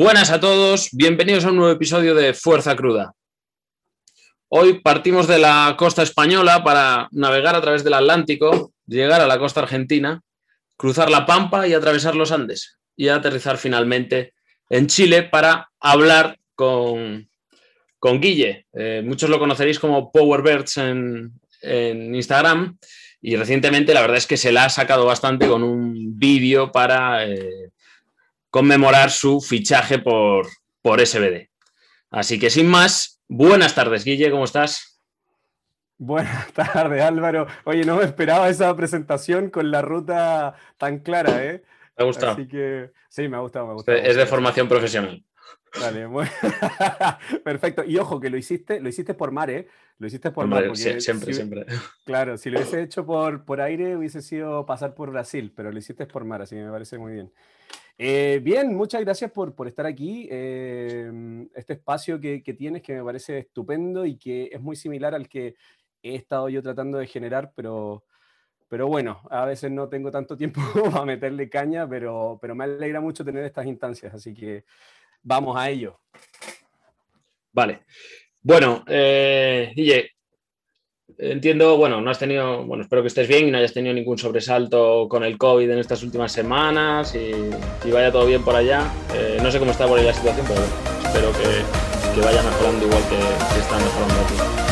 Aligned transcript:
Buenas 0.00 0.30
a 0.30 0.38
todos, 0.38 0.90
bienvenidos 0.92 1.44
a 1.44 1.48
un 1.48 1.56
nuevo 1.56 1.72
episodio 1.72 2.14
de 2.14 2.32
Fuerza 2.32 2.76
Cruda. 2.76 3.14
Hoy 4.46 4.78
partimos 4.78 5.26
de 5.26 5.40
la 5.40 5.74
costa 5.76 6.04
española 6.04 6.62
para 6.62 7.08
navegar 7.10 7.56
a 7.56 7.60
través 7.60 7.82
del 7.82 7.94
Atlántico, 7.94 8.72
llegar 8.86 9.20
a 9.20 9.26
la 9.26 9.40
costa 9.40 9.58
argentina, 9.58 10.22
cruzar 10.76 11.10
la 11.10 11.26
Pampa 11.26 11.66
y 11.66 11.74
atravesar 11.74 12.14
los 12.14 12.30
Andes 12.30 12.78
y 12.94 13.08
aterrizar 13.08 13.58
finalmente 13.58 14.34
en 14.70 14.86
Chile 14.86 15.24
para 15.24 15.68
hablar 15.80 16.38
con, 16.54 17.28
con 17.98 18.20
Guille. 18.20 18.66
Eh, 18.74 19.02
muchos 19.04 19.28
lo 19.28 19.40
conoceréis 19.40 19.80
como 19.80 20.12
Powerbirds 20.12 20.76
en, 20.76 21.32
en 21.60 22.14
Instagram 22.14 22.78
y 23.20 23.34
recientemente 23.34 23.94
la 23.94 24.02
verdad 24.02 24.18
es 24.18 24.28
que 24.28 24.36
se 24.36 24.52
la 24.52 24.66
ha 24.66 24.70
sacado 24.70 25.06
bastante 25.06 25.48
con 25.48 25.64
un 25.64 26.16
vídeo 26.20 26.70
para 26.70 27.26
eh, 27.26 27.72
conmemorar 28.50 29.10
su 29.10 29.40
fichaje 29.40 29.98
por, 29.98 30.46
por 30.82 31.04
SBD. 31.04 31.48
Así 32.10 32.38
que 32.38 32.50
sin 32.50 32.68
más, 32.68 33.20
buenas 33.28 33.74
tardes, 33.74 34.04
Guille, 34.04 34.30
¿cómo 34.30 34.44
estás? 34.44 35.00
Buenas 35.98 36.52
tardes, 36.52 37.02
Álvaro. 37.02 37.46
Oye, 37.64 37.84
no 37.84 37.96
me 37.96 38.04
esperaba 38.04 38.48
esa 38.48 38.74
presentación 38.76 39.50
con 39.50 39.70
la 39.70 39.82
ruta 39.82 40.54
tan 40.78 41.00
clara, 41.00 41.44
¿eh? 41.44 41.62
Me 41.96 42.04
ha 42.04 42.06
gustado. 42.06 42.32
Así 42.32 42.46
que 42.46 42.92
sí, 43.08 43.28
me 43.28 43.36
ha 43.36 43.40
gustado, 43.40 43.66
me 43.66 43.72
ha 43.72 43.74
gustado. 43.74 43.98
Es 43.98 44.16
de 44.16 44.26
formación 44.26 44.68
profesional. 44.68 45.24
Vale, 45.80 46.06
bueno. 46.06 46.30
perfecto. 47.44 47.84
Y 47.84 47.98
ojo, 47.98 48.20
que 48.20 48.30
lo 48.30 48.36
hiciste, 48.36 48.80
lo 48.80 48.88
hiciste 48.88 49.14
por 49.14 49.30
mar, 49.30 49.50
¿eh? 49.50 49.66
Lo 49.98 50.06
hiciste 50.06 50.30
por 50.30 50.44
Hombre, 50.44 50.68
mar. 50.68 50.76
siempre, 50.76 51.32
siempre. 51.32 51.66
Claro, 52.04 52.38
si 52.38 52.50
lo 52.50 52.58
hubiese 52.58 52.82
hecho 52.82 53.04
por, 53.04 53.44
por 53.44 53.60
aire 53.60 53.96
hubiese 53.96 54.22
sido 54.22 54.64
pasar 54.64 54.94
por 54.94 55.10
Brasil, 55.10 55.52
pero 55.54 55.72
lo 55.72 55.78
hiciste 55.78 56.06
por 56.06 56.24
mar, 56.24 56.42
así 56.42 56.54
que 56.54 56.62
me 56.62 56.70
parece 56.70 56.98
muy 56.98 57.12
bien. 57.12 57.32
Eh, 57.98 58.40
bien, 58.42 58.74
muchas 58.76 59.00
gracias 59.00 59.32
por, 59.32 59.54
por 59.54 59.66
estar 59.66 59.84
aquí. 59.84 60.28
Eh, 60.30 61.10
este 61.54 61.72
espacio 61.72 62.20
que, 62.20 62.42
que, 62.42 62.54
tienes 62.54 62.82
que 62.82 62.94
me 62.94 63.02
parece 63.02 63.38
estupendo 63.38 64.06
y 64.06 64.16
que 64.16 64.50
es 64.52 64.60
muy 64.60 64.76
similar 64.76 65.14
al 65.14 65.28
que 65.28 65.56
he 66.02 66.14
estado 66.14 66.48
yo 66.48 66.62
tratando 66.62 66.98
de 66.98 67.06
generar, 67.06 67.52
pero, 67.54 68.04
pero 68.68 68.86
bueno, 68.86 69.22
a 69.30 69.44
veces 69.44 69.70
no 69.70 69.88
tengo 69.88 70.10
tanto 70.10 70.36
tiempo 70.36 70.60
a 70.94 71.04
meterle 71.04 71.48
caña, 71.48 71.88
pero, 71.88 72.38
pero 72.40 72.54
me 72.54 72.64
alegra 72.64 73.00
mucho 73.00 73.24
tener 73.24 73.44
estas 73.44 73.66
instancias, 73.66 74.14
así 74.14 74.34
que 74.34 74.64
vamos 75.22 75.56
a 75.56 75.68
ello. 75.70 76.00
Vale. 77.52 77.80
Bueno, 78.42 78.84
eh, 78.86 79.72
entiendo, 81.18 81.76
bueno, 81.76 82.00
no 82.00 82.10
has 82.10 82.18
tenido, 82.18 82.64
bueno, 82.64 82.84
espero 82.84 83.02
que 83.02 83.08
estés 83.08 83.26
bien 83.26 83.48
y 83.48 83.50
no 83.50 83.58
hayas 83.58 83.74
tenido 83.74 83.94
ningún 83.94 84.18
sobresalto 84.18 85.08
con 85.08 85.24
el 85.24 85.36
COVID 85.36 85.68
en 85.70 85.78
estas 85.78 86.02
últimas 86.02 86.30
semanas 86.32 87.14
y, 87.14 87.32
y 87.84 87.90
vaya 87.90 88.12
todo 88.12 88.26
bien 88.26 88.44
por 88.44 88.54
allá. 88.54 88.90
Eh, 89.14 89.38
no 89.42 89.50
sé 89.50 89.58
cómo 89.58 89.72
está 89.72 89.86
por 89.86 89.98
ahí 89.98 90.06
la 90.06 90.14
situación, 90.14 90.46
pero 90.46 90.62
espero 91.04 91.32
que, 91.32 92.14
que 92.14 92.24
vaya 92.24 92.42
mejorando 92.42 92.86
igual 92.86 93.02
que, 93.04 93.16
que 93.16 93.60
está 93.60 93.76
mejorando 93.76 94.20
aquí. 94.22 94.67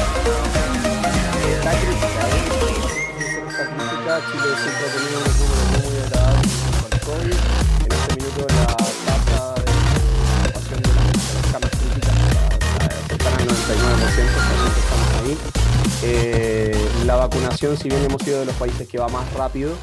Eh, 16.04 16.72
la 17.06 17.16
vacunación, 17.16 17.76
si 17.76 17.88
bien 17.88 18.04
hemos 18.04 18.22
sido 18.22 18.40
de 18.40 18.46
los 18.46 18.54
países 18.56 18.86
que 18.86 18.98
va 18.98 19.08
más 19.08 19.32
rápido, 19.32 19.74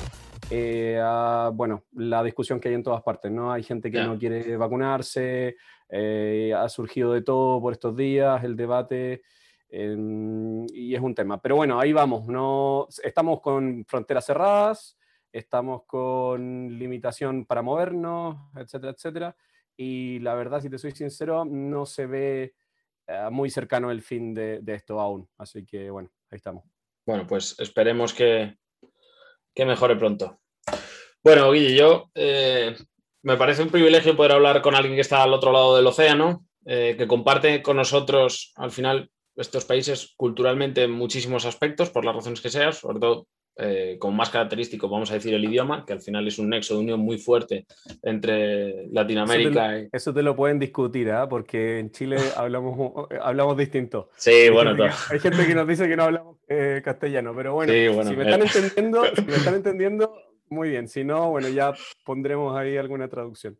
eh, 0.50 1.02
bueno, 1.54 1.84
la 1.94 2.24
discusión 2.24 2.60
que 2.60 2.70
hay 2.70 2.76
en 2.76 2.84
todas 2.84 3.02
partes, 3.02 3.32
¿no? 3.32 3.52
Hay 3.52 3.64
gente 3.64 3.90
que 3.90 4.04
no 4.04 4.18
quiere 4.18 4.56
vacunarse, 4.56 5.56
eh, 5.90 6.54
ha 6.56 6.70
surgido 6.70 7.14
de 7.14 7.24
todo 7.24 7.60
por 7.60 7.74
estos 7.74 7.98
días, 7.98 8.44
el 8.44 8.56
debate, 8.56 9.24
y 9.72 10.94
es 10.94 11.02
un 11.02 11.16
tema. 11.16 11.42
Pero 11.42 11.56
bueno, 11.56 11.80
ahí 11.80 11.94
vamos, 11.94 12.28
no, 12.28 12.88
estamos 13.04 13.42
con 13.42 13.84
fronteras 13.88 14.26
cerradas, 14.26 14.98
estamos 15.32 15.84
con 15.88 16.78
limitación 16.78 17.46
para 17.46 17.64
movernos, 17.64 18.38
etcétera, 18.56 18.94
etcétera, 18.94 19.36
y 19.76 20.20
la 20.20 20.36
verdad, 20.36 20.62
si 20.62 20.70
te 20.70 20.78
soy 20.78 20.92
sincero, 20.92 21.44
no 21.44 21.88
se 21.88 22.06
ve 22.06 22.54
eh, 23.08 23.28
muy 23.32 23.50
cercano 23.50 23.92
el 23.92 24.02
fin 24.02 24.34
de, 24.34 24.62
esto 24.68 25.00
aún, 25.00 25.28
así 25.38 25.66
que 25.66 25.90
bueno, 25.90 26.10
ahí 26.30 26.38
estamos. 26.38 26.64
Bueno, 27.06 27.28
pues 27.28 27.56
esperemos 27.60 28.14
que, 28.14 28.58
que 29.54 29.66
mejore 29.66 29.96
pronto. 29.96 30.40
Bueno, 31.24 31.52
Guille, 31.52 31.76
yo 31.76 32.12
eh, 32.16 32.76
me 33.24 33.38
parece 33.38 33.64
un 33.64 33.70
privilegio 33.70 34.16
poder 34.16 34.34
hablar 34.34 34.62
con 34.62 34.76
alguien 34.76 34.96
que 34.96 35.02
está 35.02 35.24
al 35.24 35.34
otro 35.34 35.52
lado 35.52 35.76
del 35.76 35.88
océano, 35.88 36.46
eh, 36.66 36.96
que 36.98 37.08
comparte 37.08 37.62
con 37.62 37.78
nosotros 37.78 38.54
al 38.56 38.72
final 38.72 39.10
estos 39.36 39.66
países 39.66 40.14
culturalmente 40.16 40.84
en 40.84 40.92
muchísimos 40.92 41.46
aspectos, 41.46 41.90
por 41.90 42.06
las 42.06 42.16
razones 42.16 42.42
que 42.42 42.50
sean, 42.50 42.74
sobre 42.74 43.00
todo 43.00 43.28
eh, 43.56 43.98
como 44.00 44.18
más 44.18 44.30
característico, 44.32 44.90
vamos 44.90 45.12
a 45.12 45.16
decir, 45.16 45.34
el 45.34 45.44
idioma, 45.46 45.86
que 45.86 45.94
al 45.94 46.02
final 46.02 46.28
es 46.28 46.40
un 46.40 46.50
nexo 46.50 46.74
de 46.74 46.80
unión 46.80 47.00
muy 47.00 47.20
fuerte 47.20 47.68
entre 48.02 48.88
Latinoamérica 48.88 49.80
y... 49.80 49.90
Eso 49.92 50.12
te 50.12 50.24
lo 50.24 50.36
pueden 50.36 50.58
discutir, 50.58 51.12
¿ah? 51.12 51.30
porque 51.30 51.80
en 51.80 51.92
Chile 51.92 52.18
hablamos, 52.36 53.08
hablamos 53.22 53.56
distinto. 53.56 54.10
Sí, 54.16 54.32
Hay 54.32 54.50
bueno, 54.50 54.72
gente, 54.72 54.84
que, 54.84 55.14
hay 55.14 55.20
gente 55.20 55.48
que 55.48 55.56
nos 55.56 55.68
dice 55.68 55.88
que 55.88 55.96
no 55.96 56.04
hablamos 56.04 56.38
eh, 56.48 56.82
castellano, 56.84 57.34
pero 57.36 57.54
bueno, 57.54 57.72
Sí, 57.72 57.88
bueno, 57.90 58.10
si 58.10 58.16
me 58.16 58.24
eh. 58.24 58.32
están 58.32 58.42
entendiendo, 58.42 59.04
si 59.16 59.22
me 59.22 59.36
están 59.36 59.54
entendiendo, 59.56 60.16
muy 60.50 60.70
bien. 60.70 60.88
Si 60.88 61.04
no, 61.04 61.30
bueno, 61.30 61.50
ya 61.50 61.74
pondremos 62.04 62.58
ahí 62.58 62.78
alguna 62.78 63.08
traducción. 63.08 63.58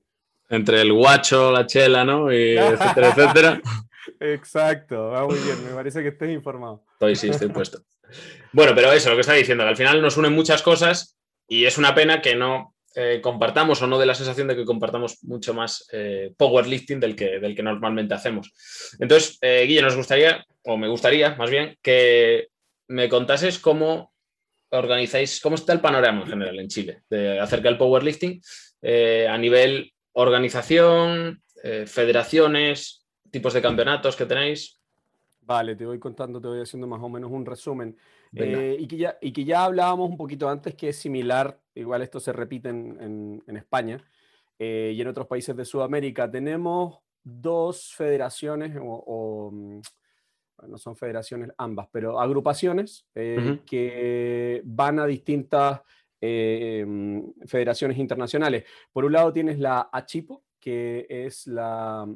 entre 0.50 0.82
el 0.82 0.92
guacho, 0.92 1.52
la 1.52 1.68
chela, 1.68 2.04
¿no? 2.04 2.32
Y 2.34 2.58
etcétera, 2.58 3.10
etcétera. 3.10 3.62
Exacto, 4.20 5.10
va 5.10 5.26
muy 5.26 5.40
bien, 5.40 5.64
me 5.66 5.74
parece 5.74 6.02
que 6.02 6.10
estés 6.10 6.32
informado. 6.32 6.84
Estoy, 6.94 7.16
sí, 7.16 7.30
estoy 7.30 7.50
puesto. 7.50 7.84
Bueno, 8.52 8.74
pero 8.76 8.92
eso, 8.92 9.10
lo 9.10 9.16
que 9.16 9.22
está 9.22 9.34
diciendo, 9.34 9.64
que 9.64 9.70
al 9.70 9.78
final 9.78 10.02
nos 10.02 10.18
unen 10.18 10.34
muchas 10.34 10.62
cosas 10.62 11.18
y 11.48 11.66
es 11.66 11.78
una 11.78 11.96
pena 11.96 12.22
que 12.22 12.36
no 12.36 12.74
eh, 12.96 13.22
compartamos 13.22 13.82
o 13.82 13.88
no 13.88 13.98
dé 13.98 14.06
la 14.06 14.14
sensación 14.14 14.48
de 14.48 14.56
que 14.56 14.66
compartamos 14.66 15.24
mucho 15.24 15.54
más 15.54 15.88
eh, 15.92 16.32
powerlifting 16.38 17.00
del 17.00 17.16
que, 17.16 17.40
del 17.40 17.56
que 17.56 17.64
normalmente 17.64 18.14
hacemos. 18.14 18.54
Entonces, 19.00 19.40
eh, 19.42 19.66
Guille, 19.68 19.82
nos 19.82 19.96
gustaría, 19.96 20.46
o 20.66 20.78
me 20.78 20.88
gustaría 20.88 21.36
más 21.36 21.50
bien, 21.50 21.78
que 21.82 22.50
me 22.88 23.10
contases 23.10 23.58
cómo 23.58 24.14
organizáis, 24.70 25.40
cómo 25.42 25.56
está 25.56 25.74
el 25.74 25.82
panorama 25.82 26.22
en 26.22 26.28
general 26.28 26.60
en 26.60 26.68
Chile 26.68 27.02
de, 27.10 27.40
acerca 27.40 27.70
del 27.70 27.78
powerlifting 27.78 28.42
eh, 28.82 29.28
a 29.30 29.38
nivel 29.38 29.92
organización, 30.14 31.42
federaciones, 31.86 33.03
tipos 33.34 33.52
de 33.54 33.62
campeonatos 33.64 34.16
que 34.16 34.28
tenéis. 34.28 34.80
Vale, 35.42 35.76
te 35.76 35.86
voy 35.88 35.98
contando, 36.00 36.40
te 36.40 36.48
voy 36.48 36.62
haciendo 36.62 36.88
más 36.88 37.02
o 37.02 37.10
menos 37.10 37.32
un 37.32 37.46
resumen. 37.46 37.98
Eh, 38.36 38.78
y, 38.80 38.88
que 38.88 38.96
ya, 38.98 39.18
y 39.20 39.34
que 39.34 39.44
ya 39.44 39.66
hablábamos 39.66 40.10
un 40.10 40.18
poquito 40.18 40.48
antes 40.48 40.76
que 40.76 40.90
es 40.90 40.98
similar, 40.98 41.60
igual 41.74 42.04
esto 42.04 42.20
se 42.20 42.32
repite 42.32 42.70
en, 42.70 42.98
en- 43.02 43.44
en 43.48 43.58
España 43.58 43.98
eh, 44.60 44.94
y 44.96 45.02
en 45.02 45.08
otros 45.08 45.26
países 45.28 45.56
de 45.56 45.66
Sudamérica. 45.66 46.30
Tenemos 46.30 47.00
dos 47.24 47.94
federaciones, 47.96 48.78
o, 48.80 48.84
o, 48.86 49.52
mm, 49.52 49.82
no 50.68 50.78
son 50.78 50.96
federaciones 50.96 51.50
ambas, 51.58 51.88
pero 51.92 52.20
agrupaciones 52.22 53.08
eh, 53.16 53.38
Ujú. 53.42 53.66
que 53.66 54.62
van 54.64 55.00
a 55.00 55.06
distintas 55.08 55.82
eh, 56.22 56.86
mm, 56.88 57.48
federaciones 57.48 57.98
internacionales. 57.98 58.64
Por 58.94 59.06
un 59.06 59.12
lado 59.14 59.34
tienes 59.34 59.58
la 59.60 59.90
ACHIPO, 59.92 60.44
que 60.60 61.06
es 61.10 61.48
la 61.48 62.08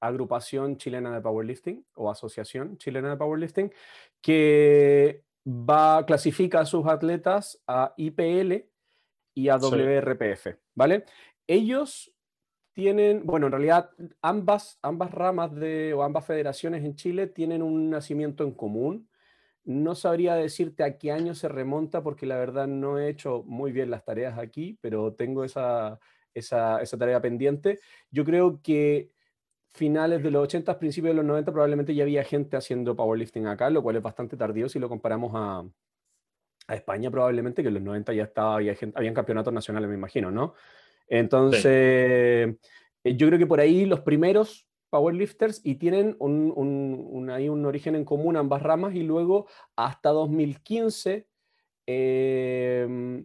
agrupación 0.00 0.76
chilena 0.76 1.14
de 1.14 1.20
powerlifting 1.20 1.84
o 1.94 2.10
asociación 2.10 2.78
chilena 2.78 3.10
de 3.10 3.16
powerlifting, 3.16 3.72
que 4.20 5.24
va, 5.46 6.04
clasifica 6.06 6.60
a 6.60 6.66
sus 6.66 6.86
atletas 6.86 7.62
a 7.66 7.94
IPL 7.96 8.68
y 9.34 9.48
a 9.48 9.58
Sí. 9.58 9.66
WRPF, 9.70 10.58
¿vale? 10.74 11.04
Ellos 11.46 12.14
tienen, 12.72 13.26
bueno, 13.26 13.46
en 13.46 13.52
realidad 13.52 13.90
ambas, 14.22 14.78
ambas 14.82 15.10
ramas 15.10 15.54
de, 15.54 15.92
o 15.94 16.02
ambas 16.02 16.24
federaciones 16.26 16.84
en 16.84 16.94
Chile 16.94 17.26
tienen 17.26 17.62
un 17.62 17.90
nacimiento 17.90 18.44
en 18.44 18.52
común. 18.52 19.08
No 19.64 19.94
sabría 19.94 20.34
decirte 20.34 20.84
a 20.84 20.96
qué 20.96 21.12
año 21.12 21.34
se 21.34 21.48
remonta 21.48 22.02
porque 22.02 22.26
la 22.26 22.36
verdad 22.36 22.66
no 22.66 22.98
he 22.98 23.08
hecho 23.08 23.42
muy 23.46 23.72
bien 23.72 23.90
las 23.90 24.04
tareas 24.04 24.38
aquí, 24.38 24.78
pero 24.80 25.14
tengo 25.14 25.44
esa, 25.44 25.98
esa, 26.32 26.80
esa 26.80 26.96
tarea 26.96 27.20
pendiente. 27.20 27.80
Yo 28.10 28.24
creo 28.24 28.60
que 28.62 29.10
finales 29.72 30.22
de 30.22 30.30
los 30.30 30.42
80, 30.44 30.78
principios 30.78 31.10
de 31.10 31.16
los 31.16 31.24
90 31.24 31.52
probablemente 31.52 31.94
ya 31.94 32.02
había 32.02 32.24
gente 32.24 32.56
haciendo 32.56 32.96
powerlifting 32.96 33.46
acá, 33.46 33.70
lo 33.70 33.82
cual 33.82 33.96
es 33.96 34.02
bastante 34.02 34.36
tardío 34.36 34.68
si 34.68 34.78
lo 34.78 34.88
comparamos 34.88 35.32
a, 35.34 35.64
a 36.66 36.74
España 36.74 37.10
probablemente, 37.10 37.62
que 37.62 37.68
en 37.68 37.74
los 37.74 37.82
90 37.82 38.12
ya 38.12 38.24
estaba, 38.24 38.56
había 38.56 38.74
gente, 38.74 38.98
habían 38.98 39.14
campeonatos 39.14 39.52
nacionales, 39.52 39.88
me 39.88 39.96
imagino, 39.96 40.30
¿no? 40.30 40.54
Entonces, 41.06 41.62
eh, 41.64 42.56
yo 43.04 43.26
creo 43.26 43.38
que 43.38 43.46
por 43.46 43.60
ahí 43.60 43.84
los 43.84 44.00
primeros 44.00 44.68
powerlifters 44.90 45.60
y 45.64 45.76
tienen 45.76 46.16
un, 46.18 46.52
un, 46.54 47.06
un, 47.10 47.30
un 47.30 47.66
origen 47.66 47.94
en 47.94 48.04
común 48.04 48.36
ambas 48.36 48.62
ramas 48.62 48.94
y 48.94 49.02
luego 49.02 49.46
hasta 49.76 50.10
2015 50.10 51.26
eh, 51.86 53.24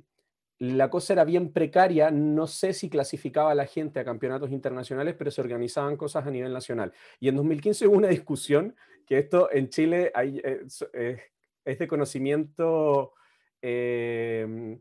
la 0.60 0.90
cosa 0.90 1.13
era 1.13 1.25
bien 1.25 1.52
precaria, 1.52 2.12
no 2.12 2.48
sé 2.48 2.74
si 2.74 2.90
clasificaba 2.90 3.52
a 3.52 3.56
la 3.56 3.66
gente 3.66 4.00
a 4.00 4.06
campeonatos 4.06 4.52
internacionales, 4.52 5.16
pero 5.18 5.31
se 5.31 5.42
organizaban 5.42 5.98
cosas 5.98 6.25
a 6.25 6.31
nivel 6.31 6.54
nacional. 6.54 6.94
Y 7.19 7.28
en 7.28 7.36
2015 7.36 7.88
hubo 7.88 7.98
una 7.98 8.07
discusión, 8.07 8.75
que 9.06 9.18
esto 9.19 9.52
en 9.52 9.69
Chile 9.69 10.12
hay, 10.16 10.40
eh, 10.44 10.62
eh, 10.94 11.22
es 11.66 11.80
de 11.80 11.88
conocimiento, 11.88 13.13
eh, 13.62 14.80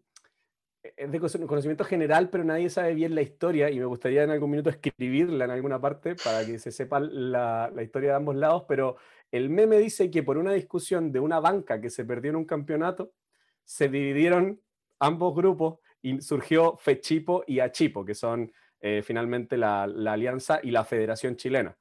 es 0.97 1.11
de 1.11 1.19
conocimiento 1.19 1.85
general, 1.85 2.31
pero 2.31 2.45
nadie 2.45 2.71
sabe 2.71 2.95
bien 2.95 3.15
la 3.15 3.23
historia 3.23 3.71
y 3.71 3.79
me 3.79 3.87
gustaría 3.87 4.23
en 4.23 4.31
algún 4.31 4.51
minuto 4.51 4.71
escribirla 4.71 5.47
en 5.47 5.51
alguna 5.51 5.81
parte 5.81 6.15
para 6.15 6.47
que 6.47 6.59
se 6.59 6.71
sepa 6.71 7.01
la, 7.01 7.71
la 7.75 7.83
historia 7.83 8.11
de 8.11 8.17
ambos 8.17 8.37
lados, 8.37 8.65
pero 8.69 8.97
el 9.33 9.51
meme 9.51 9.79
dice 9.79 10.11
que 10.11 10.23
por 10.23 10.39
una 10.39 10.53
discusión 10.53 11.11
de 11.11 11.21
una 11.21 11.41
banca 11.41 11.81
que 11.81 11.91
se 11.91 12.05
perdió 12.05 12.31
en 12.31 12.37
un 12.37 12.45
campeonato, 12.45 13.13
se 13.65 13.89
dividieron 13.89 14.61
ambos 14.99 15.35
grupos 15.35 15.79
y 16.03 16.21
surgió 16.21 16.77
FECHIPO 16.77 17.45
y 17.47 17.61
ACHIPO, 17.61 18.05
que 18.05 18.15
son 18.15 18.53
eh, 18.81 19.03
finalmente 19.03 19.57
la, 19.57 19.85
alianza 19.85 20.61
y 20.63 20.71
la 20.71 20.85
Federación 20.85 21.37
Chilena. 21.37 21.77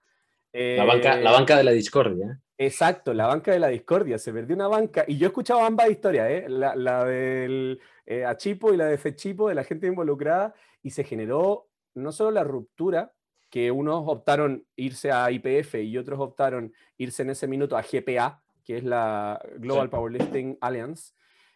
la, 0.54 0.86
banca, 0.86 1.18
la 1.18 1.31
banca 1.31 1.57
de 1.57 1.63
la 1.63 1.71
discordia. 1.71 2.27
¿eh? 2.27 2.65
Exacto, 2.65 3.13
la 3.13 3.27
banca 3.27 3.51
de 3.51 3.60
la 3.60 3.68
discordia. 3.68 4.18
Se 4.18 4.31
perdió 4.31 4.56
una 4.56 4.68
banca 4.68 5.04
y 5.07 5.18
yo 5.18 5.27
he 5.27 5.30
escuchado 5.30 5.62
ambas 5.63 5.89
historias, 5.89 6.30
¿eh? 6.30 6.45
la, 6.48 7.04
del 7.04 7.80
Achipo 8.25 8.74
y 8.74 8.77
la 8.77 8.86
de 8.86 8.98
Fechipo, 8.98 9.50
de 9.50 9.56
la 9.56 9.63
gente 9.63 9.88
involucrada, 9.88 10.54
y 10.81 10.92
se 10.92 11.04
generó 11.04 11.68
no 11.95 12.12
solo 12.12 12.31
la 12.31 12.44
ruptura, 12.44 13.13
que 13.50 13.69
unos 13.69 14.04
optaron 14.07 14.65
irse 14.75 15.12
a 15.12 15.30
IPF 15.30 15.75
y 15.75 15.95
otros 16.00 16.19
optaron 16.19 16.74
irse 16.98 17.21
en 17.21 17.30
ese 17.30 17.45
minuto 17.45 17.77
a 17.77 17.83
GPA, 17.83 18.42
que 18.63 18.77
es 18.77 18.83
la 18.83 19.39
Global 19.57 19.92
Powerlifting 19.92 20.57
Alliance, 20.60 21.13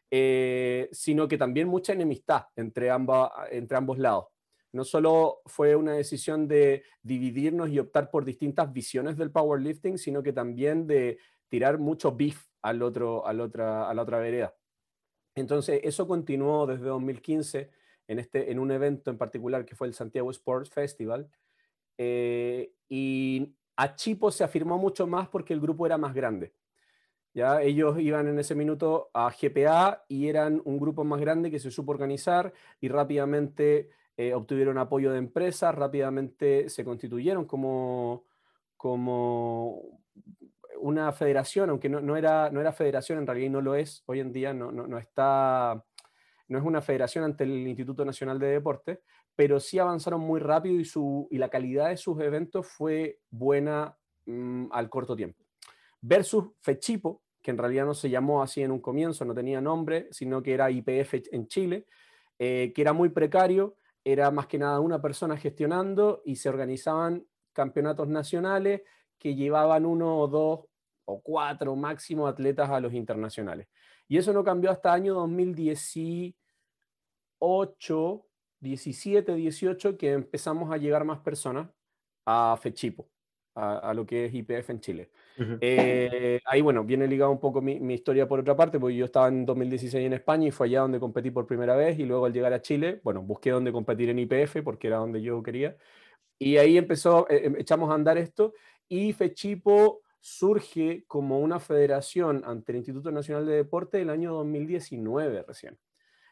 eh, 0.09 0.89
sino 0.92 1.27
que 1.27 1.38
también 1.38 1.68
mucha 1.68 1.94
enemistad 1.94 2.45
entre, 2.56 2.89
entre 3.51 3.77
ambos 3.77 3.98
lados. 3.98 4.25
No 4.71 4.83
solo 4.83 5.42
fue 5.45 5.75
una 5.75 5.94
decisión 5.94 6.48
de 6.48 6.83
dividirnos 7.01 7.69
y 7.69 7.80
optar 7.80 8.09
por 8.12 8.25
distintas 8.25 8.71
visiones 8.71 9.18
del 9.18 9.31
powerlifting, 9.31 9.98
sino 9.98 10.21
que 10.21 10.33
también 10.33 10.88
de 10.88 11.19
tirar 11.50 11.77
mucho 11.77 12.15
beef 12.15 12.48
al 12.62 12.81
otro, 12.81 13.25
al 13.25 13.39
otra, 13.39 13.89
a 13.89 13.94
la 13.94 14.01
otra 14.01 14.19
vereda. 14.19 14.56
Entonces, 15.36 15.81
eso 15.83 16.07
continuó 16.07 16.65
desde 16.65 16.86
2015 16.86 17.69
en, 18.07 18.19
este, 18.19 18.51
en 18.51 18.59
un 18.59 18.71
evento 18.71 19.12
en 19.12 19.18
particular 19.18 19.65
que 19.65 19.75
fue 19.75 19.88
el 19.88 19.94
Santiago 19.94 20.31
Sports 20.31 20.69
Festival. 20.69 21.30
Eh, 21.98 22.74
y 22.89 23.56
a 23.75 23.95
Chipo 23.95 24.31
se 24.31 24.44
afirmó 24.44 24.77
mucho 24.77 25.07
más 25.07 25.30
porque 25.30 25.54
el 25.54 25.62
grupo 25.62 25.86
era 25.86 25.98
más 25.98 26.13
grande. 26.13 26.54
Ellos 27.62 28.00
iban 28.00 28.28
en 28.28 28.39
ese 28.39 28.56
minuto 28.56 29.12
a 29.13 29.30
GPA 29.30 30.04
y 30.07 30.28
eran 30.28 30.60
un 30.66 30.80
grupo 30.80 31.04
más 31.04 31.19
grande 31.19 31.51
que 31.51 31.60
se 31.60 31.69
supo 31.69 31.92
organizar 31.92 32.51
y 32.81 32.88
rápidamente 32.88 33.89
eh, 34.18 34.34
obtuvieron 34.34 34.80
apoyo 34.80 35.12
de 35.12 35.19
empresas, 35.19 35.75
rápidamente 35.75 36.68
se 36.69 36.84
constituyeron 36.84 37.45
como, 37.45 38.25
como 38.75 40.01
una 40.80 41.12
federación, 41.12 41.69
aunque 41.69 41.89
no, 41.89 42.01
no, 42.01 42.18
era, 42.18 42.50
no 42.50 42.60
era 42.60 42.72
federación, 42.72 43.19
en 43.19 43.28
realidad 43.28 43.51
no 43.51 43.62
lo 43.62 43.75
es, 43.75 44.01
hoy 44.07 44.19
en 44.19 44.33
día 44.33 44.54
no, 44.54 44.72
no, 44.72 44.88
no, 44.88 44.98
está, 44.98 45.86
no 46.48 46.57
es 46.57 46.63
una 46.63 46.81
federación 46.81 47.24
ante 47.24 47.44
el 47.44 47.68
Instituto 47.68 48.04
Nacional 48.04 48.40
de 48.40 48.48
Deportes, 48.48 49.00
pero 49.36 49.60
sí 49.60 49.78
avanzaron 49.78 50.22
muy 50.22 50.40
rápido 50.40 50.80
y, 50.80 50.86
su, 50.86 51.28
y 51.30 51.38
la 51.38 51.50
calidad 51.50 51.90
de 51.90 51.98
sus 51.98 52.19
eventos 52.19 52.66
fue 52.66 53.19
buena 53.30 53.95
mm, 54.25 54.69
al 54.72 54.90
corto 54.90 55.16
tiempo. 55.16 55.44
Versus 56.01 56.45
Fechipo, 56.62 57.22
que 57.48 57.52
en 57.52 57.58
realidad 57.58 57.86
no 57.86 57.94
se 57.94 58.10
llamó 58.10 58.44
así 58.44 58.62
en 58.62 58.72
un 58.74 58.82
comienzo, 58.82 59.24
no 59.24 59.34
tenía 59.34 59.62
nombre, 59.62 60.10
sino 60.12 60.44
que 60.44 60.54
era 60.54 60.70
IPF 60.70 61.14
en 61.32 61.48
Chile, 61.48 61.86
eh, 62.38 62.74
que 62.76 62.82
era 62.82 62.92
muy 62.92 63.08
precario, 63.08 63.78
era 64.04 64.30
más 64.32 64.48
que 64.48 64.58
nada 64.58 64.82
una 64.82 65.02
persona 65.02 65.38
gestionando 65.38 66.22
y 66.26 66.36
se 66.36 66.50
organizaban 66.50 67.26
campeonatos 67.54 68.10
nacionales 68.10 68.82
que 69.18 69.34
llevaban 69.34 69.86
uno 69.86 70.20
o 70.20 70.28
dos 70.28 70.66
o 71.06 71.22
cuatro 71.22 71.74
máximo 71.78 72.28
atletas 72.28 72.70
a 72.70 72.82
los 72.82 72.94
internacionales. 72.94 73.70
Y 74.10 74.18
eso 74.18 74.34
no 74.34 74.44
cambió 74.44 74.70
hasta 74.70 74.92
año 74.92 75.14
2018, 75.14 76.36
17, 78.60 79.36
18, 79.36 79.98
que 79.98 80.12
empezamos 80.12 80.70
a 80.74 80.76
llegar 80.76 81.06
más 81.06 81.20
personas 81.22 81.70
a 82.26 82.58
Fechipo 82.62 83.08
a, 83.57 83.94
lo 83.94 84.06
que 84.06 84.25
es 84.25 84.33
IPF 84.33 84.69
en 84.69 84.80
Chile. 84.80 85.09
Eh, 85.62 86.39
ahí, 86.45 86.62
bueno, 86.62 86.83
viene 86.83 87.07
ligado 87.07 87.31
un 87.31 87.39
poco 87.39 87.59
mi, 87.62 87.94
historia 87.94 88.27
por 88.27 88.39
otra 88.39 88.56
parte, 88.56 88.80
porque 88.80 88.95
yo 88.95 89.06
estaba 89.06 89.27
en 89.30 89.45
2016 89.45 90.06
en 90.06 90.13
España 90.13 90.48
y 90.48 90.51
fue 90.51 90.68
allá 90.68 90.81
donde 90.81 91.00
competí 91.00 91.31
por 91.31 91.48
primera 91.48 91.75
vez 91.75 91.98
y 91.98 92.06
luego 92.06 92.25
al 92.25 92.33
llegar 92.33 92.54
a 92.54 92.62
Chile, 92.62 93.01
bueno, 93.04 93.21
busqué 93.24 93.50
donde 93.50 93.71
competir 93.71 94.09
en 94.09 94.19
IPF 94.19 94.62
porque 94.63 94.88
era 94.88 94.98
donde 94.98 95.21
yo 95.21 95.42
quería. 95.42 95.75
Y 96.38 96.57
ahí 96.57 96.77
empezó, 96.77 97.27
eh, 97.30 97.45
em, 97.45 97.56
echamos 97.57 97.89
a 97.89 97.95
andar 97.95 98.18
esto 98.18 98.54
y 98.88 99.12
Fechipo 99.13 100.01
surge 100.19 101.04
como 101.07 101.39
una 101.39 101.59
federación 101.59 102.44
ante 102.45 102.71
el 102.74 102.77
Instituto 102.77 103.12
Nacional 103.12 103.45
de 103.45 103.56
Deporte 103.56 104.01
el 104.01 104.12
año 104.12 104.33
2019 104.33 105.44
recién. 105.48 105.77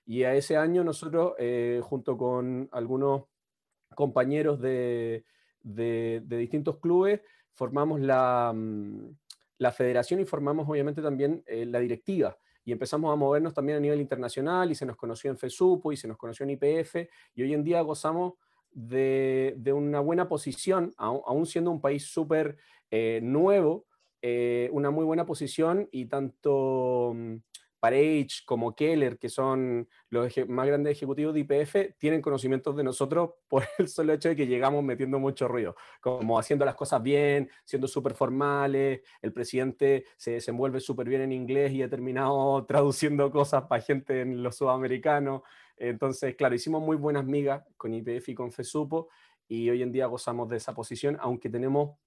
Y 0.05 0.23
a 0.23 0.35
ese 0.35 0.57
año 0.57 0.83
nosotros, 0.83 1.33
eh, 1.39 1.81
junto 1.83 2.17
con 2.17 2.69
algunos 2.71 3.23
compañeros 3.95 4.59
de, 4.61 5.23
de, 5.65 6.23
distintos 6.27 6.77
clubes, 6.79 7.21
formamos 7.53 7.99
la, 7.99 8.53
mm, 8.55 9.09
la, 9.57 9.71
federación 9.71 10.19
y 10.19 10.25
formamos 10.25 10.69
obviamente 10.69 11.01
también 11.01 11.43
eh, 11.47 11.65
la 11.65 11.79
directiva. 11.79 12.37
Y 12.63 12.71
empezamos 12.71 13.11
a 13.11 13.15
movernos 13.15 13.53
también 13.53 13.77
a 13.77 13.81
nivel 13.81 14.01
internacional 14.01 14.71
y 14.71 14.75
se 14.75 14.85
nos 14.85 14.95
conoció 14.95 15.29
en 15.29 15.37
FESUPO 15.37 15.91
y 15.91 15.97
se 15.97 16.07
nos 16.07 16.17
conoció 16.17 16.45
en 16.45 16.51
IPF 16.51 16.95
y 17.35 17.43
hoy 17.43 17.53
en 17.53 17.63
día 17.63 17.81
gozamos 17.81 18.33
de, 18.71 19.53
de 19.57 19.71
una 19.71 19.99
buena 19.99 20.27
posición, 20.27 20.93
aún 20.97 21.45
siendo 21.45 21.71
un 21.71 21.79
país 21.79 22.05
súper 22.05 22.57
eh, 22.91 23.19
nuevo, 23.21 23.85
eh, 24.21 24.69
una 24.71 24.89
muy 24.89 25.05
buena 25.05 25.25
posición 25.25 25.87
y 25.91 26.05
tanto 26.05 27.13
mm, 27.15 27.35
Parage 27.85 28.41
como 28.47 28.75
Keller, 28.75 29.19
que 29.19 29.29
son 29.29 29.87
los 30.09 30.33
más 30.47 30.65
grandes 30.65 30.93
ejecutivos 30.93 31.35
de 31.35 31.41
IPF, 31.41 31.95
tienen 31.99 32.19
conocimientos 32.19 32.75
de 32.75 32.83
nosotros 32.83 33.33
por 33.47 33.63
el 33.77 33.87
solo 33.87 34.13
hecho 34.13 34.29
de 34.29 34.35
que 34.35 34.47
llegamos 34.47 34.83
metiendo 34.83 35.19
mucho 35.19 35.47
ruido, 35.47 35.75
como 36.01 36.39
haciendo 36.39 36.65
las 36.65 36.73
cosas 36.73 37.03
bien, 37.03 37.47
siendo 37.63 37.87
súper 37.87 38.15
formales, 38.15 39.01
el 39.21 39.31
presidente 39.31 40.05
se 40.17 40.31
desenvuelve 40.31 40.79
súper 40.79 41.07
bien 41.07 41.21
en 41.21 41.31
inglés 41.31 41.73
y 41.73 41.83
ha 41.83 41.89
terminado 41.89 42.65
traduciendo 42.67 43.29
cosas 43.29 43.65
para 43.65 43.83
gente 43.83 44.21
en 44.21 44.41
los 44.41 44.55
sudamericanos. 44.55 45.43
Entonces, 45.77 46.35
claro, 46.35 46.55
hicimos 46.55 46.81
muy 46.81 46.97
buenas 46.97 47.23
migas 47.23 47.63
con 47.77 47.93
IPF 47.93 48.29
y 48.29 48.33
con 48.33 48.51
FESUPO 48.51 49.09
y 49.47 49.69
hoy 49.69 49.83
en 49.83 49.91
día 49.91 50.07
gozamos 50.07 50.49
de 50.49 50.57
esa 50.57 50.73
posición, 50.73 51.17
aunque 51.19 51.51
tenemos 51.51 51.99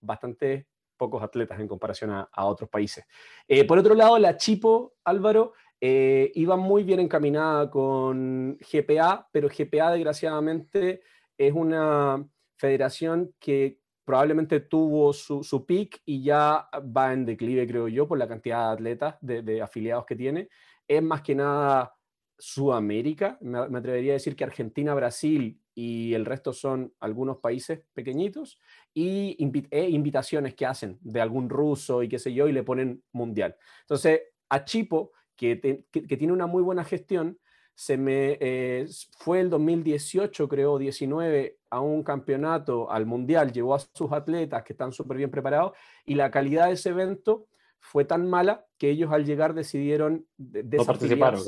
bastante 0.00 0.66
pocos 1.00 1.22
atletas 1.22 1.58
en 1.58 1.66
comparación 1.66 2.10
a, 2.10 2.44
otros 2.44 2.68
países. 2.68 3.06
Eh, 3.48 3.64
por 3.64 3.78
otro 3.78 3.94
lado, 3.94 4.18
la 4.18 4.36
Chipo, 4.36 4.96
Álvaro, 5.04 5.54
eh, 5.80 6.30
iba 6.34 6.56
muy 6.56 6.84
bien 6.84 7.00
encaminada 7.00 7.70
con 7.70 8.58
GPA, 8.58 9.26
pero 9.32 9.48
GPA 9.48 9.92
desgraciadamente 9.92 11.00
es 11.38 11.54
una 11.54 12.22
federación 12.58 13.34
que 13.38 13.80
probablemente 14.04 14.60
tuvo 14.60 15.14
su, 15.14 15.42
su 15.42 15.64
peak 15.64 16.02
y 16.04 16.22
ya 16.22 16.68
va 16.94 17.14
en 17.14 17.24
declive, 17.24 17.66
creo 17.66 17.88
yo, 17.88 18.06
por 18.06 18.18
la 18.18 18.28
cantidad 18.28 18.66
de 18.66 18.72
atletas, 18.74 19.14
de, 19.22 19.62
afiliados 19.62 20.04
que 20.04 20.16
tiene. 20.16 20.50
Es 20.86 21.02
más 21.02 21.22
que 21.22 21.34
nada 21.34 21.94
Sudamérica, 22.38 23.38
me, 23.40 23.66
me, 23.70 23.78
atrevería 23.78 24.12
a 24.12 24.14
decir 24.14 24.36
que 24.36 24.44
Argentina, 24.44 24.94
Brasil 24.94 25.59
y 25.74 26.14
el 26.14 26.24
resto 26.24 26.52
son 26.52 26.92
algunos 27.00 27.38
países 27.38 27.82
pequeñitos 27.94 28.58
y 28.92 29.36
e 29.70 29.88
invitaciones 29.88 30.54
que 30.54 30.66
hacen 30.66 30.98
de 31.00 31.20
algún 31.20 31.48
ruso 31.48 32.02
y 32.02 32.08
qué 32.08 32.18
sé 32.18 32.32
yo 32.32 32.48
y 32.48 32.52
le 32.52 32.62
ponen 32.62 33.02
mundial. 33.12 33.56
Entonces, 33.82 34.22
a 34.48 34.64
Chipo, 34.64 35.12
que, 35.36 35.56
tiene 35.92 36.32
una 36.32 36.46
muy 36.46 36.62
buena 36.62 36.84
gestión, 36.84 37.38
se 37.74 37.96
me 37.96 38.36
eh, 38.40 38.86
fue 39.18 39.40
el 39.40 39.48
2018, 39.48 40.48
creo, 40.48 40.78
19, 40.78 41.58
a 41.70 41.80
un 41.80 42.02
campeonato, 42.02 42.90
al 42.90 43.06
mundial, 43.06 43.52
llevó 43.52 43.74
a 43.74 43.78
sus 43.78 44.12
atletas 44.12 44.62
que 44.64 44.74
están 44.74 44.92
súper 44.92 45.16
bien 45.16 45.30
preparados 45.30 45.72
y 46.04 46.14
la 46.14 46.30
calidad 46.30 46.66
de 46.66 46.72
ese 46.72 46.90
evento 46.90 47.46
fue 47.78 48.04
tan 48.04 48.28
mala 48.28 48.66
que 48.76 48.90
ellos 48.90 49.10
al 49.12 49.24
llegar 49.24 49.54
decidieron 49.54 50.26
¿No 50.36 50.84
participaron? 50.84 51.40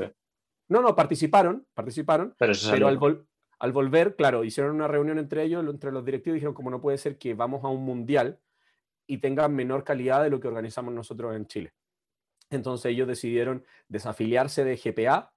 No, 0.68 0.80
no, 0.80 0.96
participaron, 0.96 1.66
participaron, 1.74 2.34
pero, 2.38 2.54
pero 2.70 2.88
al, 2.88 2.98
al 3.62 3.70
volver, 3.70 4.16
claro, 4.16 4.42
hicieron 4.42 4.74
una 4.74 4.88
reunión 4.88 5.20
entre 5.20 5.44
ellos, 5.44 5.64
entre 5.68 5.92
los 5.92 6.04
directivos, 6.04 6.34
y 6.34 6.38
dijeron, 6.38 6.52
como 6.52 6.68
no 6.68 6.80
puede 6.80 6.98
ser 6.98 7.16
que 7.16 7.32
vamos 7.34 7.62
a 7.62 7.68
un 7.68 7.84
mundial 7.84 8.40
y 9.06 9.18
tenga 9.18 9.46
menor 9.46 9.84
calidad 9.84 10.20
de 10.20 10.30
lo 10.30 10.40
que 10.40 10.48
organizamos 10.48 10.92
nosotros 10.92 11.36
en 11.36 11.46
Chile. 11.46 11.72
Entonces 12.50 12.90
ellos 12.90 13.06
decidieron 13.06 13.64
desafiliarse 13.86 14.64
de 14.64 14.76
GPA 14.76 15.32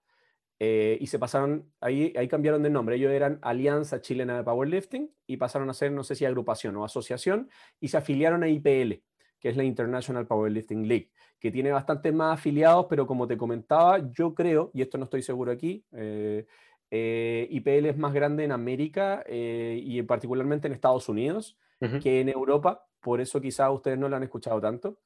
eh, 0.57 0.97
y 0.99 1.05
se 1.05 1.19
pasaron, 1.19 1.71
ahí, 1.79 2.13
ahí 2.17 2.27
cambiaron 2.27 2.63
de 2.63 2.71
nombre. 2.71 2.95
Ellos 2.95 3.11
eran 3.11 3.37
Alianza 3.43 4.01
Chilena 4.01 4.37
de 4.37 4.43
Powerlifting 4.43 5.13
y 5.27 5.37
pasaron 5.37 5.69
a 5.69 5.75
ser, 5.75 5.91
no 5.91 6.03
sé 6.03 6.15
si 6.15 6.25
agrupación 6.25 6.75
o 6.77 6.83
asociación, 6.83 7.47
y 7.79 7.89
se 7.89 7.97
afiliaron 7.97 8.41
a 8.41 8.49
IPL, 8.49 9.03
que 9.39 9.49
es 9.49 9.55
la 9.55 9.63
International 9.63 10.25
Powerlifting 10.25 10.87
League, 10.87 11.11
que 11.39 11.51
tiene 11.51 11.71
bastante 11.71 12.11
más 12.11 12.39
afiliados, 12.39 12.87
pero 12.89 13.05
como 13.05 13.27
te 13.27 13.37
comentaba, 13.37 14.11
yo 14.11 14.33
creo, 14.33 14.71
y 14.73 14.81
esto 14.81 14.97
no 14.97 15.03
estoy 15.03 15.21
seguro 15.21 15.51
aquí, 15.51 15.85
eh, 15.91 16.47
eh, 16.95 17.47
IPL 17.49 17.87
es 17.87 17.97
más 17.97 18.13
grande 18.13 18.43
en 18.43 18.51
América 18.51 19.23
eh, 19.27 19.79
y 19.83 20.01
particularmente 20.03 20.67
en 20.67 20.73
Estados 20.73 21.09
Unidos 21.09 21.57
que 22.01 22.19
en 22.21 22.29
Europa, 22.29 22.87
por 22.99 23.21
eso 23.21 23.39
quizás 23.39 23.69
ustedes 23.71 23.99
no 23.99 24.09
lo 24.09 24.15
han 24.15 24.23
escuchado 24.23 24.59
tanto. 24.59 24.97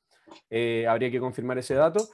habría 0.87 1.11
que 1.11 1.19
confirmar 1.19 1.57
ese 1.57 1.73
dato 1.73 2.07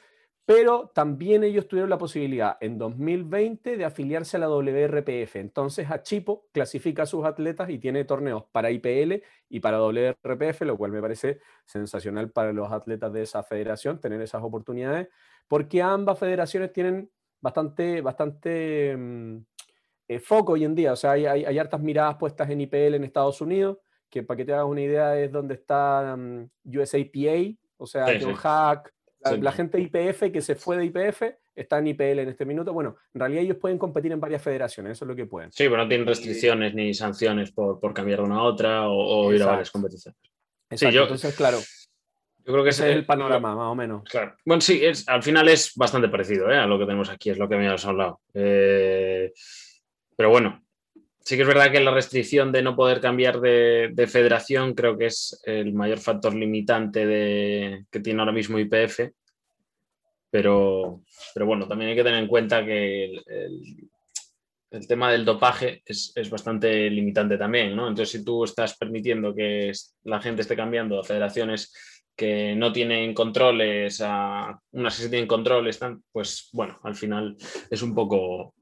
pero 0.46 0.92
también 0.94 1.44
ellos 1.44 1.68
tuvieron 1.68 1.90
la 1.90 1.98
posibilidad 1.98 2.58
en 2.62 2.78
2020 2.78 3.78
de 3.78 3.86
afiliarse 3.86 4.38
a 4.38 4.42
la 4.42 4.48
WRPF. 4.48 5.38
Entonces, 5.38 5.90
Achipo 5.90 6.46
clasifica 6.52 7.04
a 7.04 7.08
sus 7.08 7.26
atletas 7.26 7.70
y 7.72 7.80
tiene 7.80 8.06
torneos 8.06 8.44
para 8.52 8.70
IPL 8.70 9.24
y 9.50 9.60
para 9.60 9.80
WRPF, 9.80 10.62
lo 10.62 10.78
cual 10.78 10.92
me 10.92 11.02
parece 11.02 11.40
sensacional 11.66 12.30
para 12.30 12.54
los 12.54 12.72
atletas 12.72 13.12
de 13.12 13.24
esa 13.24 13.42
federación 13.42 14.00
tener 14.00 14.22
esas 14.22 14.44
oportunidades, 14.44 15.10
porque 15.48 15.82
ambas 15.82 16.20
federaciones 16.20 16.72
tienen 16.72 17.10
bastante, 17.42 18.02
bastante 18.02 18.96
mm, 18.96 19.38
eh, 20.08 20.20
foco 20.20 20.54
hoy 20.54 20.64
en 20.64 20.76
día. 20.76 20.94
O 20.94 20.96
sea, 20.96 21.12
hay, 21.12 21.58
hartas 21.58 21.82
miradas 21.82 22.16
puestas 22.18 22.50
en 22.50 22.62
IPL 22.62 22.96
en 22.96 23.04
Estados 23.04 23.42
Unidos, 23.42 23.78
que 24.10 24.24
para 24.24 24.38
que 24.38 24.46
te 24.46 24.54
hagas 24.54 24.66
una 24.66 24.82
idea 24.82 25.20
es 25.20 25.32
donde 25.32 25.56
está 25.56 26.16
um, 26.16 26.48
USAPA, 26.66 27.58
o 27.78 27.86
sea, 27.86 28.08
John 28.20 28.36
Hack 28.36 28.96
la, 29.34 29.52
gente 29.52 29.78
de 29.78 29.84
IPF 29.84 30.32
que 30.32 30.42
se 30.42 30.56
fue 30.56 30.78
de 30.78 30.86
IPF 30.86 31.24
está 31.56 31.80
en 31.80 31.88
IPL 31.88 32.20
en 32.20 32.30
este 32.30 32.46
minuto. 32.46 32.74
Bueno, 32.74 32.98
en 33.14 33.20
realidad 33.20 33.44
ellos 33.44 33.58
pueden 33.58 33.78
competir 33.78 34.12
en 34.12 34.20
varias 34.20 34.42
federaciones, 34.42 34.94
eso 34.94 35.06
es 35.06 35.10
lo 35.10 35.16
que 35.16 35.26
pueden. 35.26 35.52
Sí, 35.52 35.64
pero 35.64 35.78
no 35.78 35.88
tienen 35.88 36.06
restricciones 36.06 36.74
ni 36.76 36.94
sanciones 36.94 37.52
por, 37.52 37.94
cambiar 37.94 38.20
de 38.20 38.26
una 38.26 38.38
a 38.38 38.44
otra 38.44 38.88
o, 38.88 39.34
ir 39.34 39.42
a 39.42 39.48
varias 39.48 39.72
competiciones. 39.72 40.20
Sí, 40.72 40.92
yo, 40.92 41.04
Entonces, 41.04 41.36
claro. 41.36 41.58
Yo 41.58 42.54
creo 42.54 42.64
que 42.64 42.70
ese 42.70 42.92
es 42.92 42.96
el 42.98 43.06
panorama, 43.06 43.56
más 43.56 43.72
o 43.72 43.76
menos. 43.76 44.04
Claro. 44.04 44.36
Bueno, 44.46 44.62
sí, 44.62 44.86
es, 44.86 45.08
al 45.08 45.24
final 45.24 45.50
es 45.50 45.74
bastante 45.76 46.10
parecido 46.10 46.52
¿eh? 46.52 46.58
a 46.58 46.68
lo 46.68 46.78
que 46.78 46.86
tenemos 46.86 47.10
aquí, 47.10 47.32
es 47.32 47.40
lo 47.40 47.50
que 47.50 47.56
me 47.56 47.68
has 47.68 47.86
hablado. 47.86 48.22
Eh, 48.36 49.34
pero 50.16 50.30
bueno, 50.30 50.66
sí 51.26 51.36
que 51.36 51.42
es 51.42 51.48
verdad 51.48 51.72
que 51.72 51.80
la 51.80 51.92
restricción 51.92 52.52
de 52.52 52.62
no 52.62 52.76
poder 52.76 53.02
cambiar 53.02 53.42
de, 53.42 54.08
federación 54.08 54.76
creo 54.76 54.96
que 54.98 55.08
es 55.08 55.42
el 55.44 55.74
mayor 55.74 55.98
factor 55.98 56.36
limitante 56.36 57.06
de, 57.06 57.86
que 57.92 58.00
tiene 58.00 58.20
ahora 58.20 58.32
mismo 58.32 58.60
IPF. 58.60 59.12
Pero, 60.30 61.02
pero 61.34 61.46
bueno, 61.46 61.68
también 61.68 61.92
hay 61.92 61.96
que 61.96 62.04
tener 62.04 62.20
en 62.22 62.28
cuenta 62.28 62.64
que 62.64 63.06
el, 63.06 64.88
tema 64.88 65.10
del 65.10 65.24
dopaje 65.24 65.82
es, 65.86 66.30
bastante 66.30 66.90
limitante 66.90 67.38
también, 67.38 67.76
¿no? 67.76 67.88
Entonces, 67.88 68.20
si 68.20 68.26
tú 68.26 68.44
estás 68.44 68.78
permitiendo 68.78 69.34
que 69.34 69.72
la 70.04 70.22
gente 70.22 70.42
esté 70.42 70.56
cambiando 70.56 71.00
a 71.00 71.04
federaciones 71.04 71.74
que 72.16 72.54
no 72.56 72.72
tienen 72.74 73.14
controles, 73.14 74.02
a 74.04 74.60
unas 74.72 74.98
que 74.98 75.04
sí 75.04 75.10
tienen 75.10 75.28
controles, 75.28 75.80
pues 76.12 76.50
bueno, 76.52 76.80
al 76.84 76.96
final 76.96 77.38
es 77.70 77.82
un 77.82 77.96
poco 77.96 78.54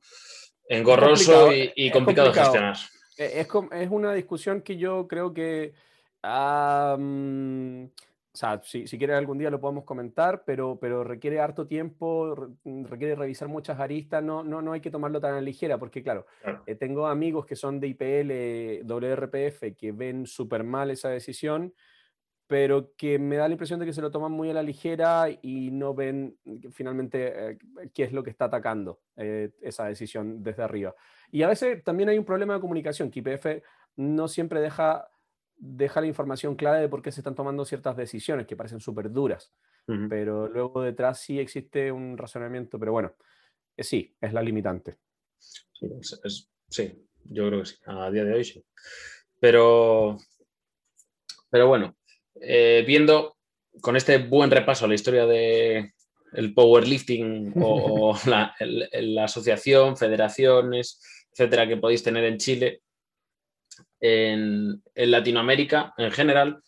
engorroso 0.78 1.50
y, 1.52 1.92
complicado, 1.92 2.32
de 2.32 2.40
gestionar. 2.40 2.78
Eh, 3.18 3.46
es, 3.72 3.90
una 3.90 4.14
discusión 4.14 4.62
que 4.62 4.78
yo 4.78 5.08
creo 5.08 5.34
que, 5.34 5.74
o 6.24 6.98
sea, 8.34 8.62
si, 8.64 8.88
si, 8.88 8.98
quieres 8.98 9.18
algún 9.18 9.38
día 9.38 9.52
lo 9.52 9.60
podemos 9.60 9.84
comentar, 9.84 10.44
pero, 10.46 10.80
pero 10.80 11.04
requiere 11.04 11.40
harto 11.40 11.68
tiempo, 11.68 12.50
requiere 12.66 13.16
revisar 13.16 13.48
muchas 13.48 13.80
aristas, 13.80 14.24
no, 14.24 14.44
no, 14.44 14.62
no 14.62 14.74
hay 14.74 14.82
que 14.82 14.90
tomarlo 14.90 15.22
tan 15.22 15.36
a 15.36 15.42
ligera, 15.42 15.78
porque 15.78 16.02
claro, 16.02 16.26
eh, 16.66 16.76
tengo 16.76 17.08
amigos 17.08 17.46
que 17.46 17.56
son 17.56 17.80
de 17.80 17.88
IPL, 17.88 18.86
WRPF, 18.86 19.76
que 19.78 19.92
ven 19.92 20.26
súper 20.26 20.64
mal 20.64 20.90
esa 20.90 21.10
decisión 21.10 21.74
pero 22.48 22.94
que 22.96 23.20
me 23.20 23.38
da 23.38 23.48
la 23.48 23.54
impresión 23.54 23.80
de 23.80 23.86
que 23.86 23.94
se 23.94 24.02
lo 24.02 24.12
toman 24.12 24.32
muy 24.32 24.50
a 24.50 24.54
la 24.54 24.64
ligera 24.64 25.28
y 25.42 25.72
no 25.72 25.94
ven 25.94 26.38
finalmente 26.72 27.52
eh, 27.52 27.58
qué 27.94 28.04
es 28.04 28.12
lo 28.12 28.24
que 28.24 28.30
está 28.30 28.46
atacando 28.46 29.02
eh, 29.16 29.52
esa 29.62 29.86
decisión 29.86 30.44
desde 30.44 30.64
arriba. 30.64 30.94
Y 31.32 31.44
a 31.44 31.48
veces 31.48 31.84
también 31.84 32.10
hay 32.10 32.18
un 32.18 32.26
problema 32.26 32.54
de 32.54 32.60
comunicación, 32.60 33.10
que 33.10 33.20
IPF 33.20 33.64
no 33.96 34.28
siempre 34.28 34.60
deja, 34.60 35.10
deja 35.56 36.02
la 36.02 36.08
información 36.08 36.56
clara 36.56 36.80
de 36.80 36.90
por 36.90 37.02
qué 37.02 37.12
se 37.12 37.22
están 37.22 37.36
tomando 37.36 37.66
ciertas 37.66 37.96
decisiones 37.96 38.46
que 38.46 38.56
parecen 38.56 38.80
súper 38.80 39.12
duras, 39.12 39.52
pero 40.10 40.48
luego 40.48 40.82
detrás 40.82 41.20
sí 41.20 41.40
existe 41.40 41.92
un 41.92 42.18
razonamiento, 42.18 42.80
pero 42.80 42.94
bueno, 42.94 43.14
eh, 43.76 43.84
sí, 43.84 44.16
es 44.20 44.32
la 44.34 44.42
limitante. 44.42 44.98
sí, 46.70 47.06
yo 47.26 47.48
creo 47.48 47.60
que 47.62 47.66
sí, 47.66 47.76
a 47.86 48.12
día 48.12 48.24
de 48.24 48.34
hoy 48.34 48.44
sí. 48.44 48.64
Pero, 49.40 50.18
pero 51.50 51.68
bueno, 51.68 51.96
eh, 52.46 52.84
viendo 52.86 53.38
con 53.82 53.96
este 53.96 54.18
buen 54.18 54.52
repaso 54.52 54.86
a 54.86 54.88
la 54.88 54.96
historia 54.96 55.26
de 55.26 55.94
el 56.34 56.54
powerlifting 56.54 57.54
o, 57.62 58.18
la, 58.26 59.24
asociación, 59.24 59.98
federaciones, 59.98 61.02
etcétera, 61.32 61.68
que 61.68 61.78
podéis 61.78 62.04
tener 62.04 62.24
en 62.26 62.38
Chile, 62.38 62.82
en, 64.00 64.82
Latinoamérica 64.96 65.94
en 65.98 66.12
general, 66.12 66.60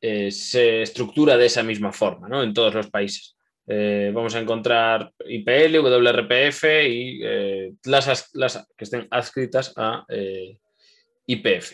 eh, 0.00 0.30
se 0.30 0.82
estructura 0.82 1.36
de 1.36 1.46
esa 1.46 1.62
misma 1.62 1.92
forma, 1.92 2.28
¿no? 2.28 2.42
En 2.42 2.52
todos 2.52 2.74
los 2.74 2.90
países. 2.90 3.36
Eh, 3.68 4.12
vamos 4.14 4.34
a 4.34 4.40
encontrar 4.40 5.12
IPL, 5.26 5.78
WRPF 5.78 6.64
y 6.86 7.20
las, 7.84 8.30
las, 8.34 8.68
que 8.76 8.84
estén 8.84 9.08
adscritas 9.10 9.72
a 9.76 10.04
IPF. 11.26 11.72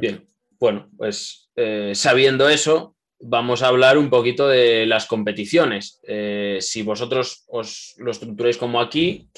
Bien, 0.00 0.24
bueno, 0.60 0.88
pues 0.96 1.50
eh, 1.56 1.92
sabiendo 1.94 2.48
eso, 2.48 2.96
vamos 3.20 3.62
a 3.62 3.68
hablar 3.68 3.98
un 3.98 4.10
poquito 4.10 4.48
de 4.48 4.86
las 4.86 5.06
competiciones. 5.06 6.00
Eh, 6.06 6.58
si 6.60 6.82
vosotros 6.82 7.44
os 7.48 7.94
lo 7.98 8.10
estructuráis 8.10 8.56
como 8.56 8.80
aquí, 8.80 9.28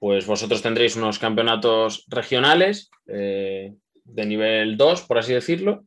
pues 0.00 0.26
vosotros 0.26 0.62
tendréis 0.62 0.96
unos 0.96 1.18
campeonatos 1.18 2.04
regionales 2.08 2.90
eh, 3.06 3.72
de 4.04 4.26
nivel 4.26 4.76
2, 4.76 5.02
por 5.02 5.18
así 5.18 5.32
decirlo, 5.32 5.84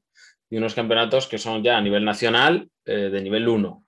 y 0.49 0.57
unos 0.57 0.73
campeonatos 0.73 1.27
que 1.27 1.37
son 1.37 1.63
ya 1.63 1.77
a 1.77 1.81
nivel 1.81 2.05
nacional 2.05 2.69
de 2.85 3.21
nivel 3.21 3.49
1. 3.49 3.83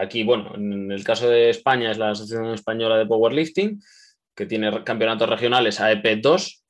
aquí, 0.00 0.22
bueno, 0.22 0.54
en 0.54 0.92
el 0.92 1.02
caso 1.02 1.28
de 1.28 1.50
España 1.50 1.90
es 1.90 1.98
la 1.98 2.10
Asociación 2.10 2.54
Española 2.54 2.96
de 2.96 3.06
Powerlifting, 3.06 3.82
que 4.32 4.46
tiene 4.46 4.84
campeonatos 4.84 5.28
regionales 5.28 5.80
AEP 5.80 6.20
2 6.22 6.61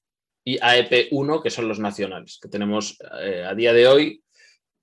y 0.44 0.58
AEP1, 0.58 1.42
que 1.42 1.50
son 1.50 1.68
los 1.68 1.78
nacionales, 1.78 2.38
que 2.40 2.49
tenemos 2.49 2.99
eh, 3.20 3.44
a 3.44 3.54
día 3.54 3.72
de 3.72 3.87
hoy 3.87 4.22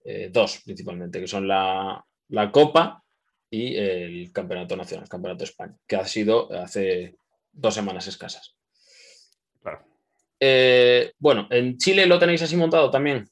eh, 0.03 0.29
dos 0.31 0.61
principalmente, 0.63 1.19
que 1.19 1.27
son 1.27 1.47
la, 1.47 2.03
Copa 2.51 3.03
y 3.49 3.75
el 3.75 4.31
Campeonato 4.31 4.75
Nacional, 4.75 5.03
el 5.03 5.09
Campeonato 5.09 5.39
de 5.39 5.49
España, 5.49 5.75
que 5.87 5.95
ha 5.95 6.05
sido 6.05 6.51
hace 6.53 7.15
dos 7.51 7.73
semanas 7.73 8.07
escasas. 8.07 8.55
Eh, 10.39 11.13
bueno, 11.19 11.47
¿en 11.49 11.77
Chile 11.77 12.05
lo 12.05 12.17
tenéis 12.17 12.41
así 12.41 12.55
montado 12.55 12.89
también? 12.89 13.29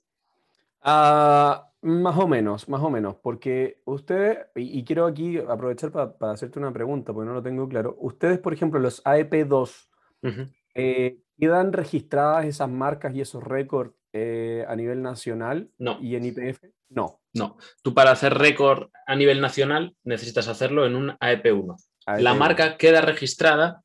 Ah, 0.82 1.72
más 1.82 2.18
o 2.18 2.28
menos, 2.28 2.68
más 2.68 2.82
o 2.82 2.90
menos, 2.90 3.16
porque 3.16 3.82
usted, 3.86 4.48
y, 4.56 4.84
quiero 4.84 5.06
aquí 5.06 5.38
aprovechar 5.38 5.92
para 5.92 6.34
hacerte 6.34 6.60
una 6.60 6.74
pregunta, 6.74 7.14
porque 7.14 7.28
no 7.28 7.34
lo 7.34 7.44
tengo 7.44 7.70
claro. 7.70 7.96
Ustedes, 8.00 8.40
por 8.40 8.54
ejemplo, 8.54 8.80
los 8.80 9.04
AEP2, 9.06 9.88
¿Quedan 11.40 11.74
registradas 11.74 12.46
esas 12.46 12.70
marcas 12.70 13.14
y 13.16 13.22
esos 13.22 13.44
récords 13.44 13.94
eh, 14.14 14.66
a 14.68 14.76
nivel 14.76 15.02
nacional 15.02 15.70
no. 15.78 16.00
y 16.02 16.16
en 16.16 16.26
IPF? 16.26 16.64
No. 16.90 17.22
No. 17.34 17.58
Tú 17.84 17.94
para 17.94 18.12
hacer 18.12 18.34
récord 18.34 18.90
a 19.06 19.16
nivel 19.16 19.42
nacional 19.42 19.96
necesitas 20.04 20.48
hacerlo 20.48 20.86
en 20.86 20.96
un 20.96 21.10
AEP1. 21.12 21.76
E 22.08 22.22
La 22.22 22.34
marca 22.34 22.78
queda 22.78 23.02
registrada 23.02 23.84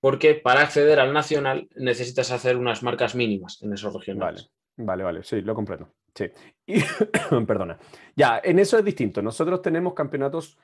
porque 0.00 0.34
para 0.34 0.62
acceder 0.62 1.00
al 1.00 1.12
nacional 1.12 1.68
necesitas 1.74 2.30
hacer 2.30 2.56
unas 2.56 2.82
marcas 2.82 3.14
mínimas 3.14 3.60
en 3.62 3.72
esos 3.72 3.94
regionales. 3.94 4.50
Vale, 4.76 4.86
vale, 4.86 5.04
vale. 5.04 5.22
sí, 5.24 5.40
lo 5.40 5.54
comprendo. 5.54 5.94
Sí. 6.14 6.26
perdona. 7.46 7.78
Ya, 8.14 8.40
en 8.42 8.58
eso 8.58 8.78
es 8.78 8.84
distinto. 8.84 9.22
Nosotros 9.22 9.62
tenemos 9.62 9.94
campeonatos 9.94 10.58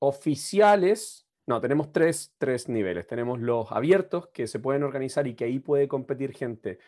oficiales 0.00 1.23
no, 1.46 1.60
tenemos 1.60 1.92
tres, 1.92 2.32
niveles. 2.68 3.06
Tenemos 3.06 3.40
los 3.40 3.70
abiertos 3.70 4.28
que 4.28 4.46
se 4.46 4.60
pueden 4.60 4.82
organizar 4.82 5.26
y 5.26 5.34
que 5.34 5.44
ahí 5.44 5.58
puede 5.58 5.88
competir 5.88 6.32
gente 6.32 6.78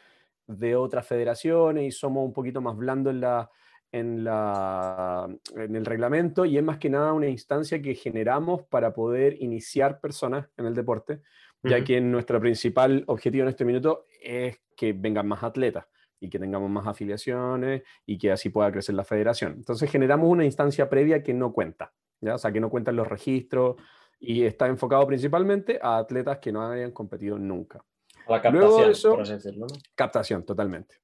de 0.46 0.76
otras 0.76 1.06
federaciones 1.06 1.84
y 1.84 1.90
somos 1.90 2.24
un 2.24 2.32
poquito 2.32 2.60
más 2.60 2.76
blandos 2.76 3.12
en, 3.12 3.20
la, 3.20 3.50
en, 3.92 4.24
la, 4.24 5.28
en 5.56 5.76
el 5.76 5.84
reglamento 5.84 6.44
y 6.44 6.56
es 6.56 6.62
más 6.62 6.78
que 6.78 6.88
nada 6.88 7.12
una 7.12 7.28
instancia 7.28 7.82
que 7.82 7.94
generamos 7.94 8.62
para 8.62 8.94
poder 8.94 9.42
iniciar 9.42 10.00
personas 10.00 10.48
en 10.56 10.66
el 10.66 10.74
deporte, 10.74 11.20
ya 11.62 11.82
que 11.82 12.00
nuestro 12.00 12.40
principal 12.40 13.02
objetivo 13.08 13.42
en 13.42 13.48
este 13.48 13.64
minuto 13.64 14.04
es 14.22 14.60
que 14.76 14.92
vengan 14.92 15.26
más 15.26 15.42
atletas 15.42 15.86
y 16.20 16.30
que 16.30 16.38
tengamos 16.38 16.70
más 16.70 16.86
afiliaciones 16.86 17.82
y 18.06 18.16
que 18.16 18.30
así 18.30 18.50
pueda 18.50 18.70
crecer 18.70 18.94
la 18.94 19.04
federación. 19.04 19.54
Entonces 19.56 19.90
generamos 19.90 20.30
una 20.30 20.44
instancia 20.44 20.88
previa 20.88 21.22
que 21.22 21.34
no 21.34 21.52
cuenta, 21.52 21.92
¿ya? 22.20 22.36
o 22.36 22.38
sea, 22.38 22.52
que 22.52 22.60
no 22.60 22.70
cuentan 22.70 22.96
los 22.96 23.08
registros, 23.08 23.76
y 24.18 24.44
está 24.44 24.66
enfocado 24.66 25.06
principalmente 25.06 25.78
a 25.82 25.98
atletas 25.98 26.38
que 26.38 26.52
no 26.52 26.62
hayan 26.62 26.92
competido 26.92 27.38
nunca. 27.38 27.84
La 28.28 28.42
captación, 28.42 29.12
por 29.14 29.22
así 29.22 29.32
decirlo. 29.32 29.66
Captación, 29.94 30.44
totalmente. 30.44 30.96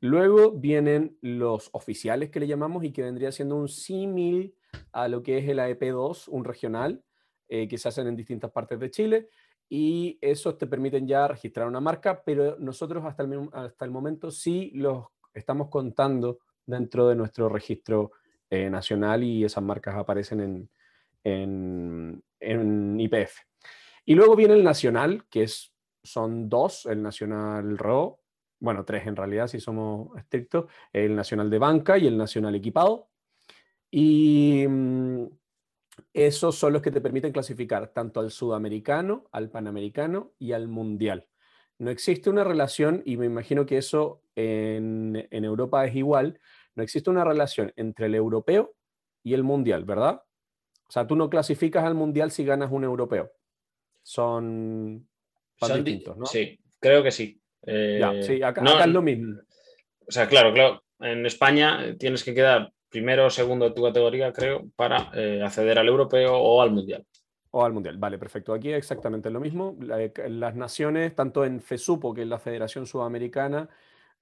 Luego 0.00 0.52
vienen 0.52 1.16
los 1.22 1.70
oficiales 1.72 2.30
que 2.30 2.40
le 2.40 2.46
llamamos 2.46 2.84
y 2.84 2.92
que 2.92 3.02
vendría 3.02 3.32
siendo 3.32 3.56
un 3.56 3.68
símil 3.68 4.54
a 4.92 5.08
lo 5.08 5.22
que 5.22 5.38
es 5.38 5.48
el 5.48 5.58
AEP2, 5.58 6.28
un 6.28 6.44
regional, 6.44 7.02
eh, 7.48 7.66
que 7.66 7.78
se 7.78 7.88
hacen 7.88 8.06
en 8.06 8.16
distintas 8.16 8.50
partes 8.50 8.78
de 8.78 8.90
Chile. 8.90 9.28
Y 9.68 10.18
esos 10.20 10.58
te 10.58 10.66
permiten 10.66 11.08
ya 11.08 11.26
registrar 11.26 11.66
una 11.66 11.80
marca, 11.80 12.22
pero 12.24 12.56
nosotros 12.58 13.04
hasta 13.04 13.22
el, 13.22 13.48
hasta 13.52 13.84
el 13.84 13.90
momento 13.90 14.30
sí 14.30 14.70
los 14.74 15.06
estamos 15.32 15.68
contando 15.68 16.38
dentro 16.66 17.08
de 17.08 17.16
nuestro 17.16 17.48
registro 17.48 18.12
eh, 18.50 18.70
nacional 18.70 19.24
y 19.24 19.44
esas 19.44 19.62
marcas 19.62 19.96
aparecen 19.96 20.40
en, 20.40 20.70
en, 21.24 22.22
en, 22.40 22.98
IPF. 23.00 23.40
Y 24.04 24.14
luego 24.14 24.36
viene 24.36 24.54
el 24.54 24.64
nacional, 24.64 25.24
que 25.30 25.44
es, 25.44 25.72
son 26.02 26.48
dos, 26.48 26.86
el 26.86 27.02
nacional 27.02 27.76
RO, 27.78 28.20
bueno, 28.58 28.84
tres 28.84 29.06
en 29.06 29.16
realidad, 29.16 29.48
si 29.48 29.60
somos 29.60 30.16
estrictos, 30.16 30.70
el 30.92 31.14
nacional 31.14 31.50
de 31.50 31.58
banca 31.58 31.98
y 31.98 32.06
el 32.06 32.16
nacional 32.16 32.54
equipado. 32.54 33.08
Y 33.90 34.66
mm, 34.68 35.26
esos 36.12 36.56
son 36.56 36.72
los 36.72 36.82
que 36.82 36.90
te 36.90 37.00
permiten 37.00 37.32
clasificar 37.32 37.88
tanto 37.88 38.20
al 38.20 38.30
sudamericano, 38.30 39.26
al 39.32 39.50
panamericano 39.50 40.32
y 40.38 40.52
al 40.52 40.68
mundial. 40.68 41.28
No 41.78 41.90
existe 41.90 42.30
una 42.30 42.44
relación, 42.44 43.02
y 43.04 43.16
me 43.16 43.26
imagino 43.26 43.66
que 43.66 43.78
eso 43.78 44.22
en, 44.34 45.28
en 45.30 45.44
Europa 45.44 45.84
es 45.84 45.94
igual, 45.94 46.40
no 46.74 46.82
existe 46.82 47.10
una 47.10 47.24
relación 47.24 47.72
entre 47.76 48.06
el 48.06 48.14
europeo 48.14 48.74
y 49.22 49.34
el 49.34 49.42
mundial, 49.42 49.84
¿verdad? 49.84 50.22
O 50.88 50.92
sea, 50.92 51.06
tú 51.06 51.16
no 51.16 51.28
clasificas 51.28 51.84
al 51.84 51.94
mundial 51.94 52.30
si 52.30 52.44
ganas 52.44 52.70
un 52.70 52.84
europeo. 52.84 53.32
Son, 54.02 55.06
distintos, 55.60 56.16
¿no? 56.16 56.26
Sí, 56.26 56.58
creo 56.78 57.02
que 57.02 57.10
sí. 57.10 57.40
Eh, 57.62 58.22
sí, 58.24 58.42
acá, 58.42 58.62
es 58.84 58.86
lo 58.86 59.02
mismo. 59.02 59.40
O 60.06 60.12
sea, 60.12 60.28
claro, 60.28 60.52
claro. 60.52 60.82
En 61.00 61.26
España 61.26 61.96
tienes 61.98 62.22
que 62.22 62.34
quedar 62.34 62.72
primero 62.88 63.26
o 63.26 63.30
segundo 63.30 63.68
de 63.68 63.74
tu 63.74 63.82
categoría, 63.82 64.32
creo, 64.32 64.64
para 64.76 65.10
eh, 65.14 65.42
acceder 65.44 65.78
al 65.78 65.88
europeo 65.88 66.36
o 66.36 66.62
al 66.62 66.70
mundial. 66.70 67.04
O 67.50 67.64
al 67.64 67.72
mundial, 67.72 67.96
vale, 67.98 68.18
perfecto. 68.18 68.54
Aquí 68.54 68.70
es 68.70 68.78
exactamente 68.78 69.30
lo 69.30 69.40
mismo. 69.40 69.76
Las 69.80 70.54
naciones, 70.54 71.14
tanto 71.14 71.44
en 71.44 71.60
FESUPO, 71.60 72.14
que 72.14 72.22
es 72.22 72.28
la 72.28 72.38
Federación 72.38 72.86
Sudamericana, 72.86 73.68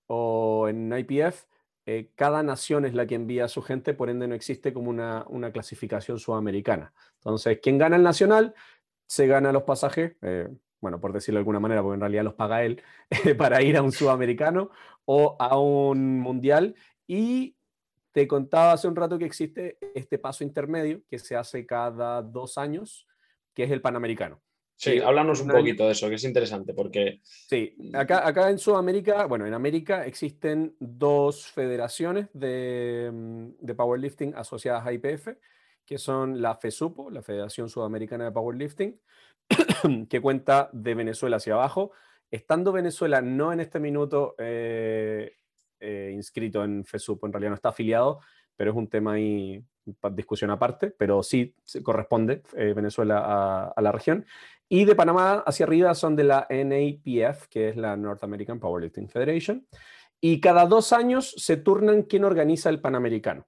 o 0.07 0.67
en 0.69 0.97
IPF, 0.97 1.45
eh, 1.87 2.11
cada 2.15 2.43
nación 2.43 2.87
es 2.87 2.95
la 2.95 3.07
que 3.07 3.15
envía 3.15 3.45
a 3.45 3.49
su 3.49 3.61
gente, 3.61 3.93
por 3.93 4.09
ende 4.09 4.27
no 4.27 4.35
existe 4.35 4.73
como 4.73 4.91
una, 4.91 5.53
clasificación 5.53 6.19
sudamericana. 6.19 6.93
Entonces, 7.17 7.59
quien 7.63 7.79
gana 7.79 7.97
el 7.97 8.03
nacional, 8.03 8.55
se 9.07 9.27
gana 9.27 9.53
los 9.53 9.65
pasajes, 9.65 10.17
eh, 10.23 10.49
bueno, 10.81 11.01
por 11.01 11.13
decirlo 11.13 11.39
de 11.39 11.41
alguna 11.41 11.61
manera, 11.61 11.83
porque 11.83 11.95
en 11.95 12.01
realidad 12.01 12.25
los 12.25 12.35
paga 12.35 12.65
él, 12.65 12.83
para 13.39 13.63
ir 13.63 13.77
a 13.77 13.83
un 13.83 13.93
sudamericano 13.93 14.71
o 15.05 15.37
a 15.39 15.59
un 15.59 16.21
mundial. 16.21 16.75
Y 17.07 17.57
te 18.13 18.27
contaba 18.27 18.73
hace 18.73 18.89
un 18.89 18.97
rato 18.97 19.19
que 19.19 19.27
existe 19.27 19.79
este 19.95 20.19
paso 20.19 20.45
intermedio 20.45 21.03
que 21.09 21.19
se 21.19 21.37
hace 21.37 21.67
cada 21.67 22.23
dos 22.23 22.57
años, 22.57 23.07
que 23.53 23.65
es 23.65 23.71
el 23.71 23.83
panamericano. 23.83 24.41
Sí, 24.77 24.99
háblanos 24.99 25.41
un 25.41 25.49
poquito 25.49 25.87
de 25.87 25.93
eso, 25.93 26.09
que 26.09 26.17
es 26.17 26.25
interesante, 26.25 26.75
porque... 26.75 27.21
Sí, 27.23 27.77
acá, 27.95 28.27
acá 28.27 28.51
en 28.51 28.59
Sudamérica, 28.59 29.27
bueno, 29.27 29.47
en 29.47 29.55
América 29.55 30.05
existen 30.05 30.75
dos 30.81 31.47
federaciones 31.47 32.29
de, 32.33 33.11
mm, 33.13 33.49
de 33.61 33.75
powerlifting 33.75 34.35
asociadas 34.35 34.87
a 34.87 34.93
IPF, 34.93 35.29
que 35.87 35.99
son 35.99 36.41
la 36.41 36.57
FESUPO, 36.57 37.11
la 37.11 37.23
Federación 37.23 37.69
Sudamericana 37.69 38.25
de 38.25 38.33
Powerlifting, 38.33 39.01
que 40.09 40.21
cuenta 40.21 40.71
de 40.73 40.95
Venezuela 40.95 41.37
hacia 41.37 41.55
abajo. 41.55 41.93
Estando 42.31 42.73
Venezuela 42.73 43.21
no 43.21 43.53
en 43.53 43.61
este 43.61 43.79
minuto 43.79 44.35
eh, 44.39 45.37
eh, 45.79 46.11
inscrito 46.13 46.65
en 46.65 46.85
FESUPO, 46.85 47.27
en 47.27 47.33
realidad 47.33 47.51
no 47.51 47.57
está 47.57 47.69
afiliado, 47.69 48.21
pero 48.57 48.71
es 48.71 48.77
un 48.77 48.89
tema 48.89 49.13
ahí, 49.13 49.63
discusión 50.13 50.51
aparte, 50.51 50.91
pero 50.91 51.23
sí 51.23 51.55
corresponde 51.83 52.43
eh, 52.57 52.73
Venezuela 52.75 53.19
a, 53.19 53.69
a, 53.69 53.83
la 53.83 53.93
región. 53.93 54.27
Y 54.69 54.85
de 54.85 54.95
Panamá 54.95 55.43
hacia 55.47 55.67
arriba 55.67 55.95
son 55.95 56.17
de 56.17 56.25
la 56.25 56.47
NAPF, 56.49 57.49
que 57.49 57.69
es 57.69 57.77
la 57.77 57.97
North 57.97 58.25
American 58.25 58.59
Powerlifting 58.59 59.09
Federation. 59.09 59.67
Y 60.21 60.41
cada 60.41 60.67
dos 60.67 60.93
años 60.93 61.35
se 61.37 61.59
turnan 61.59 62.05
quién 62.05 62.25
organiza 62.25 62.71
el 62.71 62.81
Panamericano, 62.81 63.47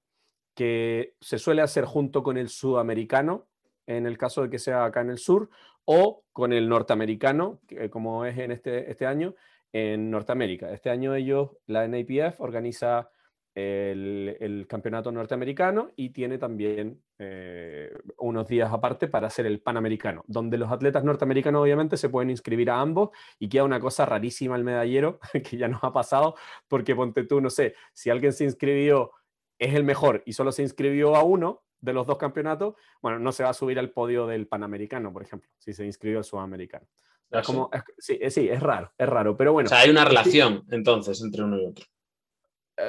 que 0.54 1.14
se 1.20 1.38
suele 1.38 1.62
hacer 1.62 1.84
junto 1.84 2.22
con 2.22 2.36
el 2.36 2.50
Sudamericano, 2.50 3.46
en 3.86 4.06
el 4.06 4.18
caso 4.18 4.42
de 4.42 4.50
que 4.50 4.58
sea 4.58 4.84
acá 4.84 5.00
en 5.00 5.10
el 5.10 5.18
sur, 5.18 5.48
o 5.86 6.24
con 6.32 6.52
el 6.52 6.68
norteamericano, 6.68 7.60
como 7.90 8.26
es 8.26 8.36
en 8.36 8.52
este, 8.52 8.90
este 8.90 9.06
año, 9.06 9.34
en 9.72 10.10
Norteamérica. 10.10 10.70
Este 10.72 10.90
año 10.90 11.14
ellos, 11.14 11.50
la 11.66 11.86
NAPF, 11.88 12.40
organiza 12.40 13.10
el, 13.56 14.66
campeonato 14.68 15.10
norteamericano 15.10 15.90
y 15.96 16.10
tiene 16.10 16.36
también 16.36 17.00
eh, 17.18 17.90
unos 18.18 18.46
días 18.48 18.70
aparte 18.70 19.08
para 19.08 19.28
hacer 19.28 19.46
el 19.46 19.60
panamericano, 19.60 20.24
donde 20.26 20.58
los 20.58 20.70
atletas 20.70 21.04
norteamericanos 21.04 21.62
obviamente 21.62 21.96
se 21.96 22.10
pueden 22.10 22.28
inscribir 22.28 22.70
a 22.70 22.80
ambos 22.80 23.10
y 23.38 23.48
queda 23.48 23.64
una 23.64 23.80
cosa 23.80 24.04
rarísima 24.04 24.56
el 24.56 24.64
medallero 24.64 25.18
que 25.32 25.56
ya 25.56 25.68
nos 25.68 25.82
ha 25.84 25.92
pasado, 25.92 26.34
porque 26.68 26.94
ponte 26.94 27.24
tú, 27.24 27.40
no 27.40 27.48
sé, 27.48 27.74
si 27.94 28.10
alguien 28.10 28.34
se 28.34 28.44
inscribió, 28.44 29.12
es 29.58 29.74
el 29.74 29.84
mejor 29.84 30.22
y 30.26 30.34
solo 30.34 30.52
se 30.52 30.62
inscribió 30.62 31.16
a 31.16 31.22
uno 31.22 31.62
de 31.80 31.94
los 31.94 32.06
dos 32.06 32.18
campeonatos, 32.18 32.74
bueno, 33.00 33.18
no 33.18 33.32
se 33.32 33.42
va 33.42 33.50
a 33.50 33.54
subir 33.54 33.78
al 33.78 33.90
podio 33.90 34.26
del 34.26 34.48
panamericano, 34.48 35.12
por 35.12 35.22
ejemplo, 35.22 35.48
si 35.56 35.72
se 35.72 35.86
inscribió 35.86 36.18
al 36.18 36.24
sudamericano. 36.24 36.86
Es 37.30 37.44
como, 37.44 37.70
sí, 37.98 38.18
sí, 38.28 38.48
es 38.48 38.62
raro, 38.62 38.92
es 38.96 39.08
raro, 39.08 39.36
pero 39.36 39.52
bueno. 39.52 39.66
O 39.66 39.70
sea, 39.70 39.80
hay 39.80 39.90
una 39.90 40.04
relación 40.04 40.64
entonces 40.70 41.20
entre 41.22 41.42
uno 41.42 41.58
y 41.58 41.66
otro 41.66 41.84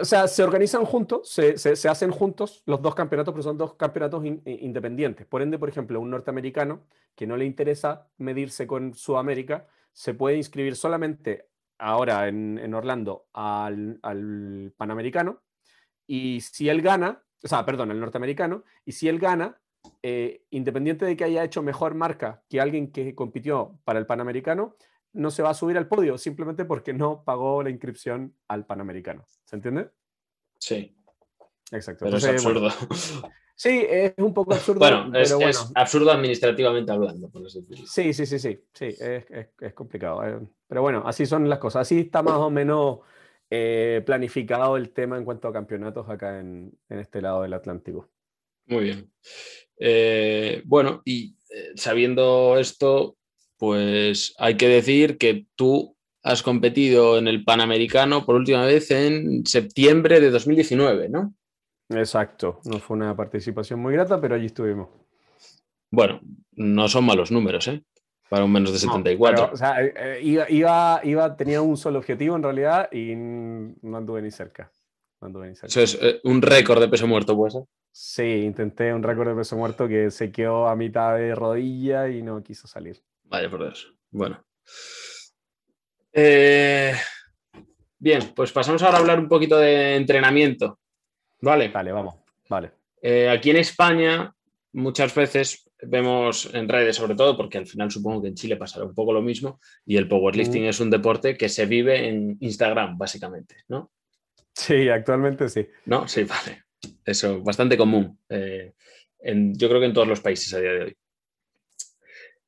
o 0.02 0.06
sea, 0.06 0.28
se 0.28 0.44
organizan 0.44 0.84
juntos, 0.86 1.30
se, 1.30 1.58
se, 1.58 1.90
hacen 1.90 2.12
juntos 2.12 2.62
los 2.66 2.82
dos 2.82 2.94
campeonatos, 2.94 3.34
pero 3.34 3.44
son 3.44 3.58
dos 3.58 3.76
campeonatos 3.76 4.24
independientes. 4.26 5.26
Por 5.26 5.42
ende, 5.42 5.58
por 5.58 5.70
ejemplo, 5.70 6.02
un 6.02 6.10
norteamericano 6.10 6.84
que 7.16 7.26
no 7.26 7.38
le 7.38 7.46
interesa 7.46 8.08
medirse 8.18 8.68
con 8.68 8.94
Sudamérica, 8.94 9.68
se 9.94 10.14
puede 10.14 10.38
inscribir 10.38 10.76
solamente 10.76 11.48
ahora 11.80 12.28
en, 12.28 12.74
Orlando 12.74 13.28
al, 13.34 14.00
al, 14.02 14.74
Panamericano, 14.76 15.42
y 16.06 16.42
si 16.42 16.70
él 16.70 16.82
gana, 16.82 17.24
o 17.44 17.48
sea, 17.48 17.66
perdón, 17.66 17.92
el 17.92 18.00
norteamericano, 18.00 18.64
y 18.86 18.92
si 18.92 19.08
él 19.08 19.20
gana, 19.20 19.60
eh, 20.04 20.44
independiente 20.50 21.06
de 21.06 21.16
que 21.16 21.24
haya 21.24 21.44
hecho 21.44 21.62
mejor 21.62 21.96
marca 21.96 22.44
que 22.50 22.60
alguien 22.60 22.92
que 22.92 23.16
compitió 23.16 23.80
para 23.86 24.00
el 24.00 24.06
Panamericano, 24.06 24.76
no 25.18 25.32
se 25.32 25.42
va 25.42 25.50
a 25.50 25.54
subir 25.54 25.78
al 25.78 25.88
podio 25.88 26.18
simplemente 26.18 26.64
porque 26.64 26.94
no 26.94 27.24
pagó 27.24 27.64
la 27.64 27.70
inscripción 27.70 28.36
al 28.48 28.66
Panamericano. 28.66 29.26
¿Se 29.46 29.56
entiende? 29.56 29.90
Sí. 30.60 30.96
Exacto. 31.72 32.06
Pero 32.06 32.18
es 32.18 32.26
absurdo. 32.26 32.70
sí, 33.56 33.86
es 33.90 34.14
un 34.18 34.34
poco 34.34 34.54
absurdo. 34.54 34.80
bueno, 34.80 35.12
es, 35.18 35.72
absurdo 35.74 36.12
administrativamente 36.12 36.92
hablando, 36.92 37.30
por 37.30 37.50
Sí, 37.50 38.14
sí, 38.14 38.26
sí, 38.26 38.40
sí. 38.40 38.60
Sí, 38.74 38.96
es, 39.00 39.74
complicado. 39.74 40.24
Eh. 40.24 40.40
Pero 40.68 40.82
bueno, 40.84 41.04
así 41.06 41.26
son 41.26 41.50
las 41.50 41.60
cosas. 41.60 41.82
Así 41.82 42.02
está 42.02 42.22
más 42.22 42.36
o 42.36 42.52
menos 42.52 43.00
eh, 43.50 44.04
planificado 44.06 44.78
el 44.78 44.92
tema 44.92 45.18
en 45.18 45.26
cuanto 45.26 45.48
a 45.48 45.54
campeonatos 45.54 46.08
acá 46.10 46.40
en, 46.40 46.78
este 46.90 47.22
lado 47.22 47.42
del 47.42 47.54
Atlántico. 47.54 48.08
Muy 48.68 48.84
bien. 48.84 49.12
Eh, 49.80 50.62
bueno, 50.66 51.02
y 51.06 51.36
sabiendo 51.76 52.58
esto, 52.58 53.17
pues 53.58 54.34
hay 54.38 54.58
que 54.58 54.68
decir 54.68 55.18
que 55.18 55.48
tú 55.56 55.96
has 56.24 56.44
competido 56.44 57.18
en 57.18 57.28
el 57.28 57.44
Panamericano 57.44 58.26
por 58.26 58.36
última 58.36 58.66
vez 58.66 58.92
en 58.92 59.46
septiembre 59.46 60.20
de 60.20 60.30
2019, 60.30 61.10
¿no? 61.10 61.34
Exacto, 61.90 62.60
no 62.66 62.80
fue 62.80 62.98
una 62.98 63.16
participación 63.16 63.80
muy 63.80 63.94
grata, 63.94 64.20
pero 64.20 64.36
allí 64.36 64.48
estuvimos. 64.48 64.90
Bueno, 65.90 66.20
no 66.52 66.88
son 66.90 67.06
malos 67.06 67.32
números, 67.32 67.68
¿eh? 67.70 67.82
Para 68.30 68.44
un 68.44 68.52
menos 68.52 68.74
de 68.74 68.80
74. 68.80 69.52
o 69.54 69.56
sea, 69.56 69.82
eh, 69.82 69.94
eh, 69.96 70.20
iba, 70.22 71.00
iba, 71.04 71.38
tenía 71.38 71.62
un 71.62 71.78
solo 71.78 72.00
objetivo 72.00 72.36
en 72.36 72.44
realidad 72.44 72.90
y 72.92 73.14
no 73.16 73.98
anduve 73.98 74.22
ni 74.22 74.32
cerca. 74.32 74.70
Eso 75.64 75.82
es 75.82 75.98
eh, 76.00 76.20
un 76.26 76.42
récord 76.42 76.80
de 76.80 76.88
peso 76.88 77.08
muerto, 77.08 77.36
pues. 77.36 77.58
Sí, 77.92 78.44
intenté 78.44 78.94
un 78.94 79.02
récord 79.02 79.30
de 79.30 79.36
peso 79.36 79.58
muerto 79.58 79.88
que 79.88 80.12
se 80.12 80.32
quedó 80.32 80.68
a 80.68 80.76
mitad 80.76 81.16
de 81.16 81.34
rodilla 81.34 82.08
y 82.08 82.22
no 82.22 82.44
quiso 82.44 82.68
salir. 82.68 83.02
Vaya 83.30 83.50
por 83.50 83.64
Dios. 83.64 83.94
Bueno. 84.12 84.44
Eh, 86.14 86.94
bien, 88.00 88.34
pues 88.36 88.52
pasamos 88.52 88.82
ahora 88.82 88.98
a 88.98 89.02
hablar 89.02 89.20
un 89.20 89.28
poquito 89.28 89.58
de 89.58 89.96
entrenamiento. 89.96 90.80
Vale. 91.42 91.70
Vale, 91.70 91.92
vamos. 91.92 92.16
Vale. 92.50 92.72
Eh, 93.02 93.30
aquí 93.30 93.52
en 93.52 93.58
España, 93.58 94.34
muchas 94.74 95.14
veces 95.14 95.70
vemos 95.82 96.50
en 96.54 96.68
redes, 96.68 96.96
sobre 96.96 97.16
todo, 97.16 97.38
porque 97.38 97.58
al 97.58 97.68
final 97.68 97.92
supongo 97.92 98.24
que 98.24 98.30
en 98.30 98.36
Chile 98.36 98.56
pasará 98.56 98.86
un 98.86 98.96
poco 98.96 99.14
lo 99.14 99.22
mismo, 99.22 99.60
y 99.86 99.98
el 99.98 100.08
powerlifting 100.08 100.64
mm. 100.64 100.70
es 100.70 100.80
un 100.80 100.90
deporte 100.90 101.38
que 101.38 101.50
se 101.50 101.66
vive 101.66 102.08
en 102.08 102.38
Instagram, 102.40 102.98
básicamente, 102.98 103.58
¿no? 103.68 103.92
Sí, 104.54 104.90
actualmente 104.90 105.50
sí. 105.50 105.68
No, 105.86 106.08
sí, 106.08 106.24
vale. 106.24 106.64
Eso, 107.06 107.42
bastante 107.42 107.78
común. 107.78 108.20
Eh, 108.28 108.74
yo 109.22 109.70
creo 109.70 109.80
que 109.80 109.86
en 109.86 109.94
todos 109.94 110.08
los 110.08 110.22
países 110.22 110.52
a 110.54 110.60
día 110.60 110.72
de 110.72 110.84
hoy. 110.84 110.98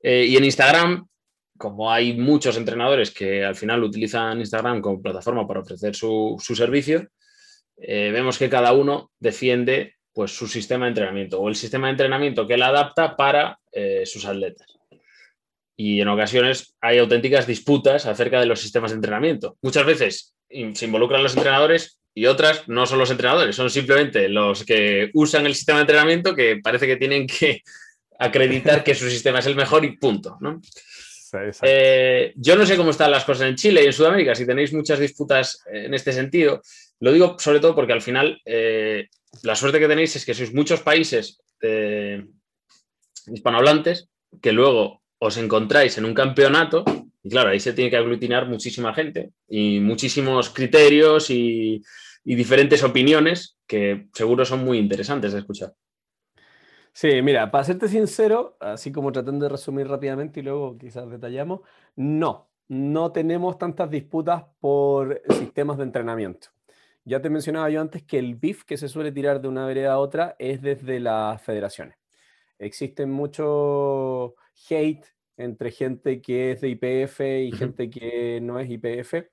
Eh, 0.01 0.25
y 0.25 0.37
en 0.37 0.45
Instagram 0.45 1.09
como 1.59 1.91
hay 1.91 2.13
muchos 2.13 2.57
entrenadores 2.57 3.11
que 3.11 3.43
al 3.43 3.55
final 3.55 3.83
utilizan 3.83 4.39
Instagram 4.39 4.81
como 4.81 5.01
plataforma 5.01 5.45
para 5.45 5.59
ofrecer 5.59 5.93
su, 5.93 6.37
servicio, 6.55 7.07
eh, 7.77 8.09
vemos 8.11 8.39
que 8.39 8.49
cada 8.49 8.73
uno 8.73 9.11
defiende 9.19 9.95
pues, 10.13 10.31
su 10.31 10.47
sistema 10.47 10.85
de 10.85 10.91
entrenamiento 10.91 11.39
o 11.39 11.49
el 11.49 11.55
sistema 11.55 11.87
de 11.87 11.91
entrenamiento 11.91 12.47
que 12.47 12.53
él 12.55 12.63
adapta 12.63 13.15
para 13.15 13.59
eh, 13.73 14.05
sus 14.05 14.25
atletas. 14.25 14.67
Y 15.75 16.01
en 16.01 16.07
ocasiones 16.07 16.75
hay 16.81 16.97
auténticas 16.97 17.45
disputas 17.45 18.05
acerca 18.05 18.39
de 18.39 18.45
los 18.45 18.61
sistemas 18.61 18.91
de 18.91 18.95
entrenamiento. 18.95 19.57
Muchas 19.61 19.85
veces 19.85 20.33
se 20.49 20.85
involucran 20.85 21.23
los 21.23 21.35
entrenadores 21.35 21.99
y 22.13 22.25
otras 22.25 22.67
no 22.67 22.85
son 22.85 22.99
los 22.99 23.11
entrenadores, 23.11 23.55
son 23.55 23.69
simplemente 23.69 24.29
los 24.29 24.65
que 24.65 25.09
usan 25.13 25.45
el 25.45 25.55
sistema 25.55 25.79
de 25.79 25.83
entrenamiento 25.83 26.35
que 26.35 26.59
parece 26.63 26.87
que 26.87 26.97
tienen 26.97 27.27
que 27.27 27.61
acreditar 28.19 28.83
que 28.83 28.93
su 28.93 29.09
sistema 29.09 29.39
es 29.39 29.47
el 29.47 29.55
mejor 29.55 29.83
y 29.85 29.97
punto. 29.97 30.37
¿no? 30.41 30.61
Eh, 31.61 32.33
yo 32.35 32.55
no 32.55 32.65
sé 32.65 32.75
cómo 32.75 32.91
están 32.91 33.11
las 33.11 33.23
cosas 33.23 33.47
en 33.47 33.55
Chile 33.55 33.83
y 33.83 33.87
en 33.87 33.93
Sudamérica, 33.93 34.35
si 34.35 34.45
tenéis 34.45 34.73
muchas 34.73 34.99
disputas 34.99 35.63
en 35.71 35.93
este 35.93 36.11
sentido. 36.11 36.61
Lo 36.99 37.11
digo 37.11 37.37
sobre 37.39 37.59
todo 37.59 37.73
porque 37.75 37.93
al 37.93 38.01
final 38.01 38.39
eh, 38.45 39.07
la 39.43 39.55
suerte 39.55 39.79
que 39.79 39.87
tenéis 39.87 40.15
es 40.15 40.25
que 40.25 40.33
sois 40.33 40.53
muchos 40.53 40.81
países 40.81 41.39
eh, 41.61 42.25
hispanohablantes 43.27 44.09
que 44.41 44.51
luego 44.51 45.01
os 45.19 45.37
encontráis 45.37 45.97
en 45.97 46.05
un 46.05 46.13
campeonato 46.13 46.83
y 47.23 47.29
claro, 47.29 47.49
ahí 47.49 47.59
se 47.59 47.73
tiene 47.73 47.89
que 47.89 47.97
aglutinar 47.97 48.47
muchísima 48.47 48.93
gente 48.93 49.31
y 49.47 49.79
muchísimos 49.79 50.49
criterios 50.49 51.29
y 51.29 51.81
diferentes 52.23 52.83
opiniones 52.83 53.57
que 53.67 54.07
seguro 54.13 54.45
son 54.45 54.63
muy 54.63 54.77
interesantes 54.77 55.33
de 55.33 55.39
escuchar. 55.39 55.73
Sí, 57.01 57.21
mira, 57.21 57.49
para 57.49 57.63
serte 57.63 57.87
sincero, 57.87 58.57
así 58.59 58.91
como 58.91 59.13
tratando 59.13 59.45
de 59.45 59.49
resumir 59.49 59.87
rápidamente 59.87 60.41
y 60.41 60.43
luego 60.43 60.77
quizás 60.77 61.09
detallamos, 61.09 61.61
no, 61.95 62.49
no 62.67 63.13
tenemos 63.13 63.57
tantas 63.57 63.89
disputas 63.89 64.43
por 64.59 65.21
sistemas 65.29 65.77
de 65.77 65.83
entrenamiento. 65.83 66.49
Ya 67.05 67.21
te 67.21 67.29
mencionaba 67.29 67.69
yo 67.69 67.79
antes 67.79 68.03
que 68.03 68.19
el 68.19 68.35
BIF 68.35 68.65
que 68.65 68.75
se 68.75 68.89
suele 68.89 69.13
tirar 69.13 69.39
de 69.39 69.47
una 69.47 69.65
vereda 69.65 69.93
a 69.93 69.99
otra 69.99 70.35
es 70.39 70.61
desde 70.61 70.99
las 70.99 71.41
federaciones. 71.41 71.95
Existen 72.57 73.09
mucho 73.09 74.35
hate 74.69 75.05
entre 75.37 75.71
gente 75.71 76.21
que 76.21 76.51
es 76.51 76.59
de 76.59 76.67
IPF 76.67 77.21
y 77.21 77.53
gente 77.53 77.89
que 77.89 78.41
no 78.41 78.59
es 78.59 78.69
IPF, 78.69 79.29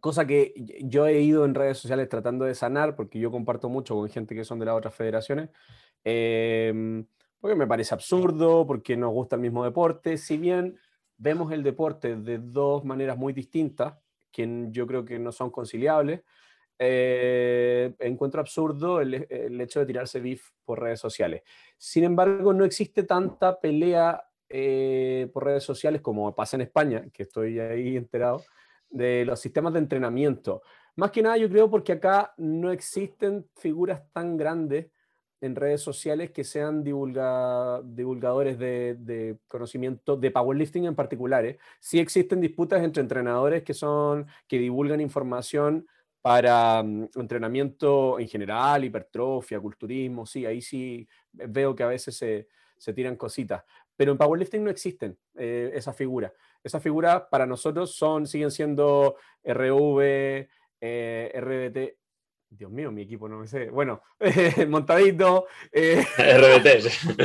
cosa 0.00 0.26
que 0.26 0.52
yo 0.82 1.06
he 1.06 1.20
ido 1.20 1.44
en 1.44 1.54
redes 1.54 1.78
sociales 1.78 2.08
tratando 2.08 2.44
de 2.44 2.56
sanar, 2.56 2.96
porque 2.96 3.20
yo 3.20 3.30
comparto 3.30 3.68
mucho 3.68 3.94
con 3.94 4.08
gente 4.08 4.34
que 4.34 4.44
son 4.44 4.58
de 4.58 4.66
las 4.66 4.74
otras 4.74 4.94
federaciones, 4.94 5.50
Em, 6.08 7.04
porque 7.40 7.56
me 7.56 7.66
parece 7.66 7.92
absurdo, 7.92 8.64
porque 8.64 8.96
nos 8.96 9.10
gusta 9.10 9.34
el 9.34 9.42
mismo 9.42 9.64
deporte, 9.64 10.16
si 10.18 10.36
bien 10.36 10.78
vemos 11.16 11.50
el 11.50 11.64
deporte 11.64 12.14
de 12.14 12.38
dos 12.38 12.84
maneras 12.84 13.18
muy 13.18 13.32
distintas, 13.32 13.94
que 14.30 14.68
yo 14.70 14.86
creo 14.86 15.04
que 15.04 15.18
no 15.18 15.32
son 15.32 15.50
conciliables, 15.50 16.20
eh, 16.78 17.92
encuentro 17.98 18.40
absurdo 18.40 19.00
el, 19.00 19.14
hecho 19.60 19.80
de 19.80 19.86
tirarse 19.86 20.20
beef 20.20 20.50
por 20.64 20.80
redes 20.80 21.00
sociales. 21.00 21.42
Sin 21.76 22.04
embargo, 22.04 22.52
no 22.52 22.64
existe 22.64 23.02
tanta 23.02 23.58
pelea 23.58 24.22
eh, 24.48 25.28
por 25.32 25.44
redes 25.44 25.64
sociales 25.64 26.02
como 26.02 26.32
pasa 26.36 26.56
en 26.56 26.60
España, 26.60 27.04
que 27.12 27.24
estoy 27.24 27.58
ahí 27.58 27.96
enterado, 27.96 28.44
de 28.88 29.24
los 29.24 29.40
sistemas 29.40 29.72
de 29.72 29.80
entrenamiento. 29.80 30.62
Más 30.94 31.10
que 31.10 31.22
nada, 31.22 31.36
yo 31.36 31.48
creo 31.48 31.68
porque 31.68 31.94
acá 31.94 32.32
no 32.36 32.70
existen 32.70 33.48
figuras 33.56 34.02
tan 34.12 34.36
grandes 34.36 34.86
en 35.40 35.54
redes 35.54 35.82
sociales 35.82 36.30
que 36.30 36.44
sean 36.44 36.82
divulgadores 36.82 38.58
de, 38.58 39.38
conocimiento 39.48 40.16
de 40.16 40.30
powerlifting 40.30 40.86
en 40.86 40.94
particular. 40.94 41.56
Sí 41.80 41.98
existen 41.98 42.40
disputas 42.40 42.82
entre 42.82 43.02
entrenadores 43.02 43.62
que, 43.62 43.74
son, 43.74 44.26
que 44.46 44.58
divulgan 44.58 45.00
información 45.00 45.86
para 46.22 46.82
mm, 46.82 47.10
entrenamiento 47.16 48.18
en 48.18 48.28
general, 48.28 48.84
hipertrofia, 48.84 49.60
culturismo, 49.60 50.26
sí, 50.26 50.44
ahí 50.46 50.60
sí 50.60 51.06
veo 51.32 51.74
que 51.74 51.82
a 51.82 51.88
veces 51.88 52.16
se, 52.16 52.92
tiran 52.94 53.16
cositas. 53.16 53.62
Pero 53.96 54.12
en 54.12 54.18
powerlifting 54.18 54.64
no 54.64 54.70
existen 54.70 55.16
eh, 55.36 55.70
esas 55.74 55.96
figuras. 55.96 56.32
Esas 56.62 56.82
figuras 56.82 57.22
para 57.30 57.46
nosotros 57.46 57.94
son, 57.94 58.26
siguen 58.26 58.50
siendo 58.50 59.16
RV, 59.44 60.48
eh, 60.80 61.32
RBT, 61.34 61.96
Dios 62.48 62.70
mío, 62.70 62.92
mi 62.92 63.02
equipo 63.02 63.28
no 63.28 63.38
me 63.38 63.46
sé. 63.46 63.70
Bueno, 63.70 64.02
montadito. 64.68 65.46
Eh, 65.72 66.04
RBT. 66.18 67.16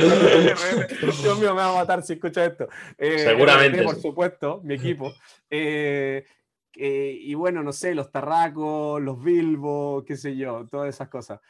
Dios 1.22 1.38
mío, 1.38 1.54
me 1.54 1.62
va 1.62 1.72
a 1.72 1.76
matar 1.76 2.02
si 2.02 2.14
escucha 2.14 2.44
esto. 2.44 2.68
Eh, 2.98 3.18
Seguramente. 3.18 3.82
por 3.82 3.96
supuesto, 3.96 4.60
mi 4.64 4.74
equipo. 4.74 5.12
Eh, 5.48 6.24
y 6.74 7.34
bueno, 7.34 7.62
no 7.62 7.72
sé, 7.72 7.94
los 7.94 8.10
tarracos, 8.10 9.00
los 9.00 9.22
bilbos, 9.22 10.04
qué 10.04 10.16
sé 10.16 10.36
yo, 10.36 10.66
todas 10.70 10.88
esas 10.88 11.08
cosas. 11.08 11.40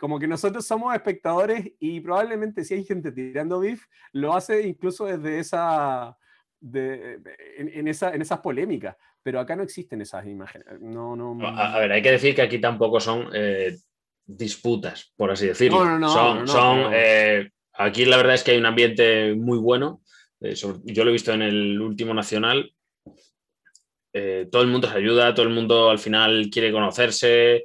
como 0.00 0.18
que 0.18 0.28
nosotros 0.28 0.64
somos 0.64 0.94
espectadores 0.94 1.72
y 1.80 2.00
probablemente 2.00 2.64
si 2.64 2.74
hay 2.74 2.84
gente 2.84 3.10
tirando 3.10 3.58
beef, 3.58 3.84
lo 4.12 4.34
hace 4.34 4.62
incluso 4.66 5.06
desde 5.06 5.40
esa, 5.40 6.16
en, 6.62 7.88
esa, 7.88 8.14
en 8.14 8.22
esas 8.22 8.40
polémicas 8.40 8.96
pero 9.22 9.40
acá 9.40 9.56
no 9.56 9.62
existen 9.62 10.00
esas 10.00 10.26
imágenes. 10.26 10.66
No, 10.80 11.14
no, 11.16 11.36
a, 11.46 11.78
ver, 11.78 11.92
hay 11.92 12.02
que 12.02 12.10
decir 12.10 12.34
que 12.34 12.42
aquí 12.42 12.58
tampoco 12.58 13.00
son 13.00 13.28
eh, 13.32 13.76
disputas, 14.24 15.12
por 15.16 15.30
así 15.30 15.46
decirlo. 15.46 15.84
No, 15.84 15.98
no, 15.98 16.46
son, 16.46 16.90
eh, 16.92 17.50
aquí 17.74 18.04
la 18.04 18.16
verdad 18.16 18.34
es 18.34 18.42
que 18.42 18.52
hay 18.52 18.58
un 18.58 18.66
ambiente 18.66 19.34
muy 19.34 19.58
bueno. 19.58 20.02
Eh, 20.40 20.54
yo 20.54 21.04
lo 21.04 21.10
he 21.10 21.12
visto 21.12 21.32
en 21.32 21.42
el 21.42 21.80
último 21.80 22.14
nacional. 22.14 22.72
todo 24.12 24.62
el 24.62 24.68
mundo 24.68 24.88
se 24.88 24.98
ayuda, 24.98 25.34
todo 25.34 25.46
el 25.46 25.54
mundo 25.54 25.90
al 25.90 25.98
final 25.98 26.48
quiere 26.52 26.72
conocerse, 26.72 27.64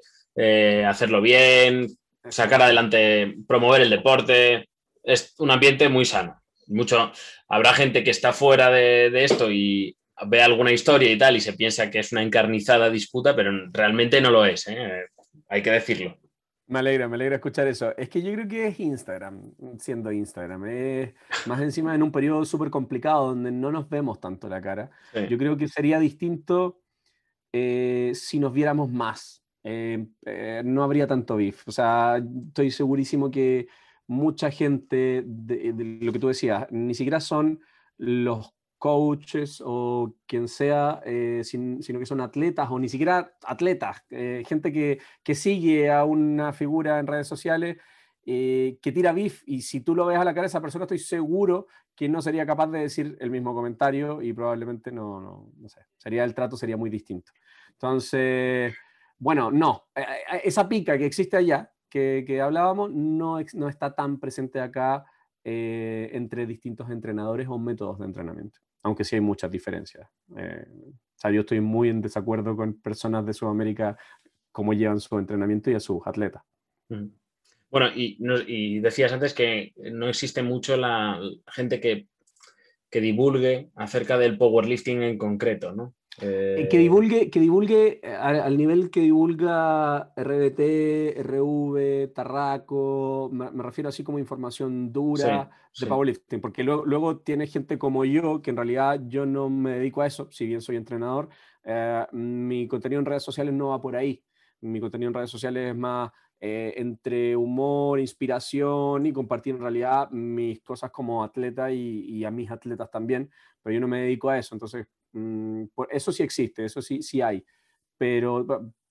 hacerlo 0.86 1.22
bien, 1.22 1.88
sacar 2.30 2.62
adelante, 2.62 3.36
promover 3.48 3.82
el 3.82 3.90
deporte. 3.90 4.70
Es 5.04 5.34
un 5.40 5.50
ambiente 5.52 5.90
muy 5.90 6.06
sano. 6.06 6.40
Mucho, 6.68 7.12
habrá 7.48 7.74
gente 7.74 8.04
que 8.04 8.12
está 8.12 8.34
fuera 8.34 8.70
de 8.70 9.24
esto 9.24 9.52
y, 9.52 9.98
ve 10.26 10.42
alguna 10.42 10.72
historia 10.72 11.12
y 11.12 11.18
tal 11.18 11.36
y 11.36 11.42
se 11.42 11.54
piensa 11.54 11.90
que 11.90 12.00
es 12.00 12.12
una 12.12 12.24
encarnizada 12.24 12.90
disputa, 12.90 13.36
pero 13.36 13.52
realmente 13.72 14.20
no 14.22 14.32
lo 14.32 14.46
es, 14.46 14.68
¿eh? 14.68 15.06
hay 15.48 15.62
que 15.62 15.72
decirlo. 15.72 16.18
Me 16.70 16.80
alegra, 16.80 17.08
me 17.08 17.16
alegra 17.16 17.36
escuchar 17.36 17.68
eso. 17.68 17.96
Es 17.96 18.10
que 18.10 18.22
yo 18.22 18.34
creo 18.34 18.48
que 18.48 18.68
es 18.68 18.80
Instagram, 18.80 19.54
siendo 19.80 20.12
Instagram. 20.12 20.66
Es 20.66 21.14
más 21.46 21.62
encima 21.62 21.96
en 21.96 22.04
un 22.04 22.12
periodo 22.12 22.44
súper 22.44 22.70
complicado 22.70 23.28
donde 23.28 23.52
no 23.52 23.72
nos 23.72 23.88
vemos 23.88 24.20
tanto 24.20 24.50
la 24.50 24.62
cara. 24.62 24.92
Yo 25.30 25.38
creo 25.38 25.56
que 25.56 25.70
sería 25.70 25.98
distinto 25.98 26.82
eh, 27.54 28.12
si 28.14 28.40
nos 28.40 28.52
viéramos 28.52 28.92
más. 28.92 29.42
Eh, 29.64 30.08
no 30.66 30.84
habría 30.84 31.08
tanto 31.08 31.38
beef. 31.38 31.66
O 31.70 31.72
sea, 31.72 32.22
estoy 32.48 32.70
segurísimo 32.70 33.32
que 33.32 33.68
mucha 34.08 34.50
gente, 34.52 35.24
de, 35.26 35.74
de, 35.74 36.00
lo 36.02 36.12
que 36.12 36.20
tú 36.20 36.30
decías, 36.30 36.68
ni 36.72 36.94
siquiera 36.94 37.20
son 37.20 37.60
los 37.98 38.58
coaches 38.78 39.62
o 39.66 40.16
quien 40.26 40.48
sea, 40.48 41.02
eh, 41.06 41.42
sino 41.44 42.00
que 42.00 42.06
son 42.06 42.22
atletas 42.22 42.70
o 42.70 42.80
ni 42.80 42.90
siquiera 42.90 43.36
atletas, 43.44 44.04
eh, 44.10 44.44
gente 44.48 44.72
que, 44.72 45.00
que, 45.24 45.36
sigue 45.36 45.92
a 45.92 46.06
una 46.06 46.54
figura 46.54 47.00
en 47.00 47.08
redes 47.08 47.28
sociales 47.28 47.78
eh, 48.26 48.78
que 48.82 48.92
tira 48.92 49.14
beef 49.14 49.42
y 49.48 49.62
si 49.62 49.82
tú 49.82 49.96
lo 49.96 50.06
ves 50.06 50.20
a 50.20 50.24
la 50.24 50.34
cara 50.34 50.44
de 50.44 50.48
esa 50.48 50.62
persona 50.62 50.84
estoy 50.84 51.00
seguro 51.00 51.68
que 51.96 52.08
no 52.08 52.22
sería 52.22 52.46
capaz 52.46 52.68
de 52.68 52.80
decir 52.80 53.18
el 53.20 53.32
mismo 53.32 53.56
comentario 53.56 54.22
y 54.22 54.32
probablemente 54.34 54.92
no, 54.92 55.20
no, 55.20 55.52
no 55.58 55.70
sé, 55.70 55.82
sería 55.98 56.24
el 56.24 56.36
trato 56.36 56.56
sería 56.56 56.78
muy 56.78 56.92
distinto. 56.92 57.32
Entonces, 57.72 58.76
bueno, 59.18 59.52
no, 59.52 59.88
esa 60.44 60.70
pica 60.70 60.98
que 60.98 61.06
existe 61.06 61.38
allá, 61.38 61.72
que, 61.90 62.42
hablábamos, 62.42 62.92
no, 62.92 63.40
no 63.54 63.70
está 63.70 63.96
tan 63.96 64.20
presente 64.20 64.60
acá 64.60 65.06
entre 65.44 66.46
distintos 66.46 66.90
entrenadores 66.90 67.48
o 67.48 67.58
métodos 67.58 68.00
de 68.00 68.06
entrenamiento 68.06 68.60
aunque 68.88 69.04
sí 69.04 69.16
hay 69.16 69.22
muchas 69.22 69.52
diferencias. 69.52 70.08
Eh, 70.38 70.66
o 70.66 71.20
sea, 71.20 71.32
yo 71.32 71.42
estoy 71.42 71.62
muy 71.62 71.90
en 71.90 72.02
desacuerdo 72.02 72.56
con 72.56 72.80
personas 72.80 73.26
de 73.26 73.34
Sudamérica 73.34 73.98
cómo 74.52 74.74
llevan 74.74 75.00
su 75.00 75.18
entrenamiento 75.20 75.70
y 75.70 75.76
a 75.76 75.80
sus 75.80 76.00
atletas. 76.06 76.42
Mm. 76.90 77.08
Bueno, 77.70 77.88
y, 77.94 78.80
decías 78.80 79.12
antes 79.12 79.34
que 79.34 79.74
no 79.92 80.08
existe 80.08 80.42
mucho 80.42 80.78
la 80.78 81.20
gente 81.48 81.82
que, 81.82 82.08
que 82.90 83.02
divulgue 83.02 83.72
acerca 83.76 84.18
del 84.18 84.38
powerlifting 84.38 85.02
en 85.04 85.18
concreto, 85.18 85.74
¿no? 85.74 85.94
Eh, 86.20 86.68
que 86.72 86.80
divulgue, 86.80 87.30
que 87.30 87.40
divulgue 87.40 88.00
eh, 88.02 88.16
al, 88.16 88.58
nivel 88.58 88.90
que 88.90 89.02
divulga 89.02 90.14
RBT, 90.16 91.22
RV, 91.22 92.12
Tarraco, 92.14 93.30
me, 93.32 93.50
refiero 93.62 93.90
así 93.90 94.04
como 94.04 94.18
información 94.18 94.92
dura 94.92 95.50
de 95.80 95.86
powerlifting, 95.86 96.42
porque 96.42 96.64
luego, 96.64 96.86
luego, 96.86 97.20
tiene 97.20 97.46
gente 97.46 97.78
como 97.78 98.04
yo, 98.04 98.42
que 98.42 98.50
en 98.50 98.56
realidad 98.56 99.00
yo 99.06 99.28
no 99.28 99.50
me 99.50 99.74
dedico 99.74 100.02
a 100.02 100.08
eso, 100.08 100.28
si 100.32 100.48
bien 100.48 100.62
soy 100.62 100.76
entrenador, 100.76 101.30
eh, 101.70 102.08
mi 102.14 102.68
contenido 102.68 103.00
en 103.00 103.06
redes 103.06 103.24
sociales 103.24 103.54
no 103.54 103.70
va 103.70 103.82
por 103.82 103.96
ahí. 103.96 104.24
Mi 104.62 104.80
contenido 104.80 105.10
en 105.10 105.14
redes 105.14 105.30
sociales 105.30 105.70
es 105.72 105.76
más 105.76 106.12
eh, 106.40 106.74
entre 106.78 107.36
humor, 107.36 108.00
inspiración 108.00 109.06
y 109.06 109.12
compartir 109.12 109.56
en 109.56 109.62
realidad 109.62 110.10
mis 110.12 110.62
cosas 110.62 110.92
como 110.92 111.24
atleta 111.24 111.70
y, 111.72 112.24
a 112.24 112.32
mis 112.32 112.50
atletas 112.50 112.90
también, 112.90 113.30
pero 113.62 113.74
yo 113.74 113.82
no 113.82 113.88
me 113.88 114.02
dedico 114.02 114.30
a 114.30 114.38
eso, 114.38 114.56
entonces 114.56 114.88
eso 115.90 116.12
sí 116.12 116.24
existe, 116.24 116.66
eso 116.66 116.82
sí, 116.82 117.02
sí 117.02 117.22
hay, 117.22 117.44
pero 117.98 118.46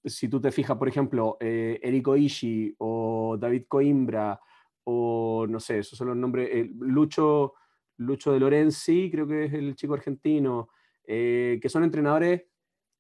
si 0.05 0.29
tú 0.29 0.41
te 0.41 0.53
fijas, 0.53 0.77
por 0.77 0.89
ejemplo, 0.89 1.37
eh, 1.41 1.81
Eriko 1.83 2.17
Ishii 2.17 2.77
o 2.79 3.37
David 3.39 3.65
Coimbra 3.69 4.41
o 4.85 5.47
no 5.49 5.59
sé, 5.59 5.79
esos 5.79 5.99
son 5.99 6.09
los 6.09 6.17
nombres, 6.17 6.49
eh, 6.53 6.71
Lucho, 6.79 7.55
Lucho 7.99 8.33
de 8.33 8.41
Lorenzi, 8.41 9.11
creo 9.11 9.27
que 9.27 9.47
es 9.47 9.53
el 9.53 9.75
chico 9.75 9.95
argentino, 9.95 10.69
eh, 11.05 11.59
que 11.61 11.69
son 11.69 11.85
entrenadores 11.85 12.43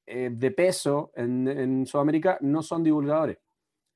de 0.08 0.50
peso 0.52 1.10
en 1.16 1.84
Sudamérica, 1.84 2.38
no 2.40 2.62
son 2.62 2.84
divulgadores. 2.84 3.38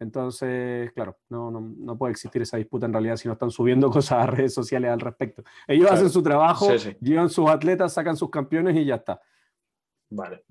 Entonces, 0.00 0.90
claro, 0.92 1.18
no, 1.28 1.50
no, 1.50 1.60
no, 1.60 1.98
puede 1.98 2.12
existir 2.12 2.40
esa 2.40 2.56
disputa 2.56 2.86
en 2.86 2.92
realidad 2.92 3.16
si 3.16 3.28
no 3.28 3.34
están 3.34 3.50
subiendo 3.50 3.90
cosas 3.92 4.18
a 4.22 4.26
redes 4.26 4.54
sociales 4.54 4.90
al 4.90 5.00
respecto. 5.00 5.44
Ellos 5.68 5.90
hacen 5.90 6.10
su 6.10 6.22
trabajo, 6.22 6.74
llevan 7.00 7.28
sus 7.28 7.48
atletas, 7.48 7.92
sacan 7.92 8.16
sus 8.16 8.30
campeones 8.30 8.76
y 8.76 8.86
ya 8.86 8.96
está. 8.96 9.20
Vale. 10.10 10.42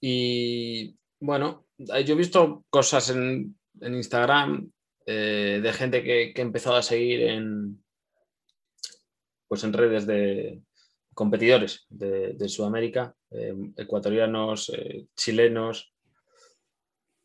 Y 0.00 0.96
bueno, 1.18 1.66
yo 1.76 2.14
he 2.14 2.14
visto 2.14 2.64
cosas 2.70 3.10
en, 3.10 3.58
en 3.80 3.94
Instagram 3.94 4.70
eh, 5.04 5.60
de 5.62 5.72
gente 5.72 6.02
que, 6.02 6.32
que, 6.32 6.40
ha 6.40 6.44
empezado 6.44 6.76
a 6.76 6.82
seguir 6.82 7.22
en, 7.22 7.82
pues 9.48 9.64
en 9.64 9.72
redes 9.72 10.06
de 10.06 10.62
competidores 11.12 11.86
de, 11.88 12.34
de 12.34 12.48
Sudamérica, 12.48 13.14
eh, 13.30 13.54
ecuatorianos, 13.76 14.70
eh, 14.70 15.06
chilenos, 15.16 15.92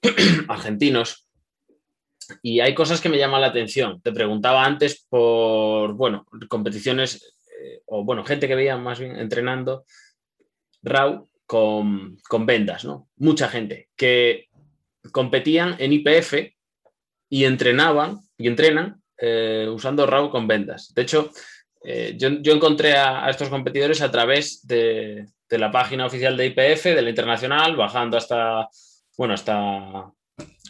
argentinos. 0.48 1.28
Y 2.41 2.60
hay 2.60 2.74
cosas 2.74 3.02
que 3.02 3.10
me 3.10 3.18
llaman 3.18 3.41
la 3.41 3.48
atención. 3.48 4.02
Te 4.02 4.12
preguntaba 4.12 4.65
antes 4.65 5.06
por, 5.08 5.94
bueno, 5.94 6.26
competiciones 6.48 7.36
eh, 7.62 7.82
o, 7.86 8.04
bueno, 8.04 8.24
gente 8.24 8.48
que 8.48 8.56
veía 8.56 8.78
más 8.78 9.00
bien 9.00 9.15
entrenando 9.15 9.86
RAW 10.82 11.30
con, 11.46 12.18
con 12.28 12.46
vendas, 12.46 12.86
¿no? 12.86 13.10
Mucha 13.18 13.48
gente 13.48 13.89
que 13.96 14.50
competían 15.12 15.76
en 15.80 15.94
IPF 15.94 16.34
y 17.30 17.46
entrenaban 17.46 18.20
y 18.38 18.48
entrenan 18.48 19.02
eh, 19.18 19.68
usando 19.72 20.06
RAW 20.06 20.30
con 20.30 20.48
vendas. 20.48 20.94
De 20.94 21.04
hecho, 21.04 21.32
eh, 21.84 22.15
yo, 22.18 22.30
yo, 22.41 22.54
encontré 22.54 22.96
a, 22.96 23.26
a, 23.26 23.30
estos 23.30 23.50
competidores 23.50 24.02
a 24.02 24.12
través 24.12 24.65
de, 24.65 25.28
de, 25.48 25.58
la 25.58 25.72
página 25.72 26.08
oficial 26.08 26.36
de 26.36 26.48
IPF, 26.48 26.86
de 26.86 27.02
la 27.02 27.10
internacional, 27.10 27.76
bajando 27.76 28.18
hasta 28.18 28.68
bueno, 29.17 29.34
hasta, 29.34 30.12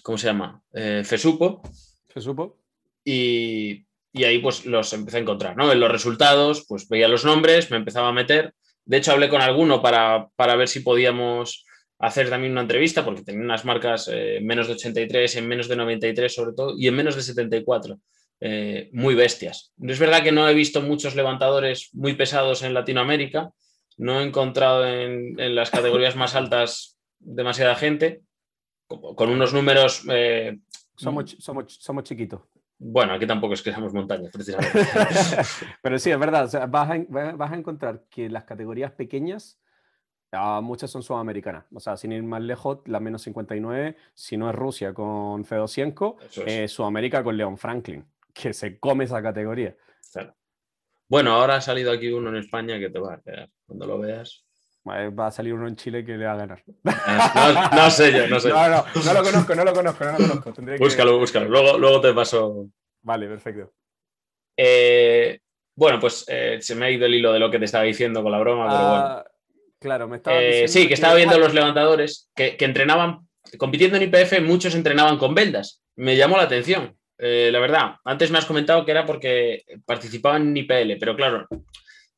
¿cómo 0.03 0.17
se 0.17 0.27
llama? 0.27 0.61
Eh, 0.73 1.03
Fesupo. 1.05 1.61
Fesupo. 2.07 2.59
Y, 3.03 3.85
y, 4.13 4.23
ahí 4.23 4.39
pues 4.39 4.65
los 4.65 4.91
empecé 4.93 5.17
a 5.17 5.21
encontrar, 5.21 5.55
¿no? 5.55 5.71
En 5.71 5.79
los 5.79 5.91
resultados, 5.91 6.65
pues 6.67 6.87
veía 6.87 7.07
los 7.07 7.25
nombres, 7.25 7.71
me 7.71 7.77
empezaba 7.77 8.09
a 8.09 8.13
meter. 8.13 8.53
De 8.85 8.97
hecho, 8.97 9.11
hablé 9.11 9.29
con 9.29 9.41
alguno 9.41 9.81
para, 9.81 10.29
para 10.35 10.55
ver 10.55 10.67
si 10.67 10.79
podíamos 10.79 11.65
hacer 11.99 12.29
también 12.29 12.51
una 12.51 12.61
entrevista, 12.61 13.05
porque 13.05 13.23
tenía 13.23 13.43
unas 13.43 13.65
marcas 13.65 14.09
eh, 14.11 14.39
menos 14.41 14.67
de 14.67 14.73
83, 14.73 15.35
en 15.37 15.47
menos 15.47 15.67
de 15.67 15.75
93 15.75 16.33
sobre 16.33 16.53
todo, 16.53 16.75
y 16.77 16.87
en 16.87 16.95
menos 16.95 17.15
de 17.15 17.21
74. 17.21 17.99
Eh, 18.41 18.89
muy 18.91 19.15
bestias. 19.15 19.71
Es 19.81 19.97
verdad 19.97 20.21
que 20.21 20.33
no 20.33 20.47
he 20.47 20.53
visto 20.53 20.81
muchos 20.81 21.15
levantadores 21.15 21.89
muy 21.93 22.15
pesados 22.15 22.63
en 22.63 22.73
Latinoamérica, 22.73 23.51
no 23.97 24.19
he 24.19 24.23
encontrado 24.25 24.85
en, 24.85 25.39
en 25.39 25.55
las 25.55 25.71
categorías 25.71 26.17
más 26.17 26.35
altas 26.35 26.97
demasiada 27.19 27.75
gente, 27.75 28.21
con 28.87 29.29
unos 29.29 29.53
números... 29.53 30.03
Eh, 30.09 30.59
somos, 30.95 31.35
somos, 31.39 31.73
somos 31.79 32.03
chiquitos. 32.03 32.41
Bueno, 32.77 33.13
aquí 33.13 33.25
tampoco 33.25 33.53
es 33.53 33.61
que 33.61 33.71
seamos 33.71 33.93
montañas, 33.93 34.31
precisamente. 34.31 34.79
Pero 35.81 35.97
sí, 35.97 36.11
es 36.11 36.19
verdad. 36.19 36.49
vas, 36.69 36.89
a, 36.89 37.05
vas, 37.33 37.51
a, 37.51 37.55
encontrar 37.55 38.03
que 38.09 38.29
las 38.29 38.43
categorías 38.43 38.91
pequeñas, 38.91 39.59
uh, 40.33 40.61
muchas 40.61 40.91
son 40.91 41.01
sudamericanas. 41.01 41.65
O 41.73 41.79
sea, 41.79 41.95
sin 41.95 42.11
ir 42.11 42.23
más 42.23 42.41
lejos, 42.41 42.79
la 42.85 42.99
menos 42.99 43.21
59, 43.23 43.95
si 44.13 44.35
no 44.35 44.49
es 44.49 44.55
Rusia 44.55 44.93
con 44.93 45.45
Fedosienko, 45.45 46.17
es. 46.21 46.37
eh, 46.45 46.67
Sudamérica 46.67 47.23
con 47.23 47.37
Leon 47.37 47.57
Franklin, 47.57 48.05
que 48.33 48.53
se 48.53 48.77
come 48.79 49.05
esa 49.05 49.21
categoría. 49.21 49.75
Claro. 50.11 50.35
Bueno, 51.07 51.31
ahora 51.31 51.55
ha 51.55 51.61
salido 51.61 51.91
aquí 51.91 52.09
uno 52.09 52.29
en 52.29 52.37
España 52.37 52.77
que 52.79 52.89
te 52.89 52.99
va 52.99 53.13
a 53.15 53.21
quedar. 53.21 53.49
Cuando 53.65 53.85
lo 53.85 53.99
veas. 53.99 54.44
Va 54.87 55.27
a 55.27 55.31
salir 55.31 55.53
uno 55.53 55.67
en 55.67 55.75
Chile 55.75 56.05
que 56.05 56.15
le 56.15 56.25
va 56.25 56.33
a 56.33 56.37
ganar. 56.37 56.63
Ah, 56.85 57.69
no, 57.71 57.83
no, 57.83 57.89
sé 57.89 58.11
yo, 58.11 58.27
no 58.27 58.39
sé. 58.39 58.49
No, 58.49 58.69
no, 58.69 58.85
no 59.03 59.13
lo 59.13 59.23
conozco, 59.23 59.55
no 59.55 59.65
lo 59.65 59.73
conozco, 59.73 60.05
no 60.05 60.11
lo 60.11 60.17
conozco. 60.17 60.53
Tendré 60.53 60.77
búscalo, 60.77 61.13
que... 61.13 61.17
búscalo. 61.17 61.49
Luego, 61.49 61.77
luego 61.79 62.01
te 62.01 62.13
paso. 62.13 62.67
Vale, 63.01 63.27
perfecto. 63.27 63.73
Eh, 64.55 65.39
bueno, 65.75 65.99
pues 65.99 66.23
eh, 66.27 66.59
se 66.61 66.75
me 66.75 66.85
ha 66.85 66.91
ido 66.91 67.05
el 67.05 67.15
hilo 67.15 67.33
de 67.33 67.39
lo 67.39 67.49
que 67.49 67.59
te 67.59 67.65
estaba 67.65 67.83
diciendo 67.83 68.21
con 68.21 68.31
la 68.31 68.39
broma, 68.39 68.67
pero 68.69 68.89
bueno. 68.89 69.05
Ah, 69.05 69.25
claro, 69.79 70.07
me 70.07 70.17
estaba 70.17 70.41
eh, 70.41 70.67
Sí, 70.67 70.83
que, 70.83 70.89
que 70.89 70.93
estaba 70.93 71.15
viendo 71.15 71.37
los 71.39 71.53
levantadores 71.53 72.29
que, 72.35 72.55
que, 72.55 72.65
entrenaban, 72.65 73.27
compitiendo 73.57 73.97
en 73.97 74.03
IPF, 74.03 74.41
muchos 74.41 74.75
entrenaban 74.75 75.17
con 75.17 75.33
vendas. 75.33 75.83
Me 75.95 76.15
llamó 76.15 76.37
la 76.37 76.43
atención, 76.43 76.95
eh, 77.17 77.49
la 77.51 77.59
verdad. 77.59 77.95
Antes 78.03 78.31
me 78.31 78.37
has 78.37 78.45
comentado 78.45 78.85
que 78.85 78.91
era 78.91 79.05
porque 79.05 79.63
participaban 79.85 80.49
en 80.49 80.57
IPL, 80.57 80.97
pero 80.99 81.15
claro, 81.15 81.47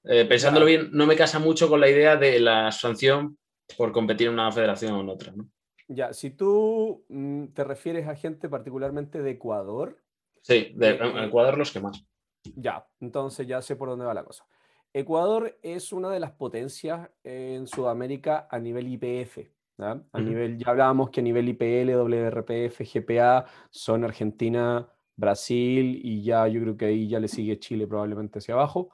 eh, 0.09 0.25
pensándolo 0.25 0.65
claro. 0.65 0.83
bien, 0.83 0.97
no 0.97 1.05
me 1.05 1.15
casa 1.15 1.39
mucho 1.39 1.69
con 1.69 1.79
la 1.79 1.89
idea 1.89 2.15
de 2.15 2.39
la 2.39 2.71
sanción 2.71 3.37
por 3.77 3.91
competir 3.91 4.27
en 4.27 4.33
una 4.33 4.51
federación 4.51 4.93
o 4.93 5.01
en 5.01 5.09
otra. 5.09 5.33
¿no? 5.35 5.49
Ya, 5.87 6.13
si 6.13 6.31
tú 6.31 7.05
mm, 7.09 7.47
te 7.47 7.63
refieres 7.63 8.07
a 8.07 8.15
gente 8.15 8.49
particularmente 8.49 9.21
de 9.21 9.31
Ecuador. 9.31 9.97
Sí, 10.41 10.71
de 10.75 10.91
eh, 10.91 11.25
Ecuador 11.25 11.57
los 11.57 11.71
que 11.71 11.79
más. 11.79 12.05
Ya, 12.55 12.87
entonces 12.99 13.45
ya 13.47 13.61
sé 13.61 13.75
por 13.75 13.89
dónde 13.89 14.05
va 14.05 14.13
la 14.13 14.23
cosa. 14.23 14.45
Ecuador 14.93 15.57
es 15.61 15.91
una 15.91 16.09
de 16.09 16.19
las 16.19 16.31
potencias 16.31 17.09
en 17.23 17.67
Sudamérica 17.67 18.47
a 18.49 18.59
nivel 18.59 18.87
IPF. 18.87 19.39
¿ya? 19.77 19.91
A 19.91 19.93
uh 19.95 20.01
-huh. 20.13 20.23
nivel, 20.23 20.57
ya 20.57 20.71
hablábamos 20.71 21.09
que 21.09 21.19
a 21.19 21.23
nivel 21.23 21.49
IPL, 21.49 21.91
WRPF, 21.95 22.81
GPA 22.81 23.45
son 23.69 24.03
Argentina, 24.03 24.89
Brasil 25.15 25.99
y 26.03 26.23
ya 26.23 26.47
yo 26.47 26.61
creo 26.61 26.77
que 26.77 26.85
ahí 26.85 27.07
ya 27.07 27.19
le 27.19 27.27
sigue 27.27 27.59
Chile 27.59 27.87
probablemente 27.87 28.39
hacia 28.39 28.53
abajo 28.53 28.91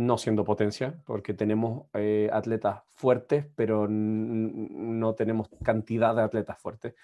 no 0.00 0.16
siendo 0.16 0.44
potencia, 0.44 0.98
porque 1.04 1.34
tenemos 1.34 1.86
eh, 1.92 2.30
atletas 2.32 2.82
fuertes, 2.94 3.46
pero 3.54 3.86
no 3.88 5.14
tenemos 5.14 5.48
cantidad 5.62 6.14
de 6.14 6.22
atletas 6.22 6.58
fuertes. 6.58 6.94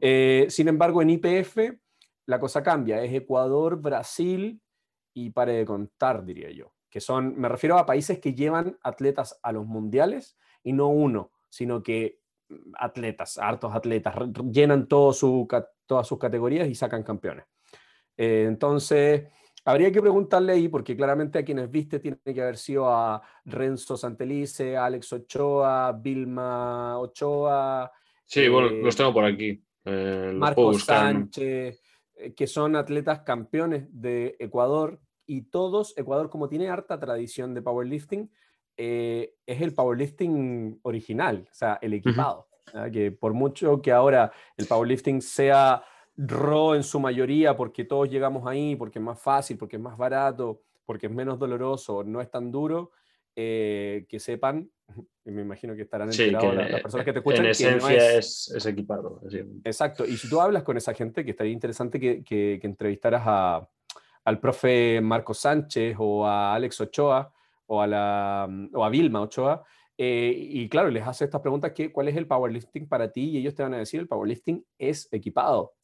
Eh, 0.00 0.46
sin 0.48 0.68
embargo, 0.68 1.00
en 1.00 1.10
IPF 1.10 1.58
la 2.26 2.40
cosa 2.40 2.62
cambia, 2.62 3.02
es 3.02 3.12
Ecuador, 3.12 3.80
Brasil 3.80 4.60
y 5.14 5.30
pare 5.30 5.52
de 5.54 5.64
contar, 5.64 6.24
diría 6.24 6.50
yo, 6.50 6.72
que 6.88 7.00
son, 7.00 7.38
me 7.38 7.48
refiero 7.48 7.78
a 7.78 7.86
países 7.86 8.18
que 8.18 8.34
llevan 8.34 8.78
atletas 8.82 9.38
a 9.42 9.52
los 9.52 9.66
mundiales 9.66 10.36
y 10.62 10.72
no 10.72 10.88
uno, 10.88 11.30
sino 11.48 11.82
que 11.82 12.20
mm, 12.48 12.72
atletas, 12.78 13.38
hartos 13.38 13.74
atletas, 13.74 14.14
llenan 14.50 14.88
todo 14.88 15.12
su, 15.12 15.46
todas 15.86 16.06
sus 16.06 16.18
categorías 16.18 16.68
y 16.68 16.74
sacan 16.74 17.04
campeones. 17.04 17.46
Eh, 18.16 18.44
entonces, 18.46 19.28
Habría 19.64 19.92
que 19.92 20.00
preguntarle 20.00 20.52
ahí, 20.52 20.68
porque 20.68 20.96
claramente 20.96 21.38
a 21.38 21.44
quienes 21.44 21.70
viste 21.70 22.00
tiene 22.00 22.18
que 22.24 22.40
haber 22.42 22.56
sido 22.56 22.88
a 22.88 23.20
Renzo 23.44 23.96
Santelice, 23.96 24.76
Alex 24.76 25.12
Ochoa, 25.12 25.92
Vilma 25.92 26.98
Ochoa. 26.98 27.90
Sí, 28.24 28.48
bueno, 28.48 28.68
eh, 28.68 28.80
los 28.82 28.96
tengo 28.96 29.12
por 29.12 29.24
aquí. 29.24 29.62
Eh, 29.84 30.32
Marcos 30.34 30.84
Sánchez, 30.84 31.82
eh, 32.14 32.34
que 32.34 32.46
son 32.46 32.76
atletas 32.76 33.20
campeones 33.20 33.86
de 33.90 34.36
Ecuador 34.38 35.00
y 35.26 35.42
todos, 35.42 35.96
Ecuador 35.96 36.30
como 36.30 36.48
tiene 36.48 36.68
harta 36.68 36.98
tradición 36.98 37.54
de 37.54 37.62
powerlifting, 37.62 38.30
eh, 38.76 39.34
es 39.46 39.60
el 39.60 39.74
powerlifting 39.74 40.80
original, 40.82 41.46
o 41.50 41.54
sea, 41.54 41.78
el 41.82 41.94
equipado. 41.94 42.48
Uh 42.72 42.78
-huh. 42.78 42.92
Que 42.92 43.10
por 43.10 43.34
mucho 43.34 43.82
que 43.82 43.92
ahora 43.92 44.32
el 44.56 44.66
powerlifting 44.66 45.20
sea 45.20 45.82
RAW 46.26 46.74
en 46.74 46.82
su 46.82 47.00
mayoría 47.00 47.56
porque 47.56 47.84
todos 47.84 48.10
llegamos 48.10 48.46
ahí, 48.46 48.76
porque 48.76 48.98
es 48.98 49.04
más 49.04 49.20
fácil, 49.20 49.56
porque 49.56 49.76
es 49.76 49.82
más 49.82 49.96
barato, 49.96 50.62
porque 50.84 51.06
es 51.06 51.12
menos 51.12 51.38
doloroso, 51.38 52.04
no 52.04 52.20
es 52.20 52.30
tan 52.30 52.50
duro, 52.50 52.92
eh, 53.34 54.06
que 54.08 54.20
sepan, 54.20 54.70
y 55.24 55.30
me 55.30 55.42
imagino 55.42 55.74
que 55.74 55.82
estarán 55.82 56.10
enterados 56.10 56.42
sí, 56.42 56.48
que 56.48 56.56
las, 56.56 56.70
las, 56.72 56.82
personas 56.82 57.04
que 57.06 57.12
te 57.12 57.18
escuchan. 57.20 57.44
En 57.44 57.50
esencia 57.50 57.88
no 57.88 57.88
es... 57.88 58.02
Es, 58.02 58.52
es, 58.56 58.66
equipado. 58.66 59.20
Así. 59.26 59.38
Exacto, 59.64 60.04
y 60.04 60.16
si 60.16 60.28
tú 60.28 60.40
hablas 60.40 60.62
con 60.62 60.76
esa 60.76 60.92
gente, 60.92 61.24
que 61.24 61.30
estaría 61.30 61.52
interesante 61.52 61.98
que, 61.98 62.22
que, 62.22 62.58
que 62.60 62.66
entrevistaras 62.66 63.22
a, 63.24 63.68
al 64.24 64.40
profe 64.40 65.00
Marco 65.00 65.32
Sánchez 65.32 65.96
o 65.98 66.26
a 66.26 66.54
Alex 66.54 66.80
Ochoa 66.82 67.32
o 67.66 67.80
a, 67.80 67.86
la, 67.86 68.48
o 68.74 68.84
a 68.84 68.90
Vilma 68.90 69.22
Ochoa, 69.22 69.64
eh, 69.96 70.34
y 70.34 70.68
claro, 70.68 70.90
les 70.90 71.06
hace 71.06 71.24
estas 71.24 71.40
preguntas, 71.40 71.72
que, 71.72 71.92
¿cuál 71.92 72.08
es 72.08 72.16
el 72.16 72.26
powerlifting 72.26 72.88
para 72.88 73.12
ti? 73.12 73.30
Y 73.30 73.38
ellos 73.38 73.54
te 73.54 73.62
van 73.62 73.74
a 73.74 73.78
decir, 73.78 74.00
el 74.00 74.08
powerlifting 74.08 74.64
es 74.78 75.08
equipado 75.12 75.74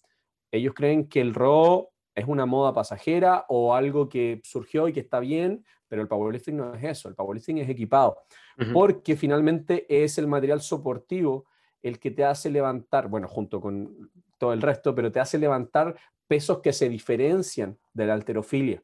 ellos 0.51 0.75
creen 0.75 1.09
que 1.09 1.21
el 1.21 1.35
RAW 1.35 1.89
es 2.15 2.27
una 2.27 2.47
moda 2.47 2.73
pasajera 2.73 3.45
o 3.49 3.75
algo 3.75 4.09
que 4.09 4.41
surgió 4.43 4.89
y 4.89 4.93
que 4.93 5.01
está 5.01 5.21
bien, 5.21 5.65
pero 5.89 6.03
el 6.03 6.09
powerlifting 6.09 6.57
no 6.57 6.75
es 6.75 6.85
eso, 6.85 7.09
el 7.09 7.15
powerlifting 7.15 7.59
es 7.59 7.69
equipado, 7.69 8.19
uh 8.59 8.63
-huh. 8.63 8.73
porque 8.73 9.17
finalmente 9.17 9.87
es 9.89 10.19
el 10.19 10.27
material 10.27 10.61
soportivo 10.61 11.47
el 11.83 12.01
que 12.01 12.11
te 12.11 12.25
hace 12.25 12.51
levantar, 12.51 13.09
bueno, 13.09 13.29
junto 13.29 13.61
con, 13.61 14.11
todo 14.39 14.53
el 14.53 14.63
resto, 14.63 14.95
pero 14.95 15.11
te 15.11 15.21
hace 15.21 15.39
levantar 15.39 15.97
pesos 16.27 16.61
que 16.61 16.73
se 16.73 16.89
diferencian 16.89 17.79
de 17.93 18.07
la 18.07 18.15
alterofilia. 18.15 18.83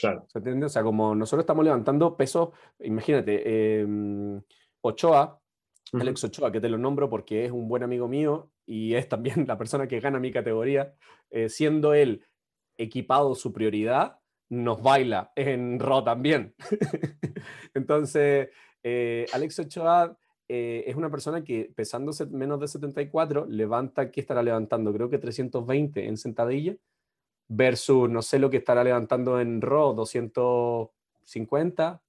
Claro. 0.00 0.24
¿Se 0.28 0.38
entiende? 0.38 0.66
O 0.66 0.68
sea, 0.68 0.82
como 0.82 1.14
nosotros 1.14 1.44
estamos 1.44 1.64
levantando 1.64 2.16
pesos, 2.16 2.50
imagínate, 2.80 3.80
em, 3.80 4.42
Ochoa, 4.80 5.40
Alex 5.92 6.24
Ochoa, 6.24 6.50
que 6.50 6.60
te 6.60 6.68
lo 6.68 6.78
nombro 6.78 7.08
porque 7.08 7.44
es 7.44 7.52
un 7.52 7.68
buen 7.68 7.82
amigo 7.82 8.08
mío 8.08 8.50
y 8.66 8.94
es 8.94 9.08
también 9.08 9.34
la 9.48 9.58
persona 9.58 9.86
que 9.86 10.00
gana 10.00 10.18
mi 10.18 10.32
categoría, 10.32 10.94
eh, 11.30 11.48
siendo 11.48 11.94
él 11.94 12.24
equipado 12.76 13.34
su 13.34 13.52
prioridad, 13.52 14.18
nos 14.48 14.82
baila 14.82 15.32
en 15.36 15.78
Raw 15.78 16.04
también. 16.04 16.54
Entonces, 17.74 18.48
eh, 18.82 19.26
Alex 19.32 19.58
Ochoa 19.60 20.16
eh, 20.48 20.84
es 20.86 20.96
una 20.96 21.10
persona 21.10 21.42
que 21.42 21.70
pesando 21.74 22.12
menos 22.30 22.60
de 22.60 22.68
74, 22.68 23.46
levanta, 23.48 24.10
¿qué 24.10 24.20
estará 24.20 24.42
levantando? 24.42 24.92
Creo 24.92 25.08
que 25.08 25.18
320 25.18 26.06
en 26.06 26.16
sentadilla, 26.16 26.76
versus 27.48 28.10
no 28.10 28.22
sé 28.22 28.38
lo 28.38 28.50
que 28.50 28.58
estará 28.58 28.84
levantando 28.84 29.40
en 29.40 29.60
Raw, 29.60 29.94
250, 29.94 32.02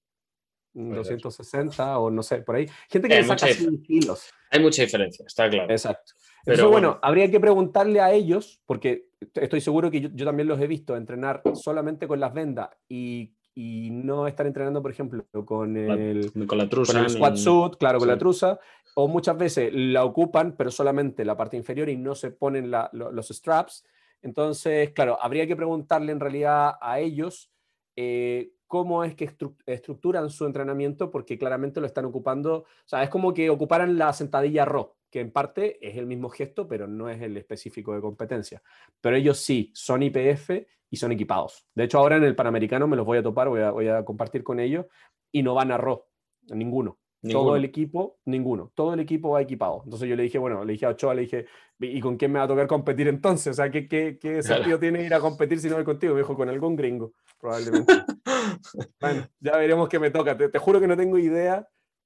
260 0.73 1.99
o 1.99 2.11
no 2.11 2.23
sé, 2.23 2.41
por 2.41 2.55
ahí. 2.55 2.67
Gente 2.89 3.07
que 3.07 3.15
le 3.15 3.23
saca 3.23 3.47
100 3.47 3.83
kilos. 3.83 4.29
Hay 4.51 4.59
mucha 4.59 4.81
diferencia, 4.81 5.25
está 5.25 5.49
claro. 5.49 5.71
Exacto. 5.71 6.13
Pero 6.45 6.69
bueno, 6.69 6.99
habría 7.01 7.29
que 7.29 7.39
preguntarle 7.39 7.99
a 7.99 8.11
ellos, 8.13 8.61
porque 8.65 9.09
estoy 9.33 9.61
seguro 9.61 9.89
que 9.89 10.01
yo, 10.01 10.25
también 10.25 10.47
los 10.47 10.59
he 10.61 10.67
visto 10.67 10.95
entrenar 10.95 11.41
solamente 11.53 12.07
con 12.07 12.19
las 12.19 12.33
vendas 12.33 12.69
y, 12.87 13.33
y, 13.55 13.89
no 13.89 14.27
estar 14.27 14.45
entrenando, 14.45 14.81
por 14.81 14.91
ejemplo, 14.91 15.25
con 15.45 15.75
el, 15.75 16.31
con 16.47 16.57
la 16.57 16.69
trusa, 16.69 16.93
con 16.93 17.03
el 17.03 17.09
squat 17.09 17.35
suit, 17.35 17.75
claro, 17.77 17.99
con 17.99 18.07
la 18.07 18.17
trusa, 18.17 18.59
o 18.95 19.07
muchas 19.07 19.37
veces 19.37 19.71
la 19.73 20.05
ocupan, 20.05 20.55
pero 20.55 20.69
solamente 20.69 21.25
la 21.25 21.35
parte 21.35 21.57
inferior 21.57 21.89
y 21.89 21.97
no 21.97 22.15
se 22.15 22.31
ponen 22.31 22.71
los 22.91 23.27
straps. 23.27 23.83
Entonces, 24.21 24.91
claro, 24.91 25.17
habría 25.21 25.47
que 25.47 25.55
preguntarle 25.55 26.11
en 26.11 26.19
realidad 26.19 26.73
a 26.81 26.99
ellos 26.99 27.51
eh, 27.95 28.51
cómo 28.67 29.03
es 29.03 29.15
que 29.15 29.31
estructuran 29.65 30.29
su 30.29 30.45
entrenamiento, 30.45 31.11
porque 31.11 31.37
claramente 31.37 31.79
lo 31.79 31.85
están 31.85 32.05
ocupando, 32.05 32.57
o 32.57 32.65
sea, 32.85 33.03
es 33.03 33.09
como 33.09 33.33
que 33.33 33.49
ocuparan 33.49 33.97
la 33.97 34.11
sentadilla 34.13 34.65
RO, 34.65 34.94
que 35.15 35.21
en 35.21 35.31
parte 35.31 35.77
es 35.79 35.95
el 35.95 36.07
mismo 36.07 36.27
gesto, 36.27 36.67
pero 36.67 36.87
no 36.87 37.09
es 37.09 37.21
el 37.21 37.37
específico 37.37 37.95
de 37.95 38.01
competencia. 38.01 38.61
Pero 38.99 39.15
ellos 39.15 39.39
sí, 39.39 39.71
son 39.73 40.03
IPF 40.03 40.49
y 40.89 40.97
son 40.97 41.13
equipados. 41.13 41.65
De 41.73 41.85
hecho, 41.85 41.99
ahora 41.99 42.17
en 42.17 42.25
el 42.25 42.35
Panamericano 42.35 42.85
me 42.85 42.97
los 42.97 43.05
voy 43.05 43.19
a 43.19 43.23
topar, 43.23 43.47
voy 43.47 43.61
a, 43.61 43.71
voy 43.71 43.87
a 43.87 44.03
compartir 44.03 44.43
con 44.43 44.59
ellos, 44.59 44.87
y 45.31 45.41
no 45.41 45.53
van 45.53 45.71
a 45.71 45.77
RO, 45.77 46.09
ninguno. 46.49 46.99
Todo 47.31 47.55
el 47.55 47.63
equipo, 47.63 48.19
ninguno. 48.25 48.73
Todo 48.75 48.93
el 48.93 48.99
equipo 48.99 49.29
va 49.29 49.41
equipado. 49.41 49.83
Entonces 49.85 50.09
yo 50.09 50.17
le 50.17 50.23
dije, 50.23 50.37
bueno, 50.37 50.65
le 50.65 50.73
dije 50.73 50.85
a 50.85 50.89
Ochoa, 50.89 51.15
le 51.15 51.21
dije, 51.21 51.45
¿y 51.79 52.01
con 52.01 52.17
quién 52.17 52.33
me 52.33 52.39
va 52.39 52.45
a 52.45 52.49
tocar 52.49 52.67
competir 52.67 53.07
entonces? 53.07 53.51
O 53.51 53.53
sea, 53.53 53.71
¿qué, 53.71 53.87
qué, 53.87 54.19
qué 54.19 54.43
sentido 54.43 54.77
tiene 54.77 55.01
ir 55.01 55.13
a 55.13 55.21
competir 55.21 55.61
si 55.61 55.69
no 55.69 55.75
voy 55.75 55.85
contigo? 55.85 56.13
Me 56.13 56.19
dijo, 56.19 56.35
con 56.35 56.49
algún 56.49 56.75
gringo, 56.75 57.13
probablemente. 57.39 57.93
bueno, 58.99 59.25
ya 59.39 59.55
veremos 59.55 59.87
qué 59.87 59.97
me 59.97 60.11
toca. 60.11 60.37
Te, 60.37 60.59
juro 60.59 60.81
que 60.81 60.87
no 60.87 60.97
tengo 60.97 61.17
idea 61.17 61.65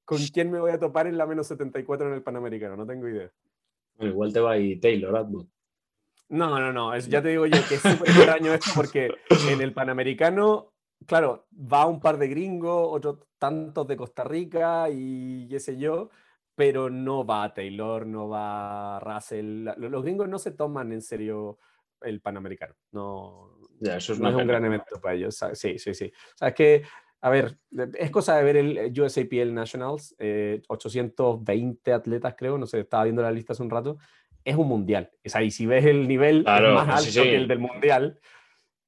con 0.10 0.18
quién 0.34 0.50
me 0.50 0.60
voy 0.60 0.72
a 0.72 0.80
topar 0.80 1.06
en 1.06 1.18
la 1.18 1.28
menos 1.28 1.48
74 1.48 2.08
en 2.08 2.14
el 2.14 2.24
Panamericano. 2.24 2.76
No 2.76 2.86
tengo 2.86 3.08
idea. 3.08 3.32
Bueno, 3.96 4.14
igual 4.14 4.34
te 4.34 4.40
va 4.40 4.54
ahí 4.54 4.80
Taylor 4.80 5.16
Atwood. 5.16 5.46
No, 6.30 6.60
no, 6.60 6.74
no. 6.74 6.94
Es, 6.96 7.08
ya 7.08 7.22
te 7.22 7.30
digo 7.30 7.46
yo 7.46 7.60
que 7.68 7.76
es 7.76 7.82
súper 7.82 8.10
extraño 8.10 8.54
esto 8.54 8.72
porque 8.76 9.12
en 9.52 9.62
el 9.62 9.74
Panamericano 9.74 10.74
claro, 11.06 11.48
va 11.52 11.86
un 11.86 12.00
par 12.00 12.18
de 12.18 12.28
gringos, 12.28 12.88
otros 12.92 13.20
tantos 13.38 13.88
de 13.88 13.98
Costa 13.98 14.24
Rica 14.24 14.88
y 14.92 15.48
qué 15.48 15.60
sé 15.60 15.78
yo, 15.78 16.10
pero 16.56 16.90
no 16.90 17.26
va 17.26 17.54
Taylor, 17.54 18.06
no 18.06 18.28
va 18.28 19.00
Russell. 19.00 19.70
Los 19.78 20.04
gringos 20.04 20.28
no 20.28 20.40
se 20.40 20.52
toman 20.52 20.92
en 20.92 21.02
serio 21.02 21.60
el 22.02 22.22
Panamericano. 22.22 22.76
No, 22.92 23.60
eso 23.80 24.14
es, 24.14 24.20
no 24.20 24.30
es 24.30 24.36
un 24.36 24.48
gran 24.48 24.66
evento 24.66 25.00
para 25.00 25.16
ellos. 25.16 25.40
Sí, 25.54 25.78
sí, 25.78 25.94
sí. 25.94 26.12
O 26.34 26.38
sea, 26.38 26.48
es 26.50 26.56
que, 26.56 26.84
a 27.22 27.30
ver, 27.30 27.58
es 27.98 28.12
cosa 28.12 28.38
de 28.38 28.44
ver 28.44 28.58
el 28.58 28.94
USAPL 29.00 29.54
Nationals, 29.54 30.16
820 30.68 31.92
eh, 31.92 31.94
atletas 31.94 32.36
creo, 32.38 32.58
no 32.58 32.66
sé, 32.66 32.80
estaba 32.80 33.04
viendo 33.04 33.22
la 33.22 33.32
lista 33.32 33.54
hace 33.54 33.64
un 33.64 33.70
rato. 33.70 33.98
Es 34.44 34.56
un 34.56 34.68
mundial. 34.68 35.12
Es 35.22 35.36
ahí, 35.36 35.52
si 35.52 35.66
ves 35.66 35.86
el 35.86 36.08
nivel 36.08 36.44
más 36.44 37.06
alto 37.06 37.24
que 37.24 37.36
el 37.36 37.48
del 37.48 37.60
mundial, 37.60 38.20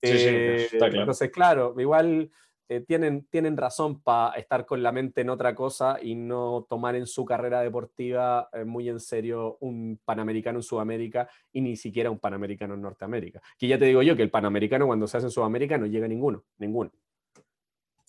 Sí, 0.03 0.17
sí, 0.17 0.27
eh, 0.27 0.55
está 0.63 0.89
claro. 0.89 1.01
Entonces, 1.01 1.29
claro, 1.29 1.75
igual 1.77 2.31
eh, 2.69 2.79
tienen, 2.81 3.27
tienen 3.29 3.55
razón 3.55 4.01
para 4.01 4.35
estar 4.37 4.65
con 4.65 4.81
la 4.81 4.91
mente 4.91 5.21
en 5.21 5.29
otra 5.29 5.53
cosa 5.53 5.97
y 6.01 6.15
no 6.15 6.65
tomar 6.67 6.95
en 6.95 7.05
su 7.05 7.23
carrera 7.23 7.61
deportiva 7.61 8.49
eh, 8.51 8.65
muy 8.65 8.89
en 8.89 8.99
serio 8.99 9.57
un 9.59 9.99
panamericano 10.03 10.59
en 10.59 10.63
Sudamérica 10.63 11.29
y 11.51 11.61
ni 11.61 11.75
siquiera 11.75 12.09
un 12.09 12.17
panamericano 12.17 12.73
en 12.73 12.81
Norteamérica. 12.81 13.41
Que 13.59 13.67
ya 13.67 13.77
te 13.77 13.85
digo 13.85 14.01
yo 14.01 14.15
que 14.15 14.23
el 14.23 14.31
panamericano 14.31 14.87
cuando 14.87 15.05
se 15.05 15.17
hace 15.17 15.27
en 15.27 15.31
Sudamérica 15.31 15.77
no 15.77 15.85
llega 15.85 16.07
ninguno, 16.07 16.45
ninguno. 16.57 16.91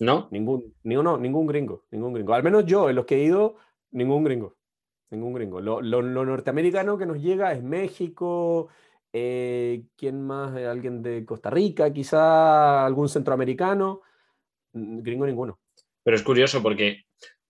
¿No? 0.03 0.27
Ningún, 0.31 0.73
ninguno, 0.83 1.17
ningún 1.17 1.47
gringo, 1.47 1.85
ningún 1.91 2.13
gringo. 2.13 2.33
Al 2.33 2.43
menos 2.43 2.65
yo, 2.65 2.89
en 2.89 2.95
los 2.95 3.05
que 3.05 3.15
he 3.15 3.23
ido, 3.23 3.55
ningún 3.91 4.23
gringo. 4.23 4.55
Ningún 5.11 5.33
gringo. 5.33 5.61
Lo, 5.61 5.81
lo, 5.81 6.01
lo 6.01 6.25
norteamericano 6.25 6.97
que 6.97 7.05
nos 7.05 7.21
llega 7.21 7.53
es 7.53 7.63
México, 7.63 8.69
eh, 9.15 9.83
¿Quién 9.95 10.25
más? 10.25 10.57
Eh, 10.57 10.65
¿Alguien 10.65 11.03
de 11.03 11.23
Costa 11.23 11.51
Rica? 11.51 11.93
Quizá 11.93 12.83
algún 12.83 13.07
centroamericano. 13.07 14.01
Gringo 14.73 15.27
ninguno. 15.27 15.59
Pero 16.03 16.17
es 16.17 16.23
curioso 16.23 16.63
porque 16.63 17.03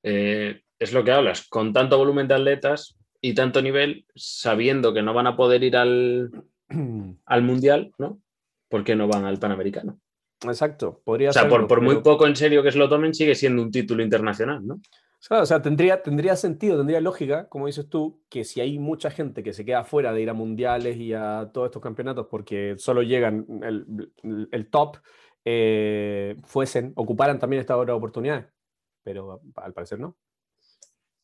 eh, 0.03 0.61
es 0.77 0.91
lo 0.91 1.05
que 1.05 1.11
hablas, 1.11 1.47
con 1.47 1.71
tanto 1.71 1.97
volumen 1.97 2.27
de 2.27 2.35
atletas 2.35 2.97
y 3.21 3.33
tanto 3.33 3.61
nivel, 3.61 4.05
sabiendo 4.13 4.93
que 4.93 5.01
no 5.01 5.13
van 5.13 5.27
a 5.27 5.37
poder 5.37 5.63
ir 5.63 5.77
al, 5.77 6.29
al 7.25 7.41
Mundial, 7.41 7.93
¿no? 7.97 8.21
¿Por 8.67 8.83
qué 8.83 8.95
no 8.95 9.07
van 9.07 9.23
al 9.23 9.39
Panamericano? 9.39 10.01
Exacto, 10.45 11.01
podría 11.03 11.29
O 11.29 11.33
sea, 11.33 11.47
por, 11.47 11.67
por 11.67 11.81
muy 11.81 12.01
poco 12.01 12.27
en 12.27 12.35
serio 12.35 12.63
que 12.63 12.71
se 12.71 12.77
lo 12.77 12.89
tomen, 12.89 13.13
sigue 13.13 13.35
siendo 13.35 13.61
un 13.61 13.71
título 13.71 14.03
internacional, 14.03 14.65
¿no? 14.65 14.79
O 15.29 15.45
sea, 15.45 15.61
tendría, 15.61 16.03
tendría 16.03 16.35
sentido, 16.35 16.77
tendría 16.77 16.99
lógica, 16.99 17.47
como 17.47 17.67
dices 17.67 17.87
tú, 17.87 18.21
que 18.29 18.43
si 18.43 18.59
hay 18.59 18.77
mucha 18.77 19.09
gente 19.09 19.41
que 19.41 19.53
se 19.53 19.63
queda 19.63 19.85
fuera 19.85 20.11
de 20.11 20.21
ir 20.21 20.29
a 20.29 20.33
mundiales 20.33 20.97
y 20.97 21.13
a 21.13 21.49
todos 21.53 21.67
estos 21.67 21.81
campeonatos 21.81 22.27
porque 22.29 22.75
solo 22.77 23.03
llegan 23.03 23.45
el, 23.63 24.69
top, 24.69 24.97
eh, 25.45 26.35
fuesen, 26.43 26.91
ocuparan 26.95 27.39
también 27.39 27.61
esta 27.61 27.77
oportunidades. 27.77 28.47
Pero 29.01 29.41
al 29.55 29.73
parecer 29.73 29.99
no. 29.99 30.17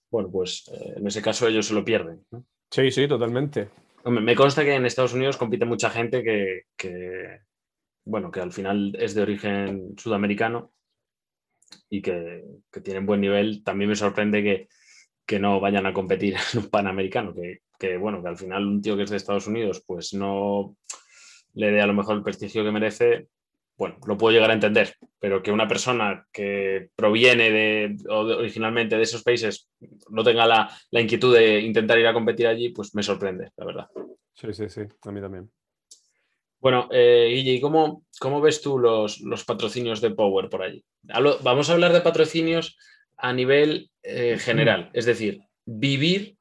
Bueno, 0.09 0.31
pues 0.31 0.69
eh, 0.73 0.93
en 0.95 1.05
ese 1.05 1.21
caso 1.21 1.47
ellos 1.47 1.67
se 1.67 1.73
lo 1.73 1.83
pierden. 1.83 2.25
Sí, 2.71 2.91
sí, 2.91 3.05
totalmente. 3.05 3.69
Me 4.05 4.33
consta 4.33 4.63
que 4.63 4.75
en 4.75 4.85
Estados 4.85 5.13
Unidos 5.13 5.35
compite 5.35 5.65
mucha 5.65 5.89
gente 5.89 6.23
que, 6.23 6.61
que, 6.77 7.41
bueno, 8.05 8.31
que 8.31 8.39
al 8.39 8.51
final 8.51 8.95
es 8.99 9.13
de 9.13 9.21
origen 9.21 9.95
sudamericano 9.97 10.71
y 11.89 12.01
que, 12.01 12.43
tienen 12.83 13.05
buen 13.05 13.21
nivel, 13.21 13.63
también 13.63 13.89
me 13.89 13.95
sorprende 13.95 14.43
que, 14.43 14.67
no 15.39 15.59
vayan 15.59 15.85
a 15.85 15.93
competir 15.93 16.35
en 16.53 16.59
un 16.59 16.69
panamericano, 16.69 17.35
que, 17.77 17.97
bueno, 17.97 18.21
que 18.21 18.29
al 18.29 18.37
final 18.37 18.65
un 18.65 18.81
tío 18.81 18.97
que 18.97 19.03
es 19.03 19.11
de 19.11 19.17
Estados 19.17 19.47
Unidos 19.47 19.83
pues 19.85 20.13
no 20.13 20.75
le 21.53 21.71
dé 21.71 21.81
a 21.81 21.87
lo 21.87 21.93
mejor 21.93 22.17
el 22.17 22.23
prestigio 22.23 22.63
que 22.63 22.71
merece, 22.71 23.27
bueno, 23.77 23.97
lo 24.07 24.17
puedo 24.17 24.33
llegar 24.33 24.49
a 24.49 24.55
entender, 24.55 24.95
pero 25.19 25.43
que 25.43 25.51
una 25.51 25.67
persona 25.67 26.25
que 26.31 26.89
proviene 26.95 27.51
de, 27.51 27.97
originalmente 28.09 28.97
de 28.97 29.03
esos 29.03 29.23
países 29.23 29.69
no 30.09 30.23
tenga 30.23 30.47
la, 30.47 30.75
la, 30.89 31.01
inquietud 31.01 31.35
de 31.35 31.59
intentar 31.61 31.99
ir 31.99 32.07
a 32.07 32.13
competir 32.13 32.47
allí, 32.47 32.69
pues 32.69 32.95
me 32.95 33.03
sorprende, 33.03 33.51
la 33.55 33.65
verdad. 33.65 33.87
Sí, 34.33 34.53
sí, 34.53 34.69
sí, 34.69 34.81
a 35.03 35.11
mí 35.11 35.21
también. 35.21 35.49
Bueno, 36.59 36.89
eh, 36.91 37.31
Guille, 37.33 37.61
¿cómo, 37.61 38.05
¿cómo, 38.19 38.41
ves 38.41 38.61
tú 38.61 38.77
los, 38.77 39.21
patrocinios 39.45 40.01
de 40.01 40.11
Power 40.11 40.49
por 40.49 40.63
allí? 40.63 40.83
vamos 41.41 41.69
a 41.69 41.73
hablar 41.73 41.93
de 41.93 42.01
patrocinios 42.01 42.77
a 43.17 43.31
nivel 43.31 43.89
eh, 44.03 44.37
general, 44.37 44.89
es 44.93 45.05
decir, 45.05 45.39
vivir 45.65 46.37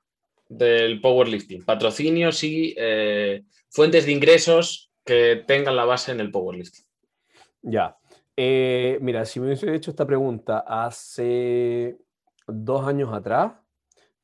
del 0.48 1.00
powerlifting, 1.00 1.64
patrocinios 1.64 2.42
y 2.42 2.74
eh, 2.76 3.44
fuentes 3.70 4.06
de 4.06 4.12
ingresos 4.12 4.90
que 5.04 5.44
tengan 5.46 5.76
la 5.76 5.84
base 5.84 6.12
en 6.12 6.20
el 6.20 6.30
powerlifting. 6.30 6.84
Ya, 7.62 7.96
mira, 8.36 9.24
si 9.24 9.40
me 9.40 9.46
hubiese 9.46 9.74
hecho 9.74 9.90
esta 9.90 10.06
pregunta 10.06 10.64
hace 10.66 11.96
dos 12.46 12.86
años 12.86 13.12
atrás, 13.12 13.52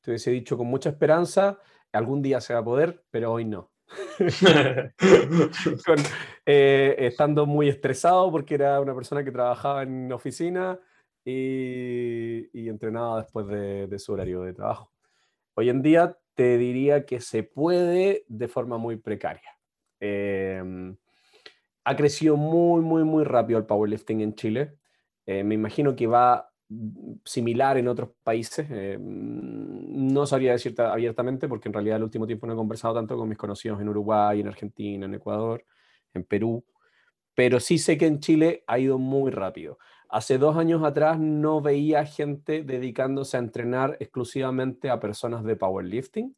te 0.01 0.11
hubiese 0.11 0.31
dicho 0.31 0.57
con 0.57 0.67
mucha 0.67 0.89
esperanza, 0.89 1.59
algún 1.91 2.21
día 2.21 2.41
se 2.41 2.53
va 2.53 2.59
a 2.59 2.65
poder, 2.65 3.03
pero 3.11 3.31
hoy 3.31 3.45
no. 3.45 3.71
Eh, 6.47 6.95
estando 6.99 7.47
muy 7.47 7.69
estresado 7.69 8.31
porque 8.31 8.53
era 8.53 8.79
una 8.79 8.93
persona 8.93 9.23
que 9.23 9.31
trabajaba 9.31 9.81
en 9.81 10.11
oficina 10.11 10.79
y, 11.23 12.69
entrenaba 12.69 13.23
después 13.23 13.47
de, 13.47 13.97
su 13.97 14.13
horario 14.13 14.41
de 14.41 14.53
trabajo. 14.53 14.91
Hoy 15.55 15.69
en 15.69 15.81
día 15.81 16.15
te 16.35 16.59
diría 16.59 17.05
que 17.05 17.19
se 17.19 17.41
puede 17.41 18.25
de 18.27 18.47
forma 18.47 18.77
muy 18.77 18.97
precaria. 18.97 19.57
Em, 19.99 20.95
ha 21.83 21.95
crecido 21.95 22.37
muy, 22.37 22.81
muy, 22.81 23.03
muy 23.03 23.23
rápido 23.23 23.57
el 23.57 23.65
powerlifting 23.65 24.21
en 24.21 24.35
Chile. 24.35 24.77
Eh, 25.25 25.43
me 25.43 25.55
imagino 25.55 25.95
que 25.95 26.05
va 26.05 26.53
similar 27.23 27.77
en 27.77 27.87
otros 27.87 28.09
países. 28.23 28.67
Eh, 28.69 28.97
no 28.99 30.25
sabría 30.25 30.53
decirte 30.53 30.81
abiertamente 30.81 31.47
porque 31.47 31.69
en 31.69 31.73
realidad 31.73 31.97
el 31.97 32.03
último 32.03 32.25
tiempo 32.25 32.47
no 32.47 32.53
he 32.53 32.55
conversado 32.55 32.95
tanto 32.95 33.17
con 33.17 33.29
mis 33.29 33.37
conocidos 33.37 33.79
en 33.81 33.89
Uruguay, 33.89 34.39
en 34.41 34.47
Argentina, 34.47 35.05
en 35.05 35.13
Ecuador, 35.13 35.63
en 36.13 36.23
Perú, 36.23 36.65
pero 37.35 37.59
sí 37.59 37.77
sé 37.77 37.97
que 37.97 38.07
en 38.07 38.19
Chile 38.19 38.63
ha 38.67 38.79
ido 38.79 38.97
muy 38.97 39.31
rápido. 39.31 39.77
Hace 40.09 40.37
dos 40.37 40.55
años 40.55 40.83
atrás 40.83 41.19
no 41.19 41.61
veía 41.61 42.05
gente 42.05 42.63
dedicándose 42.63 43.37
a 43.37 43.41
entrenar 43.41 43.97
exclusivamente 43.99 44.89
a 44.89 44.99
personas 44.99 45.43
de 45.43 45.55
powerlifting. 45.55 46.35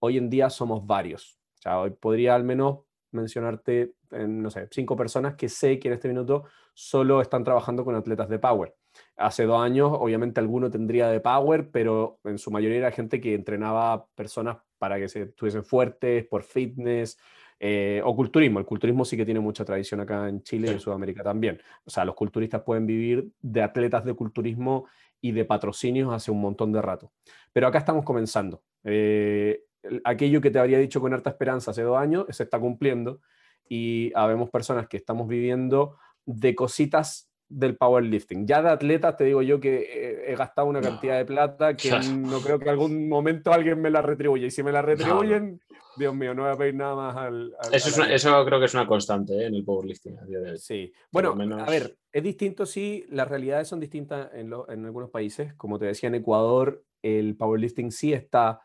Hoy 0.00 0.18
en 0.18 0.28
día 0.28 0.50
somos 0.50 0.86
varios. 0.86 1.38
O 1.58 1.62
sea, 1.62 1.78
hoy 1.78 1.90
podría 1.90 2.34
al 2.34 2.42
menos 2.42 2.80
mencionarte, 3.12 3.94
no 4.10 4.50
sé, 4.50 4.66
cinco 4.70 4.96
personas 4.96 5.36
que 5.36 5.48
sé 5.48 5.78
que 5.78 5.88
en 5.88 5.94
este 5.94 6.08
minuto 6.08 6.44
solo 6.74 7.20
están 7.20 7.44
trabajando 7.44 7.84
con 7.84 7.94
atletas 7.94 8.28
de 8.28 8.38
power. 8.38 8.74
Hace 9.16 9.44
dos 9.44 9.62
años, 9.62 9.90
obviamente, 9.92 10.40
alguno 10.40 10.70
tendría 10.70 11.08
de 11.08 11.20
power, 11.20 11.70
pero 11.70 12.18
en 12.24 12.38
su 12.38 12.50
mayoría 12.50 12.78
era 12.78 12.90
gente 12.90 13.20
que 13.20 13.34
entrenaba 13.34 14.06
personas 14.14 14.58
para 14.78 14.98
que 14.98 15.08
se 15.08 15.22
estuviesen 15.22 15.64
fuertes, 15.64 16.26
por 16.26 16.42
fitness, 16.42 17.18
eh, 17.64 18.02
o 18.04 18.16
culturismo. 18.16 18.58
El 18.58 18.64
culturismo 18.64 19.04
sí 19.04 19.16
que 19.16 19.24
tiene 19.24 19.38
mucha 19.38 19.64
tradición 19.64 20.00
acá 20.00 20.28
en 20.28 20.42
Chile 20.42 20.68
y 20.68 20.70
en 20.72 20.80
Sudamérica 20.80 21.22
también. 21.22 21.60
O 21.84 21.90
sea, 21.90 22.04
los 22.04 22.16
culturistas 22.16 22.62
pueden 22.62 22.86
vivir 22.86 23.30
de 23.40 23.62
atletas 23.62 24.04
de 24.04 24.14
culturismo 24.14 24.86
y 25.20 25.30
de 25.30 25.44
patrocinios 25.44 26.12
hace 26.12 26.32
un 26.32 26.40
montón 26.40 26.72
de 26.72 26.82
rato. 26.82 27.12
Pero 27.52 27.68
acá 27.68 27.78
estamos 27.78 28.04
comenzando. 28.04 28.62
Eh, 28.82 29.62
aquello 30.02 30.40
que 30.40 30.50
te 30.50 30.58
habría 30.58 30.78
dicho 30.78 31.00
con 31.00 31.14
harta 31.14 31.30
esperanza 31.30 31.70
hace 31.70 31.82
dos 31.82 31.96
años 31.96 32.26
se 32.30 32.42
está 32.42 32.58
cumpliendo 32.58 33.20
y 33.68 34.10
habemos 34.16 34.50
personas 34.50 34.88
que 34.88 34.96
estamos 34.96 35.28
viviendo 35.28 35.96
de 36.26 36.54
cositas 36.54 37.31
del 37.52 37.76
powerlifting. 37.76 38.46
Ya 38.46 38.62
de 38.62 38.70
atletas 38.70 39.16
te 39.16 39.24
digo 39.24 39.42
yo 39.42 39.60
que 39.60 39.82
eh, 39.82 40.32
he 40.32 40.36
gastado 40.36 40.66
una 40.66 40.80
cantidad 40.80 41.18
de 41.18 41.24
plata 41.24 41.76
que 41.76 41.90
no 41.90 42.40
creo 42.40 42.58
que 42.58 42.70
algún 42.70 43.08
momento 43.08 43.52
alguien 43.52 43.80
me 43.80 43.90
la 43.90 44.02
retribuya. 44.02 44.46
Y 44.46 44.50
si 44.50 44.62
me 44.62 44.72
la 44.72 44.82
retribuyen, 44.82 45.60
Dios 45.96 46.14
mío, 46.14 46.34
no 46.34 46.42
voy 46.42 46.52
a 46.52 46.56
pedir 46.56 46.74
nada 46.74 46.94
más 46.94 47.16
al... 47.16 47.54
eso, 47.72 48.44
creo 48.44 48.58
que 48.58 48.66
es 48.66 48.74
una 48.74 48.86
constante 48.86 49.34
¿eh? 49.34 49.46
en 49.46 49.54
el 49.54 49.64
powerlifting 49.64 50.16
Sí. 50.56 50.92
Bueno, 51.10 51.36
a 51.58 51.70
ver, 51.70 51.96
es 52.10 52.22
distinto, 52.22 52.64
sí, 52.66 53.04
las 53.10 53.28
realidades 53.28 53.68
son 53.68 53.80
distintas 53.80 54.30
en, 54.34 54.52
en 54.68 54.84
algunos 54.86 55.10
países. 55.10 55.54
Como 55.54 55.78
te 55.78 55.86
decía, 55.86 56.08
en 56.08 56.16
Ecuador 56.16 56.82
el 57.02 57.36
powerlifting 57.36 57.90
sí 57.90 58.12
está 58.12 58.60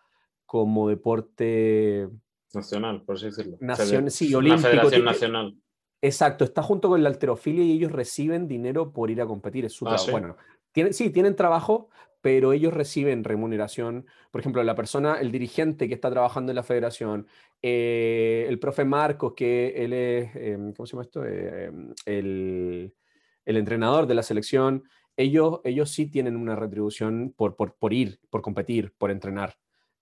como 0.46 0.88
deporte... 0.88 2.08
Nacional, 2.54 3.04
por 3.04 3.16
así 3.16 3.26
decirlo. 3.26 3.58
Nación, 3.60 4.10
sí, 4.10 4.34
olímpico. 4.34 4.70
Una 4.70 4.70
federación 4.70 5.06
nacional. 5.06 5.58
Exacto, 6.02 6.44
está 6.44 6.62
junto 6.62 6.90
con 6.90 7.02
la 7.02 7.10
alterofilia 7.10 7.64
y 7.64 7.72
ellos 7.72 7.92
reciben 7.92 8.48
dinero 8.48 8.92
por 8.92 9.10
ir 9.10 9.22
a 9.22 9.26
competir. 9.26 9.66
Es 9.66 9.80
ah, 9.84 9.98
bueno. 10.12 10.38
Tienen, 10.72 10.94
sí, 10.94 11.10
tienen 11.10 11.36
trabajo, 11.36 11.90
pero 12.22 12.54
ellos 12.54 12.74
reciben 12.74 13.24
remuneración. 13.24 14.06
Por 14.32 14.42
ejemplo, 14.42 14.64
la 14.64 14.76
persona, 14.76 15.16
el 15.16 15.32
dirigente 15.32 15.88
que 15.88 15.96
está 15.96 16.12
trabajando 16.12 16.52
en 16.52 16.56
la 16.56 16.64
federación, 16.64 17.28
eh, 17.62 18.46
el 18.48 18.60
profe 18.60 18.86
Marcos, 18.86 19.34
que 19.36 19.70
él 19.76 19.94
es, 19.94 20.36
em, 20.36 20.74
¿cómo 20.74 20.86
se 20.86 20.92
llama 20.92 21.04
esto? 21.04 21.26
Eh, 21.26 21.66
em, 21.66 21.94
el, 22.06 22.94
entrenador 23.46 24.06
de 24.06 24.14
la 24.14 24.24
selección, 24.24 24.84
ellos, 25.16 25.62
ellos 25.64 25.90
sí 25.90 26.12
tienen 26.12 26.36
una 26.36 26.56
retribución 26.56 27.34
por, 27.36 27.56
por 27.56 27.94
ir, 27.94 28.20
por 28.30 28.42
competir, 28.42 28.94
por 28.98 29.10
entrenar. 29.10 29.58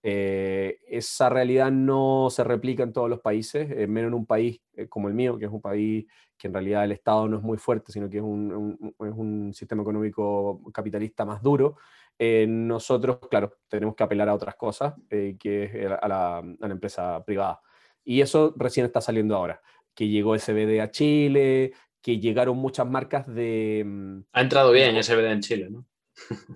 Eh, 0.07 0.81
esa 0.87 1.29
realidad 1.29 1.71
no 1.71 2.27
se 2.29 2.43
replica 2.43 2.83
en 2.83 2.93
todos 2.93 3.09
los 3.09 3.21
países, 3.21 3.71
eh, 3.71 3.87
menos 3.87 4.09
en 4.09 4.13
un 4.13 4.27
país 4.27 4.61
eh, 4.75 4.87
como 4.87 5.07
el 5.07 5.15
mío, 5.15 5.35
que 5.39 5.45
es 5.45 5.51
un 5.51 5.61
país 5.61 6.05
que 6.37 6.45
en 6.45 6.53
realidad 6.53 6.83
el 6.83 6.91
Estado 6.91 7.27
no 7.27 7.37
es 7.37 7.43
muy 7.43 7.57
fuerte, 7.57 7.91
sino 7.91 8.07
que 8.07 8.17
es 8.17 8.23
un, 8.23 9.51
sistema 9.55 9.81
económico 9.81 10.61
capitalista 10.71 11.25
más 11.25 11.41
duro. 11.41 11.77
nosotros, 12.19 13.17
claro, 13.31 13.57
tenemos 13.67 13.95
que 13.95 14.03
apelar 14.03 14.29
a 14.29 14.35
otras 14.35 14.53
cosas, 14.55 14.93
que 15.09 15.63
es 15.73 15.91
a 15.99 16.07
la, 16.07 16.43
empresa 16.69 17.23
privada. 17.25 17.61
Y 18.03 18.21
eso 18.21 18.53
recién 18.57 18.85
está 18.85 19.01
saliendo 19.01 19.35
ahora, 19.35 19.59
que 19.95 20.07
llegó 20.07 20.37
SBD 20.37 20.81
a 20.81 20.91
Chile, 20.91 21.73
que 21.99 22.19
llegaron 22.19 22.57
muchas 22.57 22.87
marcas 22.87 23.25
de... 23.25 23.83
Mm, 23.83 24.19
ha 24.33 24.41
entrado 24.41 24.71
bien 24.71 25.01
SBD 25.01 25.31
en 25.31 25.41
Chile, 25.41 25.69
¿no? 25.71 25.83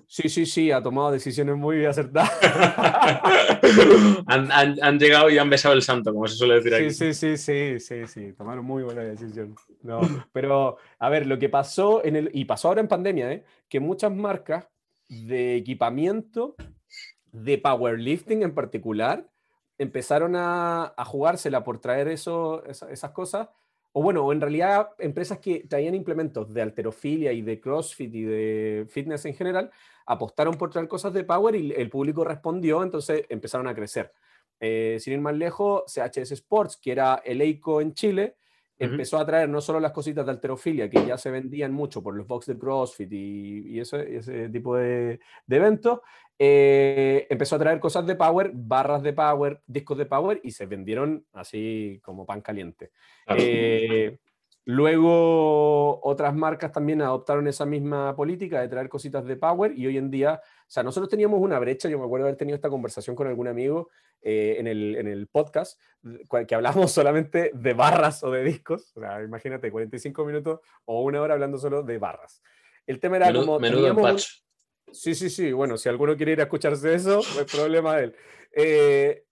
Sí, 0.07 0.29
sí, 0.29 0.45
sí, 0.45 0.71
ha 0.71 0.81
tomado 0.81 1.11
decisiones 1.11 1.55
muy 1.55 1.85
acertadas. 1.85 2.31
han, 4.27 4.99
llegado 4.99 5.29
y 5.29 5.37
han 5.37 5.49
besado 5.49 5.75
el 5.75 5.81
santo, 5.81 6.13
como 6.13 6.27
se 6.27 6.35
suele 6.35 6.55
decir 6.55 6.73
aquí. 6.75 6.91
Sí, 6.91 7.13
sí, 7.13 7.37
sí, 7.37 7.79
sí, 7.79 8.07
sí, 8.07 8.33
tomaron 8.33 8.65
muy 8.65 8.83
buena 8.83 9.01
decisión. 9.01 9.55
No, 9.83 9.99
pero, 10.31 10.77
a 10.97 11.09
ver, 11.09 11.27
lo 11.27 11.37
que 11.37 11.49
pasó 11.49 12.03
en 12.03 12.15
el, 12.15 12.31
y 12.33 12.45
pasó 12.45 12.69
ahora 12.69 12.81
en 12.81 12.87
pandemia, 12.87 13.31
¿eh? 13.31 13.43
que 13.67 13.79
muchas 13.79 14.11
marcas 14.13 14.65
de 15.09 15.55
equipamiento, 15.57 16.55
de 17.31 17.57
powerlifting 17.57 18.43
en 18.43 18.53
particular, 18.55 19.27
empezaron 19.77 20.35
a, 20.35 20.93
jugársela 21.05 21.63
por 21.63 21.79
traer 21.79 22.07
eso, 22.07 22.63
esas 22.65 23.11
cosas 23.11 23.49
o 23.91 24.03
bueno, 24.03 24.31
en 24.31 24.41
realidad 24.41 24.89
empresas 24.99 25.39
que 25.39 25.65
traían 25.67 25.95
implementos 25.95 26.53
de 26.53 26.61
alterofilia 26.61 27.33
y 27.33 27.41
de 27.41 27.59
CrossFit 27.59 28.13
y 28.13 28.23
de 28.23 28.85
fitness 28.89 29.25
en 29.25 29.33
general, 29.33 29.71
apostaron 30.05 30.55
por 30.55 30.69
traer 30.69 30.87
cosas 30.87 31.13
de 31.13 31.23
Power 31.23 31.55
y 31.55 31.71
el 31.73 31.89
público 31.89 32.23
respondió, 32.23 32.83
entonces 32.83 33.25
empezaron 33.29 33.67
a 33.67 33.75
crecer. 33.75 34.13
Eh, 34.59 34.97
sin 34.99 35.13
ir 35.13 35.21
más 35.21 35.35
lejos, 35.35 35.83
CHS 35.87 36.31
Sports, 36.33 36.77
que 36.77 36.91
era 36.91 37.21
el 37.25 37.41
EICO 37.41 37.81
en 37.81 37.93
Chile, 37.93 38.35
empezó 38.79 39.17
a 39.19 39.25
traer 39.25 39.49
no 39.49 39.61
solo 39.61 39.79
las 39.79 39.91
cositas 39.91 40.25
de 40.25 40.31
alterofilia, 40.31 40.89
que 40.89 41.05
ya 41.05 41.17
se 41.17 41.29
vendían 41.29 41.73
mucho 41.73 42.01
por 42.01 42.15
los 42.15 42.25
box 42.25 42.47
de 42.47 42.57
CrossFit 42.57 43.11
y, 43.11 43.75
y 43.75 43.79
ese, 43.79 44.49
tipo 44.49 44.75
de, 44.77 45.19
de 45.45 45.55
eventos, 45.55 45.99
eh, 46.41 47.27
empezó 47.29 47.57
a 47.57 47.59
traer 47.59 47.81
cosas 47.81 48.07
de 48.07 48.15
Power, 48.15 48.51
barras 48.53 49.03
de 49.03 49.11
Power, 49.11 49.61
discos 49.67 49.97
de 49.97 50.05
Power 50.05 50.39
y 50.41 50.51
se 50.51 50.65
vendieron 50.65 51.25
así 51.33 51.99
como 52.01 52.25
pan 52.25 52.39
caliente. 52.41 52.91
Eh, 53.27 54.17
luego 54.69 55.99
otras 56.03 56.35
marcas 56.35 56.71
también 56.71 57.01
adoptaron 57.01 57.47
esa 57.47 57.65
misma 57.65 58.15
política 58.15 58.61
de 58.61 58.67
traer 58.67 58.87
cositas 58.87 59.25
de 59.25 59.35
Power 59.35 59.73
y 59.75 59.87
hoy 59.87 59.97
en 59.97 60.11
día, 60.11 60.39
o 60.43 60.69
sea, 60.69 60.83
nosotros 60.83 61.09
teníamos 61.09 61.41
una 61.41 61.57
brecha, 61.57 61.89
yo 61.89 61.97
me 61.97 62.05
acuerdo 62.05 62.27
haber 62.27 62.37
tenido 62.37 62.55
esta 62.55 62.69
conversación 62.69 63.15
con 63.15 63.25
algún 63.25 63.47
amigo 63.47 63.89
eh, 64.21 64.57
en, 64.59 64.67
el, 64.67 64.95
en, 64.95 65.07
el, 65.07 65.25
podcast, 65.25 65.81
que 66.47 66.53
hablamos 66.53 66.91
solamente 66.91 67.49
de 67.51 67.73
barras 67.73 68.23
o 68.23 68.29
de 68.29 68.43
discos, 68.43 68.93
o 68.95 68.99
sea, 68.99 69.23
imagínate, 69.23 69.71
45 69.71 70.23
minutos 70.23 70.59
o 70.85 71.01
una 71.01 71.19
hora 71.19 71.33
hablando 71.33 71.57
solo 71.57 71.81
de 71.81 71.97
barras. 71.97 72.43
El 72.85 72.99
tema 72.99 73.17
era 73.17 73.33
como... 73.33 73.59
Menudo 73.59 74.15
Sí, 74.91 75.15
sí, 75.15 75.29
sí. 75.29 75.51
Bueno, 75.51 75.77
si 75.77 75.89
alguno 75.89 76.15
quiere 76.15 76.33
ir 76.33 76.39
a 76.41 76.43
escucharse 76.43 76.93
eso, 76.93 77.21
no 77.33 77.39
hay 77.39 77.45
problema 77.45 77.95
de 77.95 78.03
él. 78.03 78.15
Eh, 78.51 79.23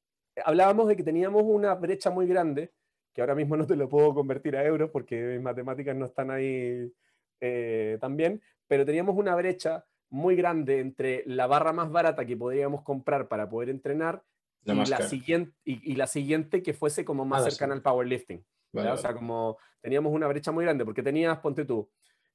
hablábamos 0.46 0.88
de 0.88 0.96
que 0.96 1.04
teníamos 1.04 1.44
una 1.46 1.76
brecha 1.76 2.10
muy 2.10 2.28
grande, 2.28 2.72
que 3.18 3.22
ahora 3.22 3.34
mismo 3.34 3.58
no 3.58 3.66
te 3.66 3.76
lo 3.76 3.90
puedo 3.90 4.14
convertir 4.14 4.56
a 4.56 4.64
euros 4.64 4.92
porque 4.92 5.20
mis 5.20 5.42
matemáticas 5.42 5.96
no 5.96 6.06
están 6.06 6.30
ahí 6.30 6.94
eh, 7.42 7.98
también, 8.00 8.44
pero 8.68 8.86
teníamos 8.86 9.18
una 9.18 9.34
brecha 9.34 9.84
muy 10.12 10.36
grande 10.36 10.80
entre 10.80 11.24
la 11.26 11.48
barra 11.48 11.74
más 11.74 11.90
barata 11.90 12.28
que 12.28 12.38
podríamos 12.38 12.84
comprar 12.84 13.28
para 13.28 13.50
poder 13.50 13.70
entrenar 13.70 14.22
y, 14.64 14.72
la 14.72 15.02
siguiente, 15.02 15.52
y, 15.64 15.96
la 15.96 16.06
siguiente 16.06 16.62
que 16.62 16.76
fuese 16.76 17.04
como 17.04 17.26
más 17.26 17.42
ah, 17.42 17.50
cercana 17.50 17.74
al 17.74 17.82
powerlifting. 17.82 18.46
O 18.74 18.98
sea, 18.98 19.16
como 19.16 19.58
teníamos 19.82 20.14
una 20.14 20.28
brecha 20.28 20.52
muy 20.52 20.64
grande 20.64 20.86
porque 20.86 21.02
tenías, 21.02 21.40
ponte 21.40 21.66
tú, 21.66 21.90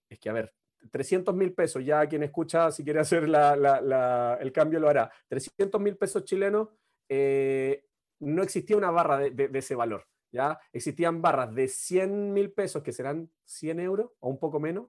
es 0.08 0.18
que 0.18 0.30
a 0.30 0.32
ver, 0.32 0.52
300 0.90 1.32
mil 1.32 1.52
pesos, 1.52 1.84
ya 1.84 2.04
quien 2.08 2.24
escucha, 2.24 2.72
si 2.72 2.82
quiere 2.82 2.98
hacer 2.98 3.22
el 3.22 4.52
cambio 4.52 4.80
lo 4.80 4.88
hará. 4.88 5.12
300 5.28 5.80
mil 5.80 5.96
pesos 5.96 6.24
chilenos, 6.24 6.70
eh, 7.08 7.84
no 8.18 8.42
existía 8.42 8.76
una 8.76 8.90
barra 8.90 9.18
de, 9.18 9.48
ese 9.54 9.76
valor. 9.76 10.08
¿Ya? 10.32 10.58
Existían 10.72 11.22
barras 11.22 11.54
de 11.54 11.68
100 11.68 12.32
mil 12.32 12.52
pesos, 12.52 12.82
que 12.82 12.92
serán 12.92 13.30
100 13.44 13.80
euros 13.80 14.10
o 14.20 14.28
un 14.28 14.38
poco 14.38 14.58
menos, 14.58 14.86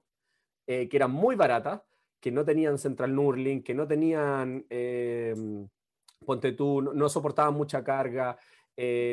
eh, 0.66 0.88
que 0.88 0.96
eran 0.96 1.12
muy 1.12 1.36
baratas, 1.36 1.82
que 2.20 2.32
no 2.32 2.44
tenían 2.44 2.78
central 2.78 3.12
knurling, 3.12 3.62
que 3.62 3.74
no 3.74 3.86
tenían, 3.86 4.66
eh, 4.70 5.34
ponte 6.24 6.52
tú, 6.52 6.80
no, 6.80 7.08
soportaban 7.08 7.54
mucha 7.54 7.84
carga, 7.84 8.36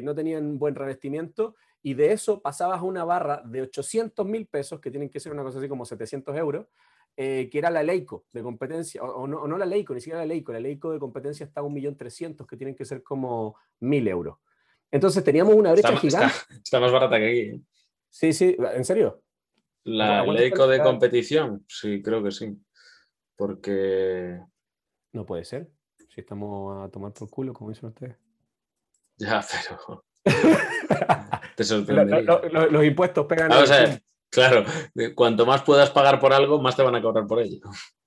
no 0.04 0.16
tenían 0.16 0.58
buen 0.58 0.74
revestimiento 0.74 1.56
y 1.84 1.94
de 1.96 2.12
eso 2.12 2.42
pasabas 2.42 2.80
a 2.80 2.84
una 2.84 3.04
barra 3.04 3.42
de 3.46 3.62
800 3.64 4.26
mil 4.26 4.48
pesos, 4.48 4.80
que 4.80 4.92
tienen 4.92 5.10
que 5.10 5.20
ser 5.20 5.32
una 5.32 5.44
cosa 5.44 5.60
así 5.60 5.68
como 5.68 5.86
700 5.86 6.36
euros, 6.38 6.68
eh, 7.18 7.50
que 7.52 7.58
era 7.58 7.70
la 7.70 7.84
Leico 7.84 8.26
de 8.32 8.44
competencia, 8.44 9.04
o, 9.04 9.28
no, 9.28 9.48
no, 9.48 9.58
la 9.58 9.66
Leico, 9.66 9.94
ni 9.94 10.00
siquiera 10.00 10.20
la 10.20 10.26
Leico, 10.26 10.54
la 10.54 10.60
Leico 10.60 10.92
de 10.92 11.00
competencia 11.00 11.46
está 11.46 11.62
a 11.62 11.64
1.300.000, 11.64 12.48
que 12.48 12.58
tienen 12.58 12.76
que 12.76 12.86
ser 12.86 13.04
como 13.04 13.56
1.000 13.82 14.08
euros. 14.08 14.38
Entonces 14.92 15.24
teníamos 15.24 15.56
una 15.56 15.72
brecha 15.72 15.96
gigante. 15.98 16.36
Está, 16.64 16.80
más 16.80 16.92
barata 16.92 17.18
que 17.18 17.28
aquí. 17.28 17.40
¿eh? 17.40 17.62
Sí, 18.10 18.34
sí, 18.34 18.58
¿en 18.74 18.84
serio? 18.84 19.24
La 19.84 20.26
Leico 20.26 20.68
de 20.68 20.82
competición, 20.82 21.66
sí, 21.68 22.02
creo 22.02 22.24
que 22.24 22.32
sí. 22.32 22.56
Porque... 23.36 24.40
No 25.14 25.26
puede 25.26 25.46
ser, 25.46 25.70
si 26.14 26.22
estamos 26.22 26.86
a 26.86 26.92
tomar 26.92 27.14
por 27.14 27.30
culo, 27.30 27.54
como 27.54 27.72
dicen 27.72 27.90
ustedes. 27.90 28.18
Ya, 29.18 29.46
pero... 29.70 30.04
los 32.72 32.84
impuestos 32.84 33.26
pegan. 33.28 33.52
Ah, 33.52 34.00
claro, 34.30 34.66
cuanto 35.16 35.46
más 35.46 35.62
puedas 35.62 35.92
pagar 35.92 36.20
por 36.20 36.34
algo, 36.34 36.60
más 36.60 36.76
te 36.76 36.82
van 36.82 36.96
a 36.96 37.02
cobrar 37.02 37.28
por 37.28 37.40
ello. 37.40 37.60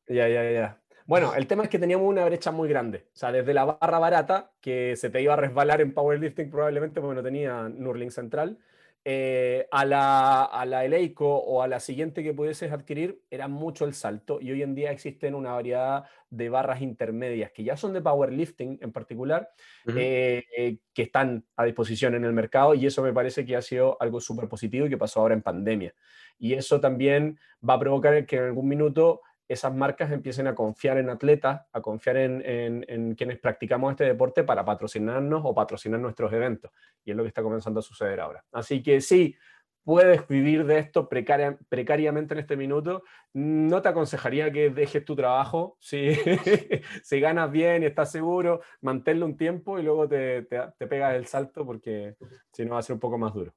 Ya, 0.08 0.28
ya, 0.28 0.50
ya. 0.50 0.82
Bueno, 1.06 1.34
el 1.34 1.46
tema 1.46 1.64
es 1.64 1.68
que 1.68 1.78
teníamos 1.78 2.08
una 2.08 2.24
brecha 2.24 2.50
muy 2.50 2.68
grande. 2.68 3.06
O 3.12 3.16
sea, 3.16 3.30
desde 3.30 3.52
la 3.52 3.64
barra 3.66 3.98
barata, 3.98 4.52
que 4.60 4.96
se 4.96 5.10
te 5.10 5.20
iba 5.20 5.34
a 5.34 5.36
resbalar 5.36 5.82
en 5.82 5.92
powerlifting 5.92 6.50
probablemente 6.50 7.00
porque 7.00 7.16
no 7.16 7.22
tenía 7.22 7.68
Nurling 7.68 8.10
central, 8.10 8.58
eh, 9.04 9.68
a, 9.70 9.84
la, 9.84 10.44
a 10.44 10.64
la 10.64 10.82
Eleico 10.82 11.26
o 11.36 11.60
a 11.60 11.68
la 11.68 11.78
siguiente 11.78 12.22
que 12.22 12.32
pudieses 12.32 12.72
adquirir, 12.72 13.20
era 13.30 13.48
mucho 13.48 13.84
el 13.84 13.92
salto. 13.92 14.40
Y 14.40 14.50
hoy 14.50 14.62
en 14.62 14.74
día 14.74 14.92
existen 14.92 15.34
una 15.34 15.52
variedad 15.52 16.04
de 16.30 16.48
barras 16.48 16.80
intermedias 16.80 17.52
que 17.52 17.64
ya 17.64 17.76
son 17.76 17.92
de 17.92 18.00
powerlifting 18.00 18.78
en 18.80 18.90
particular, 18.90 19.50
eh, 19.94 20.78
que 20.94 21.02
están 21.02 21.44
a 21.54 21.66
disposición 21.66 22.14
en 22.14 22.24
el 22.24 22.32
mercado. 22.32 22.74
Y 22.74 22.86
eso 22.86 23.02
me 23.02 23.12
parece 23.12 23.44
que 23.44 23.56
ha 23.56 23.62
sido 23.62 23.98
algo 24.00 24.22
súper 24.22 24.48
positivo 24.48 24.86
y 24.86 24.88
que 24.88 24.96
pasó 24.96 25.20
ahora 25.20 25.34
en 25.34 25.42
pandemia. 25.42 25.94
Y 26.38 26.54
eso 26.54 26.80
también 26.80 27.38
va 27.68 27.74
a 27.74 27.78
provocar 27.78 28.24
que 28.24 28.36
en 28.36 28.44
algún 28.44 28.68
minuto 28.68 29.20
esas 29.48 29.74
marcas 29.74 30.10
empiecen 30.10 30.46
a 30.46 30.54
confiar 30.54 30.98
en 30.98 31.10
atletas, 31.10 31.62
a 31.72 31.80
confiar 31.80 32.16
en, 32.16 33.14
quienes 33.14 33.38
practicamos 33.38 33.92
este 33.92 34.04
deporte 34.04 34.44
para 34.44 34.64
patrocinarnos 34.64 35.42
o 35.44 35.54
patrocinar 35.54 36.00
nuestros 36.00 36.32
eventos. 36.32 36.70
Y 37.04 37.10
es 37.10 37.16
lo 37.16 37.22
que 37.22 37.28
está 37.28 37.42
comenzando 37.42 37.80
a 37.80 37.82
suceder 37.82 38.20
ahora. 38.20 38.44
Así 38.52 38.82
que 38.82 39.00
sí, 39.00 39.36
puedes 39.84 40.26
vivir 40.28 40.64
de 40.64 40.78
esto 40.78 41.08
precariamente 41.08 42.34
en 42.34 42.40
este 42.40 42.56
minuto. 42.56 43.04
No 43.34 43.82
te 43.82 43.90
aconsejaría 43.90 44.50
que 44.50 44.70
dejes 44.70 45.04
tu 45.04 45.14
trabajo. 45.14 45.76
Si, 45.78 46.14
si 47.02 47.20
ganas 47.20 47.50
bien 47.50 47.82
y 47.82 47.86
estás 47.86 48.10
seguro, 48.10 48.62
manténlo 48.80 49.26
un 49.26 49.36
tiempo 49.36 49.78
y 49.78 49.82
luego 49.82 50.08
te, 50.08 50.42
te 50.42 50.86
pegas 50.86 51.14
el 51.14 51.26
salto 51.26 51.66
porque 51.66 52.16
si 52.52 52.64
no 52.64 52.74
va 52.74 52.78
a 52.80 52.82
ser 52.82 52.94
un 52.94 53.00
poco 53.00 53.18
más 53.18 53.34
duro. 53.34 53.54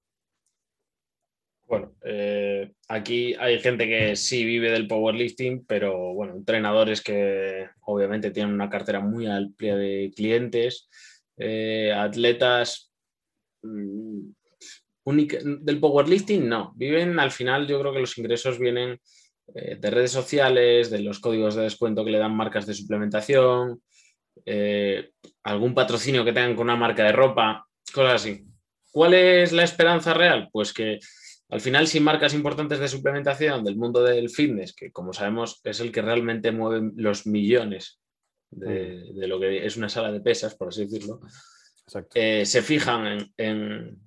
Bueno, 1.68 1.94
eh, 2.06 2.72
aquí 2.88 3.36
hay 3.38 3.60
gente 3.60 3.88
que 3.88 4.16
sí 4.16 4.46
vive 4.46 4.72
del 4.72 4.88
powerlifting, 4.88 5.66
pero 5.66 6.14
bueno, 6.14 6.34
entrenadores 6.34 7.02
que 7.02 7.68
obviamente 7.82 8.32
tienen 8.32 8.54
una 8.54 8.70
cartera 8.70 9.02
muy 9.02 9.28
amplia 9.28 9.76
de 9.76 10.10
clientes, 10.16 10.88
eh, 11.36 11.92
atletas 11.92 12.90
mm, 13.64 14.30
del 15.04 15.80
powerlifting 15.80 16.48
no, 16.48 16.74
viven 16.76 17.20
al 17.20 17.32
final, 17.32 17.68
yo 17.68 17.82
creo 17.82 17.92
que 17.92 18.00
los 18.00 18.18
ingresos 18.18 18.60
vienen 18.60 19.00
eh, 19.54 19.76
de 19.78 19.92
redes 19.92 20.12
sociales, 20.12 20.90
de 20.90 21.00
los 21.00 21.20
códigos 21.20 21.56
de 21.56 21.64
descuento 21.64 22.06
que 22.06 22.12
le 22.12 22.20
dan 22.20 22.36
marcas 22.36 22.66
de 22.66 22.74
suplementación, 22.76 23.82
algún 25.44 25.74
patrocinio 25.74 26.24
que 26.24 26.32
tengan 26.32 26.56
con 26.56 26.68
una 26.68 26.78
marca 26.78 27.04
de 27.04 27.12
ropa, 27.12 27.68
cosas 27.94 28.22
así. 28.22 28.46
¿Cuál 28.92 29.14
es 29.16 29.52
la 29.52 29.64
esperanza 29.64 30.14
real? 30.14 30.48
Pues 30.52 30.72
que 30.72 31.00
al 31.50 31.62
final, 31.62 31.88
sin 31.88 32.04
marcas 32.04 32.34
importantes 32.34 32.80
de 32.80 32.90
suplementación 32.90 33.64
del 33.64 33.78
mundo 33.78 34.04
del 34.04 34.30
fitness, 34.30 34.74
que 34.74 34.92
como 34.92 35.14
sabemos 35.14 35.62
es 35.64 35.80
el 35.80 35.92
que 35.92 36.02
realmente 36.02 36.52
mueve 36.52 36.92
los 36.96 37.26
millones 37.26 38.00
de, 38.52 39.12
mm. 39.14 39.30
lo 39.30 39.40
que 39.40 39.66
es 39.66 39.78
una 39.78 39.88
sala 39.88 40.12
de 40.12 40.20
pesas, 40.20 40.56
por 40.56 40.70
así 40.70 40.86
decirlo, 40.86 41.22
eh, 42.16 42.46
se 42.46 42.62
fijan 42.62 43.32
en, 43.38 44.02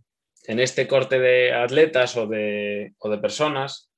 este 0.47 0.87
corte 0.87 1.19
de 1.19 1.55
atletas 1.55 2.17
o 2.17 2.27
de, 2.27 2.95
o 2.99 3.09
de, 3.09 3.19
personas, 3.19 3.91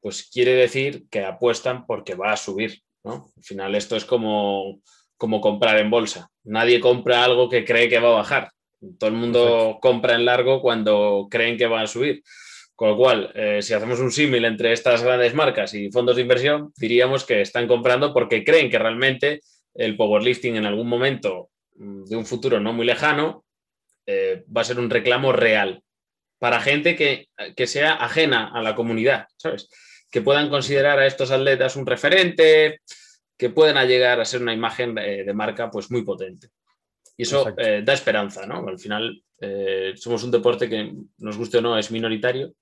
pues 0.00 0.30
quiere 0.30 0.54
decir 0.54 1.06
que 1.10 1.24
apuestan 1.24 1.84
porque 1.84 2.14
va 2.14 2.32
a 2.32 2.36
subir. 2.36 2.80
¿no? 3.04 3.30
Al 3.36 3.42
final 3.42 3.74
esto 3.74 3.96
es 3.96 4.04
como, 4.04 4.80
como 5.18 5.40
comprar 5.40 5.78
en 5.78 5.90
bolsa. 5.90 6.30
Nadie 6.44 6.80
compra 6.80 7.24
algo 7.24 7.50
que 7.50 7.64
cree 7.64 7.88
que 7.88 7.98
va 7.98 8.08
a 8.08 8.18
bajar. 8.18 8.52
Todo 8.98 9.10
el 9.10 9.16
mundo 9.16 9.78
compra 9.82 10.14
en 10.14 10.24
largo 10.24 10.62
cuando 10.62 11.28
creen 11.30 11.58
que 11.58 11.66
va 11.66 11.82
a 11.82 11.86
subir. 11.86 12.22
Con 12.80 12.88
lo 12.88 12.96
cual, 12.96 13.30
eh, 13.34 13.60
si 13.60 13.74
hacemos 13.74 14.00
un 14.00 14.10
símil 14.10 14.42
entre 14.46 14.72
estas 14.72 15.02
grandes 15.02 15.34
marcas 15.34 15.74
y 15.74 15.92
fondos 15.92 16.16
de 16.16 16.22
inversión, 16.22 16.72
diríamos 16.78 17.26
que 17.26 17.42
están 17.42 17.68
comprando 17.68 18.14
porque 18.14 18.42
creen 18.42 18.70
que 18.70 18.78
realmente 18.78 19.42
el 19.74 19.98
powerlifting 19.98 20.56
en 20.56 20.64
algún 20.64 20.88
momento 20.88 21.50
mm, 21.74 22.04
de 22.04 22.16
un 22.16 22.24
futuro 22.24 22.58
no 22.58 22.72
muy 22.72 22.86
lejano 22.86 23.44
eh, 24.06 24.44
va 24.56 24.62
a 24.62 24.64
ser 24.64 24.78
un 24.78 24.88
reclamo 24.88 25.30
real 25.30 25.82
para 26.38 26.58
gente 26.62 26.96
que, 26.96 27.28
sea 27.66 27.96
ajena 27.96 28.50
a 28.50 28.62
la 28.62 28.74
comunidad, 28.74 29.26
¿sabes? 29.36 29.68
Que 30.10 30.22
puedan 30.22 30.48
considerar 30.48 31.00
a 31.00 31.06
estos 31.06 31.30
atletas 31.30 31.76
un 31.76 31.84
referente, 31.84 32.80
que 33.36 33.50
puedan 33.50 33.86
llegar 33.86 34.20
a 34.20 34.24
ser 34.24 34.40
una 34.40 34.54
imagen 34.54 34.94
de, 34.94 35.24
de 35.24 35.34
marca 35.34 35.70
pues 35.70 35.90
muy 35.90 36.02
potente. 36.02 36.48
Y 37.14 37.24
eso 37.24 37.52
eh, 37.58 37.82
da 37.84 37.92
esperanza, 37.92 38.46
¿no? 38.46 38.66
Al 38.66 38.78
final 38.78 39.22
somos 39.96 40.22
un 40.24 40.30
deporte 40.30 40.68
que, 40.68 40.94
nos 41.18 41.36
guste 41.36 41.58
o 41.58 41.60
no, 41.62 41.78
es 41.78 41.90
minoritario, 41.90 42.54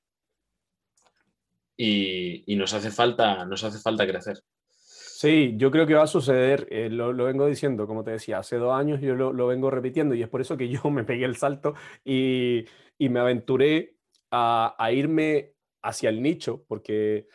y, 1.80 2.56
nos, 2.56 2.74
hace 2.74 2.90
falta, 2.90 3.44
nos 3.44 3.62
hace 3.62 3.78
falta 3.78 4.06
crecer. 4.06 4.40
Sí, 4.68 5.54
yo 5.56 5.70
creo 5.70 5.86
que 5.86 5.94
va 5.94 6.02
a 6.02 6.08
suceder, 6.08 6.66
eh, 6.70 6.90
lo, 6.90 7.14
vengo 7.14 7.46
diciendo, 7.46 7.86
como 7.86 8.04
te 8.04 8.10
decía, 8.10 8.38
hace 8.38 8.56
dos 8.56 8.74
años 8.74 9.00
yo 9.00 9.14
lo, 9.14 9.46
vengo 9.46 9.70
repitiendo 9.70 10.14
y 10.14 10.22
es 10.22 10.28
por 10.28 10.40
eso 10.40 10.56
que 10.56 10.68
yo 10.68 10.80
me 10.90 11.04
pegué 11.04 11.24
el 11.24 11.36
salto 11.36 11.74
y, 12.04 12.66
me 12.98 13.20
aventuré 13.20 13.94
a, 14.30 14.90
irme 14.92 15.54
hacia 15.82 16.10
el 16.10 16.20
nicho, 16.20 16.64
porque 16.66 17.26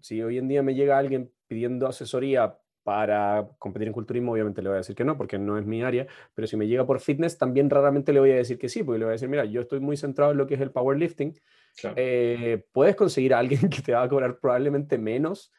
si 0.00 0.22
hoy 0.22 0.38
en 0.38 0.48
día 0.48 0.62
me 0.62 0.74
llega 0.74 0.98
alguien 0.98 1.32
pidiendo 1.48 1.88
asesoría 1.88 2.56
para 2.84 3.48
competir 3.58 3.88
en 3.88 3.94
culturismo, 3.94 4.32
obviamente 4.32 4.62
le 4.62 4.68
voy 4.68 4.76
a 4.76 4.78
decir 4.78 4.94
que 4.94 5.04
no, 5.04 5.16
porque 5.16 5.38
no 5.38 5.58
es 5.58 5.66
mi 5.66 5.82
área, 5.82 6.06
pero 6.34 6.46
si 6.46 6.56
me 6.56 6.68
llega 6.68 6.86
por 6.86 7.00
fitness, 7.00 7.38
también 7.38 7.70
raramente 7.70 8.12
le 8.12 8.20
voy 8.20 8.30
a 8.30 8.36
decir 8.36 8.58
que 8.58 8.68
sí, 8.68 8.82
porque 8.84 8.98
le 8.98 9.04
voy 9.06 9.12
a 9.12 9.18
decir, 9.18 9.28
mira, 9.28 9.44
yo 9.46 9.62
estoy 9.62 9.80
muy 9.80 9.96
centrado 9.96 10.32
en 10.32 10.38
lo 10.38 10.46
que 10.46 10.54
es 10.54 10.60
el 10.60 10.70
powerlifting, 10.70 11.34
eh, 11.96 12.64
puedes 12.72 12.96
conseguir 12.96 13.34
a 13.34 13.38
alguien 13.38 13.60
que 13.70 13.82
te 13.82 13.92
va 13.92 14.02
a 14.02 14.08
cobrar 14.08 14.38
probablemente 14.38 14.98
menos 14.98 15.52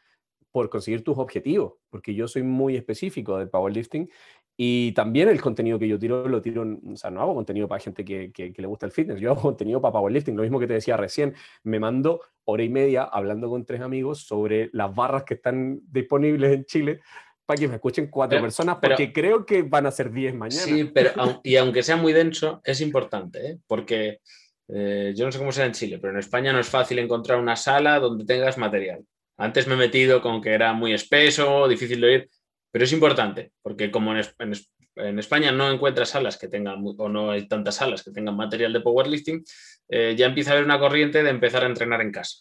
por 0.51 0.70
conseguir 0.70 1.03
tus 1.03 1.18
objetivos, 1.18 1.74
porque 1.89 2.16
yo 2.16 2.28
soy 2.28 2.43
muy 2.43 2.78
específico 2.78 3.38
del 3.38 3.49
powerlifting 3.49 4.09
y 4.57 4.93
también 4.93 5.28
el 5.28 5.41
contenido 5.41 5.78
que 5.78 5.88
yo 5.88 5.99
tiro, 5.99 6.30
lo 6.30 6.41
tiro, 6.41 6.63
o 6.63 6.95
sea, 6.95 7.11
no 7.11 7.22
hago 7.22 7.36
contenido 7.36 7.68
para 7.68 7.82
gente 7.82 8.05
que, 8.05 8.32
que, 8.32 8.53
le 8.55 8.68
gusta 8.68 8.86
el 8.86 8.93
fitness, 8.93 9.20
yo 9.20 9.32
hago 9.32 9.41
contenido 9.41 9.82
para 9.82 9.91
powerlifting, 9.91 10.38
lo 10.38 10.43
mismo 10.43 10.59
que 10.59 10.68
te 10.68 10.76
decía 10.76 10.95
recién, 10.95 11.36
me 11.63 11.78
mando 11.78 12.22
hora 12.45 12.63
y 12.63 12.70
media 12.70 13.03
hablando 13.03 13.49
con 13.49 13.66
tres 13.66 13.82
amigos 13.82 14.22
sobre 14.22 14.70
las 14.72 14.95
barras 14.95 15.24
que 15.24 15.34
están 15.34 15.82
disponibles 15.91 16.53
en 16.53 16.63
Chile 16.63 17.01
para 17.45 17.59
que 17.59 17.68
me 17.68 17.76
escuchen 17.76 18.07
cuatro 18.07 18.39
personas, 18.41 18.78
porque 18.82 19.11
creo 19.11 19.45
que 19.45 19.61
van 19.61 19.86
a 19.86 19.91
ser 19.91 20.11
diez 20.11 20.34
mañana. 20.34 20.63
Sí, 20.63 20.86
pero 20.86 21.11
y 21.43 21.57
aunque 21.57 21.84
sea 21.84 21.97
muy 21.97 22.13
denso, 22.13 22.61
es 22.63 22.82
importante, 22.82 23.45
¿eh? 23.45 23.59
porque 23.68 24.22
eh, 24.68 25.13
yo 25.16 25.26
no 25.26 25.32
sé 25.32 25.38
cómo 25.38 25.51
será 25.51 25.68
en 25.68 25.74
Chile, 25.74 25.99
pero 25.99 26.13
en 26.13 26.20
España 26.20 26.51
no 26.51 26.59
es 26.59 26.68
fácil 26.68 26.99
encontrar 26.99 27.39
una 27.39 27.55
sala 27.55 27.99
donde 27.99 28.26
tengas 28.26 28.57
material. 28.57 29.03
Antes 29.38 29.68
me 29.68 29.74
he 29.74 29.78
metido 29.78 30.22
con 30.22 30.41
que 30.41 30.53
era 30.53 30.74
muy 30.74 30.93
espeso, 30.93 31.68
difícil 31.68 32.01
de 32.01 32.07
oír, 32.07 32.30
pero 32.72 32.86
es 32.86 32.93
importante, 32.93 33.51
porque 33.61 33.91
como 33.91 34.13
en, 34.13 35.20
España 35.20 35.51
no 35.51 35.72
encuentras 35.72 36.09
salas 36.09 36.38
que 36.38 36.47
tengan, 36.47 36.84
o 36.97 37.09
no 37.09 37.32
hay 37.32 37.47
tantas 37.47 37.76
salas 37.76 38.03
que 38.03 38.11
tengan 38.11 38.36
material 38.36 38.74
de 38.74 38.82
powerlifting, 38.82 39.43
eh, 39.89 40.16
ya 40.18 40.26
empieza 40.26 40.51
a 40.51 40.53
haber 40.53 40.66
una 40.66 40.80
corriente 40.80 41.22
de 41.22 41.30
empezar 41.30 41.63
a 41.63 41.68
entrenar 41.68 42.01
en 42.01 42.11
casa. 42.11 42.39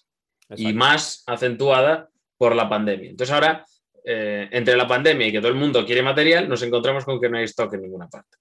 Y 0.56 0.72
más 0.72 1.24
acentuada 1.26 2.08
por 2.36 2.54
la 2.54 2.68
pandemia. 2.68 3.10
Entonces 3.10 3.34
ahora, 3.34 3.64
eh, 4.04 4.48
entre 4.52 4.76
la 4.76 4.86
pandemia 4.86 5.26
y 5.26 5.32
que 5.32 5.38
todo 5.38 5.50
el 5.50 5.58
mundo 5.58 5.84
quiere 5.84 6.02
material, 6.02 6.48
nos 6.48 6.62
encontramos 6.62 7.04
con 7.04 7.20
que 7.20 7.28
no 7.28 7.38
hay 7.38 7.44
stock 7.44 7.72
en 7.74 7.82
ninguna 7.82 8.08
parte. 8.08 8.36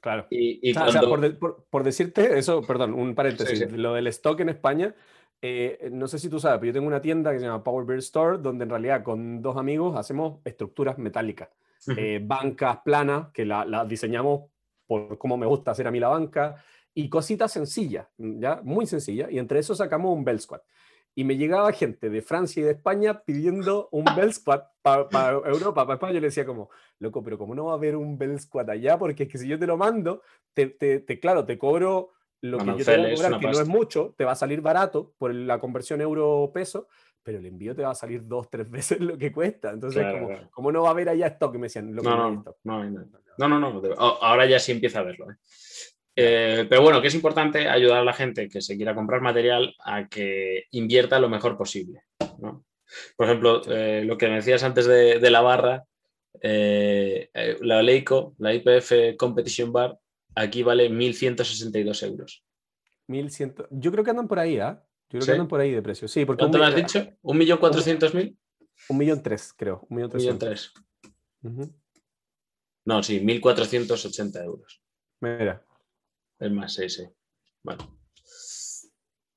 Claro. 0.00 0.26
Y, 0.30 0.72
por, 0.74 1.84
decirte 1.84 2.38
eso, 2.38 2.62
perdón, 2.62 2.94
un 2.94 3.14
paréntesis, 3.14 3.70
lo 3.72 3.94
del 3.94 4.06
stock 4.06 4.40
en 4.40 4.48
España, 4.48 4.94
eh, 5.42 5.90
no 5.92 6.08
sé 6.08 6.18
si 6.18 6.28
tú 6.28 6.40
sabes, 6.40 6.58
pero 6.58 6.68
yo 6.68 6.72
tengo 6.74 6.86
una 6.86 7.02
tienda 7.02 7.32
que 7.32 7.38
se 7.38 7.46
llama 7.46 7.62
Power 7.62 7.86
Beer 7.86 7.98
Store, 7.98 8.38
donde 8.38 8.64
en 8.64 8.70
realidad 8.70 9.02
con 9.02 9.42
dos 9.42 9.56
amigos 9.56 9.96
hacemos 9.96 10.40
estructuras 10.44 10.98
metálicas, 10.98 11.50
eh, 11.96 12.20
bancas 12.22 12.78
planas, 12.84 13.28
que 13.32 13.44
las 13.44 13.66
la 13.66 13.84
diseñamos 13.84 14.50
por 14.86 15.18
cómo 15.18 15.36
me 15.36 15.46
gusta 15.46 15.70
hacer 15.70 15.86
a 15.86 15.90
mí 15.90 16.00
la 16.00 16.08
banca, 16.08 16.56
y 16.94 17.08
cositas 17.08 17.52
sencillas, 17.52 18.06
¿ya? 18.16 18.60
Muy 18.64 18.86
sencillas, 18.86 19.30
y 19.30 19.38
entre 19.38 19.60
eso 19.60 19.74
sacamos 19.74 20.16
un 20.16 20.24
Bell 20.24 20.40
Squad 20.40 20.60
y 21.14 21.24
me 21.24 21.36
llegaba 21.36 21.72
gente 21.72 22.08
de 22.08 22.22
Francia 22.22 22.60
y 22.60 22.64
de 22.64 22.72
España 22.72 23.22
pidiendo 23.24 23.88
un 23.92 24.04
Bell 24.16 24.32
Squad 24.32 24.62
para 24.82 25.30
Europa, 25.30 25.84
para 25.84 25.94
España. 25.94 26.14
Yo 26.14 26.20
le 26.20 26.28
decía 26.28 26.46
como, 26.46 26.70
loco, 26.98 27.22
pero 27.22 27.36
¿cómo 27.36 27.54
no 27.54 27.66
va 27.66 27.72
a 27.72 27.76
haber 27.76 27.96
un 27.96 28.16
Bell 28.16 28.38
Squad 28.38 28.70
allá? 28.70 28.98
Porque 28.98 29.24
es 29.24 29.28
que 29.28 29.38
si 29.38 29.48
yo 29.48 29.58
te 29.58 29.66
lo 29.66 29.76
mando, 29.76 30.22
te, 30.54 30.66
te, 30.68 31.20
claro, 31.20 31.44
te 31.44 31.58
cobro 31.58 32.12
lo 32.42 32.58
que 32.58 32.78
yo 32.78 32.84
tengo 32.84 33.08
que 33.08 33.14
cobrar, 33.14 33.40
que 33.40 33.46
no 33.46 33.60
es 33.60 33.68
mucho, 33.68 34.14
te 34.16 34.24
va 34.24 34.32
a 34.32 34.36
salir 34.36 34.60
barato 34.60 35.12
por 35.18 35.34
la 35.34 35.58
conversión 35.58 36.00
euro-peso, 36.00 36.88
pero 37.22 37.38
el 37.38 37.46
envío 37.46 37.74
te 37.74 37.82
va 37.82 37.90
a 37.90 37.94
salir 37.94 38.26
dos, 38.26 38.48
tres 38.48 38.70
veces 38.70 39.00
lo 39.00 39.18
que 39.18 39.32
cuesta. 39.32 39.70
Entonces, 39.70 40.06
como, 40.12 40.50
¿cómo 40.50 40.72
no 40.72 40.82
va 40.82 40.88
a 40.88 40.92
haber 40.92 41.08
allá 41.10 41.26
esto 41.26 41.52
que 41.52 41.58
me 41.58 41.66
decían? 41.66 41.94
no, 41.94 42.02
no, 42.02 42.44
no, 42.64 42.84
no, 43.48 43.48
no, 43.48 43.80
no, 43.80 43.94
ahora 43.98 44.46
ya 44.46 44.58
sí 44.58 44.72
empieza 44.72 45.00
a 45.00 45.02
verlo. 45.02 45.30
¿eh? 45.30 45.34
Eh, 46.16 46.66
pero 46.68 46.82
bueno, 46.82 47.00
que 47.00 47.08
es 47.08 47.14
importante 47.14 47.68
ayudar 47.68 47.98
a 47.98 48.04
la 48.04 48.12
gente 48.12 48.48
que 48.48 48.60
se 48.60 48.76
quiera 48.76 48.94
comprar 48.94 49.20
material 49.20 49.74
a 49.84 50.08
que 50.08 50.64
invierta 50.72 51.20
lo 51.20 51.28
mejor 51.28 51.56
posible. 51.56 52.02
Por 53.16 53.26
ejemplo, 53.26 53.62
eh, 53.68 54.02
lo 54.04 54.18
que 54.18 54.28
me 54.28 54.36
decías 54.36 54.62
antes 54.64 54.86
de, 54.86 55.30
la 55.30 55.40
barra, 55.40 55.84
eh, 56.42 57.30
la 57.60 57.82
Leico, 57.82 58.34
la 58.38 58.52
IPF 58.52 59.16
Competition 59.16 59.72
Bar, 59.72 59.98
aquí 60.34 60.62
vale 60.62 60.90
1.162 60.90 62.06
euros. 62.06 62.44
1100, 63.06 63.54
yo 63.70 63.92
creo 63.92 64.04
que 64.04 64.10
andan 64.10 64.28
por 64.28 64.38
ahí, 64.38 64.58
¿ah? 64.58 64.84
Yo 65.10 65.18
creo 65.18 65.26
que 65.26 65.32
andan 65.32 65.48
por 65.48 65.60
ahí 65.60 65.72
de 65.72 65.82
precio. 65.82 66.06
Sí, 66.06 66.24
porque 66.24 66.40
¿Cuánto 66.40 66.58
me 66.58 66.66
has 66.66 66.74
dicho? 66.74 67.00
¿1.400.000? 67.22 68.36
Un 68.88 68.98
millón 68.98 69.22
tres, 69.22 69.52
creo. 69.56 69.86
Un 69.88 69.96
millón 69.96 70.10
Un 70.12 70.16
millón 70.18 70.38
trescientos. 70.38 70.72
tres. 70.72 71.12
Ujú. 71.42 71.74
No, 72.84 73.02
sí, 73.02 73.20
1.480 73.20 74.44
euros. 74.44 74.82
Mira. 75.20 75.64
Es 76.40 76.50
más, 76.50 76.72
sí, 76.72 76.88
sí. 76.88 77.04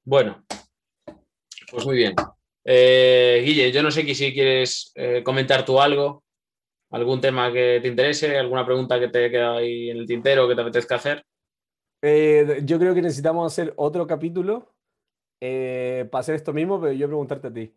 Bueno. 0.05 0.45
Pues 1.69 1.85
muy 1.85 1.97
bien. 1.97 2.15
Eh, 2.63 3.43
Guille, 3.45 3.73
yo 3.73 3.83
no 3.83 3.91
sé 3.91 4.01
si 4.15 4.33
quieres 4.33 4.93
eh, 4.95 5.21
comentar 5.21 5.65
tú 5.65 5.81
algo, 5.81 6.23
algún 6.91 7.19
tema 7.19 7.51
que 7.51 7.79
te 7.81 7.89
interese, 7.89 8.37
alguna 8.37 8.65
pregunta 8.65 8.99
que 9.01 9.09
te 9.09 9.29
queda 9.29 9.57
ahí 9.57 9.89
en 9.89 9.97
el 9.97 10.07
tintero 10.07 10.47
que 10.47 10.55
te 10.55 10.61
apetezca 10.61 10.95
hacer. 10.95 11.25
Eh, 12.01 12.61
yo 12.63 12.79
creo 12.79 12.95
que 12.95 13.01
necesitamos 13.01 13.51
hacer 13.51 13.73
otro 13.75 14.07
capítulo 14.07 14.73
para 15.39 16.19
hacer 16.19 16.35
esto 16.35 16.53
mismo, 16.53 16.79
pero 16.79 16.93
yo 16.93 17.07
preguntarte 17.07 17.47
a 17.47 17.53
ti. 17.53 17.75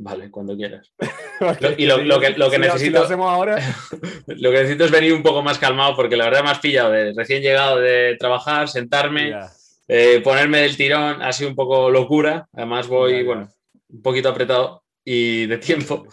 Vale, 0.00 0.30
cuando 0.30 0.56
quieras. 0.56 0.92
Y 1.76 1.86
lo- 1.86 1.98
lo 1.98 2.20
que- 2.20 2.30
lo 2.30 2.50
que 2.50 2.56
Si 2.56 2.62
si 2.62 2.68
necesito- 2.68 2.98
lo 3.00 3.04
hacemos 3.04 3.30
ahora. 3.30 3.56
Lo 4.28 4.50
que 4.50 4.56
necesito 4.58 4.84
es 4.84 4.90
venir 4.90 5.12
un 5.12 5.22
poco 5.22 5.42
más 5.42 5.58
calmado 5.58 5.96
porque 5.96 6.16
la 6.16 6.24
verdad 6.26 6.44
me 6.44 6.50
has 6.50 6.58
pillado 6.60 6.90
de 6.92 7.12
recién 7.16 7.42
llegado 7.42 7.78
de 7.80 8.16
trabajar, 8.18 8.68
sentarme, 8.68 9.34
eh, 9.88 10.20
ponerme 10.22 10.60
del 10.62 10.76
tirón, 10.76 11.22
ha 11.22 11.32
sido 11.32 11.50
un 11.50 11.56
poco 11.56 11.90
locura. 11.90 12.46
Además 12.52 12.86
voy, 12.88 13.12
Ya, 13.12 13.18
ya. 13.18 13.24
bueno, 13.24 13.48
un 13.88 14.02
poquito 14.02 14.28
apretado 14.28 14.84
y 15.04 15.46
de 15.46 15.58
tiempo. 15.58 16.06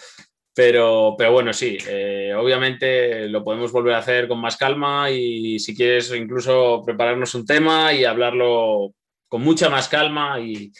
Pero, 0.53 1.15
pero 1.17 1.33
bueno, 1.33 1.51
sí, 1.51 1.77
eh, 1.87 2.33
obviamente 2.37 3.27
lo 3.27 3.43
podemos 3.43 3.71
volver 3.73 3.93
a 3.95 3.97
hacer 3.97 4.27
con 4.29 4.39
más 4.39 4.55
calma 4.55 5.11
y 5.11 5.59
si 5.59 5.75
quieres 5.75 6.13
incluso 6.15 6.81
prepararnos 6.85 7.35
un 7.35 7.45
tema 7.45 7.91
y 7.91 8.05
hablarlo 8.05 8.93
con 9.27 9.41
mucha 9.41 9.69
más 9.69 9.89
calma 9.89 10.39
y, 10.39 10.71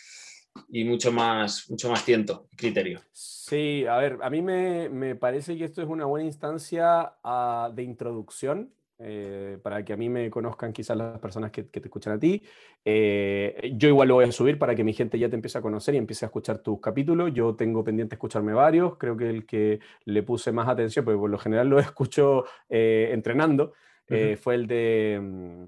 y 0.70 0.84
mucho, 0.84 1.12
más, 1.12 1.70
mucho 1.70 1.90
más 1.90 2.04
tiento 2.04 2.48
y 2.52 2.56
criterio. 2.56 3.02
Sí, 3.12 3.86
a 3.88 3.98
ver, 3.98 4.18
a 4.22 4.30
mí 4.30 4.42
me, 4.42 4.90
me 4.90 5.16
parece 5.16 5.58
que 5.58 5.64
esto 5.66 5.82
es 5.82 5.88
una 5.88 6.06
buena 6.06 6.26
instancia 6.26 7.16
ah, 7.24 7.72
de 7.74 7.84
introducción 7.84 8.74
eh, 8.98 9.58
para 9.62 9.84
que 9.84 9.92
a 9.92 9.98
mí 9.98 10.08
me 10.10 10.30
conozcan 10.30 10.72
quizás 10.72 10.96
las 10.96 11.20
personas 11.20 11.52
que, 11.52 11.68
que 11.68 11.82
te 11.82 11.88
escuchan 11.88 12.14
a 12.14 12.20
ti. 12.20 12.42
Eh, 12.84 13.74
yo 13.76 13.90
igual 13.90 14.08
lo 14.08 14.16
voy 14.16 14.26
a 14.26 14.32
subir 14.32 14.58
para 14.58 14.74
que 14.74 14.84
mi 14.84 14.94
gente 14.94 15.20
ya 15.20 15.30
te 15.30 15.36
empiece 15.36 15.58
a 15.58 15.62
conocer 15.62 15.96
y 15.96 15.98
empiece 15.98 16.26
a 16.26 16.28
escuchar 16.28 16.60
tus 16.60 16.80
capítulos. 16.80 17.34
Yo 17.34 17.56
tengo 17.56 17.84
pendiente 17.84 18.16
escucharme 18.16 18.54
varios, 18.54 18.98
creo 18.98 19.18
que 19.18 19.30
el 19.30 19.46
que 19.46 19.80
le 20.06 20.24
puse 20.24 20.52
más 20.52 20.68
atención, 20.70 21.04
porque 21.04 21.20
por 21.20 21.30
lo 21.30 21.38
general 21.38 21.68
lo 21.68 21.78
escucho 21.80 22.46
eh, 22.70 23.10
entrenando, 23.12 23.74
eh, 24.08 24.34
Ujú. 24.34 24.44
fue 24.44 24.56
el 24.56 24.68
de 24.68 25.20
mm, 25.22 25.64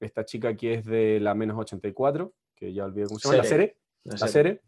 esta 0.00 0.24
chica 0.24 0.54
que 0.56 0.74
es 0.74 0.84
de 0.84 1.18
la 1.20 1.34
menos 1.34 1.58
84, 1.58 2.34
que 2.54 2.74
ya 2.74 2.84
olvidé 2.84 3.06
cómo 3.06 3.18
se 3.18 3.28
llama, 3.28 3.38
la 3.38 3.44
Sere. 3.44 3.64
Cere 3.68 3.85
la 4.06 4.28
serie. 4.28 4.60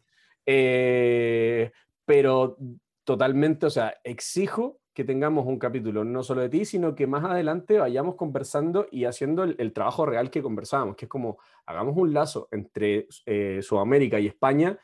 Eh, 0.45 1.70
pero 2.05 2.57
totalmente, 3.05 3.66
o 3.66 3.70
sea, 3.70 3.95
exijo 4.03 4.80
que 4.95 5.05
tengamos 5.05 5.47
un 5.47 5.59
capítulo 5.59 6.03
no 6.05 6.22
solo 6.24 6.41
de 6.41 6.49
ti, 6.49 6.64
sino 6.64 6.95
que 6.95 7.07
más 7.07 7.24
adelante 7.24 7.78
vayamos 7.78 8.16
conversando 8.16 8.89
y 8.91 9.05
haciendo 9.05 9.45
el, 9.45 9.55
el 9.59 9.72
trabajo 9.72 10.05
real 10.05 10.30
que 10.30 10.43
conversábamos, 10.43 10.97
que 10.97 11.05
es 11.05 11.09
como 11.09 11.39
hagamos 11.66 11.97
un 11.97 12.12
lazo 12.12 12.49
entre 12.51 13.07
eh, 13.26 13.61
Sudamérica 13.62 14.18
y 14.18 14.26
España. 14.26 14.78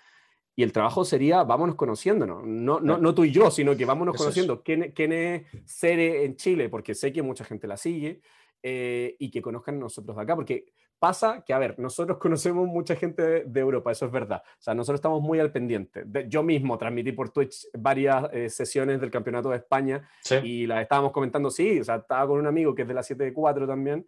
Y 0.57 0.63
el 0.63 0.71
trabajo 0.71 1.05
sería, 1.05 1.43
vámonos 1.43 1.75
conociéndonos, 1.75 2.47
no, 2.47 2.79
no, 2.79 2.97
no 2.97 3.13
tú 3.13 3.25
y 3.25 3.33
yo, 3.33 3.51
sino 3.51 3.77
que 3.77 3.85
vámonos 3.85 4.15
Eso 4.15 4.23
es. 4.23 4.27
conociendo 4.27 4.63
quién, 4.63 4.93
quién 4.93 5.13
es 5.13 5.43
Cere 5.67 6.25
en 6.25 6.37
Chile, 6.37 6.69
porque 6.69 6.95
sé 6.95 7.13
que 7.13 7.23
mucha 7.23 7.45
gente 7.45 7.67
la 7.67 7.77
sigue, 7.77 8.21
eh, 8.63 9.17
y 9.19 9.31
que 9.31 9.43
conozcan 9.43 9.81
nosotros 9.81 10.17
de 10.17 10.23
acá, 10.23 10.37
porque 10.37 10.67
pasa 10.99 11.43
que, 11.45 11.53
a 11.53 11.59
ver, 11.59 11.79
nosotros 11.79 12.19
conocemos 12.21 12.67
mucha 12.67 12.97
gente 12.97 13.23
de, 13.23 13.45
de 13.45 13.61
Europa, 13.61 13.93
eso 13.93 14.07
es 14.07 14.13
verdad. 14.13 14.43
O 14.45 14.63
sea, 14.63 14.75
nosotros 14.75 14.99
estamos 14.99 15.21
muy 15.23 15.39
al 15.41 15.53
pendiente. 15.53 16.05
De- 16.05 16.29
yo 16.29 16.43
mismo 16.43 16.79
transmití 16.79 17.13
por 17.13 17.31
Twitch 17.31 17.67
varias 17.79 18.27
eh, 18.33 18.49
sesiones 18.49 19.01
del 19.01 19.11
Campeonato 19.11 19.51
de 19.51 19.57
España 19.57 20.09
Sí. 20.23 20.37
y 20.43 20.67
las 20.67 20.83
estábamos 20.83 21.13
comentando, 21.13 21.51
sí, 21.51 21.81
o 21.81 21.85
sea, 21.85 21.97
estaba 21.97 22.27
con 22.27 22.39
un 22.39 22.47
amigo 22.47 22.75
que 22.75 22.83
es 22.83 22.89
de 22.89 22.95
la 22.95 23.03
7 23.03 23.25
de 23.25 23.33
4 23.33 23.67
también. 23.67 24.07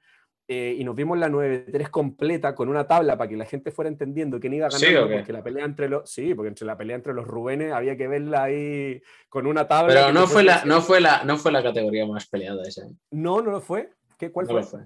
eh, 0.48 0.76
y 0.78 0.84
nos 0.84 0.94
vimos 0.94 1.18
la 1.18 1.28
9-3 1.28 1.88
completa 1.90 2.54
con 2.54 2.68
una 2.68 2.86
tabla 2.86 3.18
para 3.18 3.28
que 3.28 3.36
la 3.36 3.46
gente 3.46 3.72
fuera 3.72 3.88
entendiendo 3.88 4.38
quién 4.38 4.52
iba 4.54 4.70
¿Sí, 4.70 4.86
ganando, 4.86 5.06
o 5.06 5.08
qué? 5.08 5.16
porque 5.16 5.32
la 5.32 5.42
pelea 5.42 5.64
entre 5.64 5.88
los 5.88 6.08
sí, 6.08 6.34
porque 6.36 6.48
entre 6.50 6.64
la 6.66 6.76
pelea 6.78 6.94
entre 6.94 7.12
los 7.14 7.26
Rubénes 7.26 7.72
había 7.72 7.96
que 7.96 8.06
verla 8.06 8.44
ahí 8.44 9.02
con 9.28 9.48
una 9.48 9.66
tabla. 9.66 9.92
Pero 9.92 10.12
no 10.12 10.28
fue, 10.28 10.44
la, 10.44 10.64
no, 10.64 10.80
fue 10.82 11.00
la, 11.00 11.24
no 11.24 11.36
fue 11.36 11.50
la 11.50 11.64
categoría 11.64 12.06
más 12.06 12.28
peleada 12.28 12.62
esa. 12.62 12.86
No, 13.10 13.42
no 13.42 13.50
lo 13.50 13.60
fue. 13.60 13.90
¿Qué, 14.16 14.30
¿Cuál 14.30 14.46
No 14.46 14.52
fue? 14.52 14.60
lo 14.60 14.66
fue. 14.68 14.80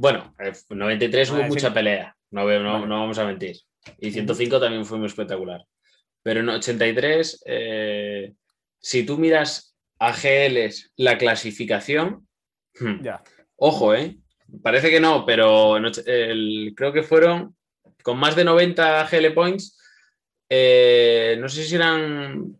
Bueno, 0.00 0.32
eh, 0.38 0.52
93 0.70 1.30
hubo 1.32 1.38
Ah, 1.40 1.44
sí. 1.44 1.48
mucha 1.48 1.74
pelea, 1.74 2.16
no, 2.30 2.42
no, 2.42 2.72
Vale. 2.74 2.86
no 2.86 3.00
vamos 3.00 3.18
a 3.18 3.24
mentir. 3.24 3.56
Y 3.98 4.12
105 4.12 4.60
también 4.60 4.84
fue 4.84 4.96
muy 4.96 5.08
espectacular. 5.08 5.64
Pero 6.22 6.38
en 6.40 6.48
83, 6.50 7.42
eh, 7.46 8.32
si 8.78 9.04
tú 9.04 9.18
miras 9.18 9.76
a 9.98 10.12
GLs 10.12 10.92
la 10.96 11.18
clasificación, 11.18 12.28
hmm, 12.78 13.02
Ya. 13.02 13.24
ojo, 13.56 13.92
¿eh? 13.92 14.16
Parece 14.62 14.88
que 14.90 15.00
no, 15.00 15.26
pero 15.26 15.76
en 15.78 15.86
el- 16.06 16.74
creo 16.76 16.92
que 16.92 17.02
fueron 17.02 17.56
con 18.04 18.18
más 18.18 18.36
de 18.36 18.44
90 18.44 19.04
GL 19.04 19.32
points, 19.32 19.76
eh, 20.48 21.36
no 21.40 21.48
sé 21.48 21.64
si 21.64 21.74
eran 21.74 22.56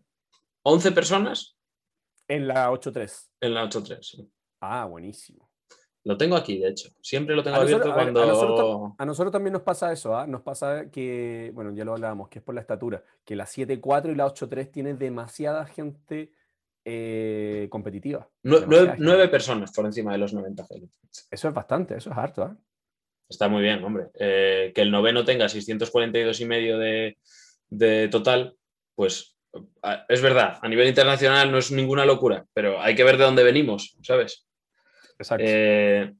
11 0.63 0.91
personas 0.91 1.55
En 2.27 2.47
la 2.49 2.69
8-3. 2.69 3.31
en 3.39 3.53
la 3.53 3.63
8-3. 3.63 4.05
sí. 4.05 4.29
Ah, 4.59 4.83
buenísimo. 4.85 5.48
Lo 6.05 6.17
tengo 6.17 6.35
aquí, 6.35 6.57
de 6.59 6.69
hecho. 6.69 6.89
Siempre 7.01 7.35
lo 7.35 7.43
tengo 7.43 7.57
A 7.57 7.59
nosotros- 7.59 7.81
abierto 7.81 7.95
ver, 7.97 8.13
cuando... 8.13 8.23
a 8.23 8.25
nosotros 8.27 8.91
A 8.97 9.05
nosotros 9.05 9.31
también 9.31 9.53
nos 9.53 9.61
pasa 9.63 9.91
eso, 9.91 10.15
¿ah? 10.15 10.25
Nos 10.25 10.41
pasa 10.41 10.89
que, 10.89 11.51
bueno, 11.53 11.73
ya 11.73 11.83
lo 11.85 11.93
hablábamos, 11.93 12.29
que 12.29 12.39
es 12.39 12.45
por 12.45 12.55
la 12.55 12.61
estatura, 12.61 13.03
que 13.25 13.35
la 13.35 13.45
7-4 13.45 14.11
y 14.11 14.15
la 14.15 14.25
8-3 14.27 14.71
tiene 14.71 14.93
demasiada 14.93 15.65
gente 15.65 16.31
eh, 16.85 17.67
competitiva. 17.69 18.27
Demasiada 18.41 18.95
nueve, 18.97 19.21
gente. 19.23 19.31
personas 19.31 19.71
por 19.73 19.85
encima 19.85 20.13
de 20.13 20.17
los 20.19 20.33
90 20.33 20.63
GL. 20.69 20.87
Eso 21.29 21.47
es 21.49 21.53
bastante, 21.53 21.97
eso 21.97 22.09
es 22.11 22.17
harto, 22.17 22.43
¿ah? 22.43 22.55
Está 23.27 23.47
muy 23.47 23.61
bien, 23.61 23.83
hombre. 23.83 24.07
Eh, 24.17 24.71
que 24.73 24.81
el 24.81 24.89
noveno 24.89 25.23
tenga 25.23 25.47
642 25.49 26.39
y 26.41 26.45
medio 26.45 26.79
de, 26.79 27.17
de 27.69 28.07
total, 28.07 28.55
pues 28.95 29.35
es 30.07 30.21
verdad, 30.21 30.57
a 30.61 30.67
nivel 30.67 30.87
internacional 30.87 31.51
no 31.51 31.57
es 31.57 31.71
ninguna 31.71 32.05
locura, 32.05 32.45
pero 32.53 32.81
hay 32.81 32.95
que 32.95 33.03
ver 33.03 33.17
de 33.17 33.25
dónde 33.25 33.43
venimos, 33.43 33.97
¿sabes? 34.01 34.47
Exacto. 35.19 35.43
Eh, 35.47 36.13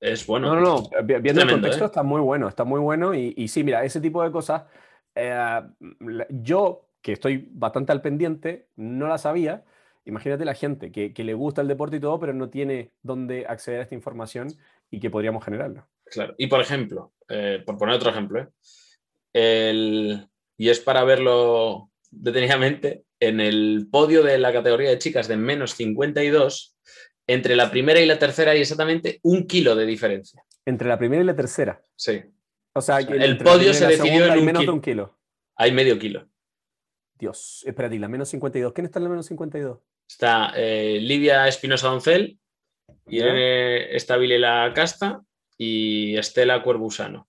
es 0.00 0.26
bueno. 0.26 0.54
no, 0.54 0.60
no, 0.60 0.82
no, 0.90 1.04
vi- 1.04 1.20
viendo 1.20 1.42
el 1.42 1.50
contexto 1.50 1.84
¿eh? 1.84 1.86
está 1.86 2.02
muy 2.02 2.20
bueno, 2.20 2.48
está 2.48 2.64
muy 2.64 2.80
bueno 2.80 3.14
y, 3.14 3.34
y 3.36 3.46
sí, 3.48 3.62
mira, 3.62 3.84
ese 3.84 4.00
tipo 4.00 4.22
de 4.24 4.32
cosas, 4.32 4.64
eh, 5.14 5.60
yo 6.30 6.88
que 7.00 7.12
estoy 7.12 7.48
bastante 7.52 7.92
al 7.92 8.00
pendiente, 8.02 8.68
no 8.76 9.06
la 9.08 9.18
sabía. 9.18 9.64
Imagínate 10.04 10.44
la 10.44 10.54
gente 10.54 10.90
que, 10.90 11.12
que 11.14 11.22
le 11.24 11.34
gusta 11.34 11.60
el 11.62 11.68
deporte 11.68 11.96
y 11.96 12.00
todo, 12.00 12.18
pero 12.18 12.32
no 12.32 12.48
tiene 12.50 12.90
dónde 13.02 13.46
acceder 13.46 13.78
a 13.80 13.82
esta 13.84 13.94
información 13.94 14.48
y 14.90 14.98
que 14.98 15.10
podríamos 15.10 15.44
generarla. 15.44 15.86
Claro. 16.06 16.34
Y 16.38 16.48
por 16.48 16.60
ejemplo, 16.60 17.12
eh, 17.28 17.62
por 17.64 17.78
poner 17.78 17.94
otro 17.96 18.10
ejemplo, 18.10 18.40
¿eh? 18.40 18.48
El- 19.32 20.28
y 20.58 20.68
es 20.68 20.80
para 20.80 21.04
verlo 21.04 21.90
detenidamente, 22.10 23.04
en 23.20 23.40
el 23.40 23.88
podio 23.90 24.22
de 24.22 24.38
la 24.38 24.52
categoría 24.52 24.90
de 24.90 24.98
chicas 24.98 25.28
de 25.28 25.36
menos 25.36 25.74
52, 25.74 26.76
entre 27.26 27.56
la 27.56 27.70
primera 27.70 28.00
y 28.00 28.06
la 28.06 28.18
tercera 28.18 28.52
hay 28.52 28.60
exactamente 28.60 29.20
un 29.22 29.46
kilo 29.46 29.74
de 29.76 29.86
diferencia. 29.86 30.42
Entre 30.64 30.88
la 30.88 30.98
primera 30.98 31.22
y 31.22 31.26
la 31.26 31.36
tercera. 31.36 31.82
Sí, 31.96 32.22
O 32.74 32.80
sea, 32.80 33.04
que 33.06 33.14
el 33.14 33.38
podio 33.38 33.72
se 33.74 33.86
decidió 33.86 34.26
en 34.26 34.38
un 34.38 34.44
menos 34.44 34.60
de 34.60 34.64
kilo. 34.64 34.72
un 34.74 34.80
kilo. 34.80 35.18
hay 35.56 35.72
medio 35.72 35.98
kilo. 35.98 36.28
Dios, 37.18 37.62
espérate, 37.66 37.94
¿y 37.94 37.98
la 37.98 38.08
menos 38.08 38.28
52? 38.30 38.72
¿Quién 38.72 38.84
está 38.86 38.98
en 38.98 39.04
la 39.04 39.10
menos 39.10 39.26
52? 39.26 39.78
Está 40.08 40.52
eh, 40.56 40.98
Livia 41.00 41.46
Espinosa 41.48 41.88
Doncel. 41.88 42.38
Irene 43.06 43.94
Estabile 43.96 44.38
La 44.38 44.72
Casta 44.74 45.22
y 45.56 46.16
Estela 46.16 46.62
Cuervusano. 46.62 47.28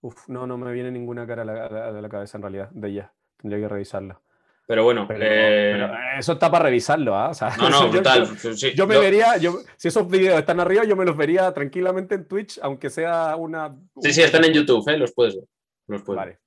Uf, 0.00 0.28
no, 0.28 0.46
no 0.46 0.58
me 0.58 0.72
viene 0.72 0.90
ninguna 0.90 1.26
cara 1.26 1.42
a 1.42 1.44
la, 1.44 1.66
a 1.66 1.70
la- 1.70 1.88
a 1.88 1.92
la 2.00 2.08
cabeza 2.08 2.36
en 2.38 2.42
realidad 2.42 2.70
de 2.72 2.88
ella. 2.88 3.12
Tendría 3.36 3.60
que 3.62 3.68
revisarla. 3.68 4.20
Pero 4.66 4.84
bueno, 4.84 5.06
Pero, 5.08 5.24
eh, 5.24 5.70
pero 5.74 5.90
eso 6.18 6.32
está 6.34 6.50
para 6.50 6.64
revisarlo, 6.66 7.16
¿ah? 7.16 7.30
O 7.30 7.34
sea, 7.34 7.56
no, 7.56 7.68
no, 7.68 7.82
yo- 7.86 7.90
brutal. 7.90 8.28
Yo, 8.42 8.68
yo 8.68 8.86
me 8.86 8.98
vería, 8.98 9.36
yo, 9.36 9.58
si 9.76 9.88
esos 9.88 10.08
videos 10.08 10.38
están 10.38 10.60
arriba, 10.60 10.84
yo 10.84 10.94
me 10.96 11.04
los 11.04 11.16
vería 11.16 11.52
tranquilamente 11.52 12.14
en 12.14 12.26
Twitch, 12.28 12.58
aunque 12.62 12.88
sea 12.88 13.34
una. 13.36 13.74
Sí, 14.00 14.12
sí, 14.12 14.22
están 14.22 14.44
en 14.44 14.52
YouTube, 14.52 14.88
¿eh? 14.88 14.96
los 14.96 15.12
puedes 15.12 15.34
ver. 15.34 15.44
Los 15.88 16.02
puedes. 16.02 16.18
Vale, 16.18 16.38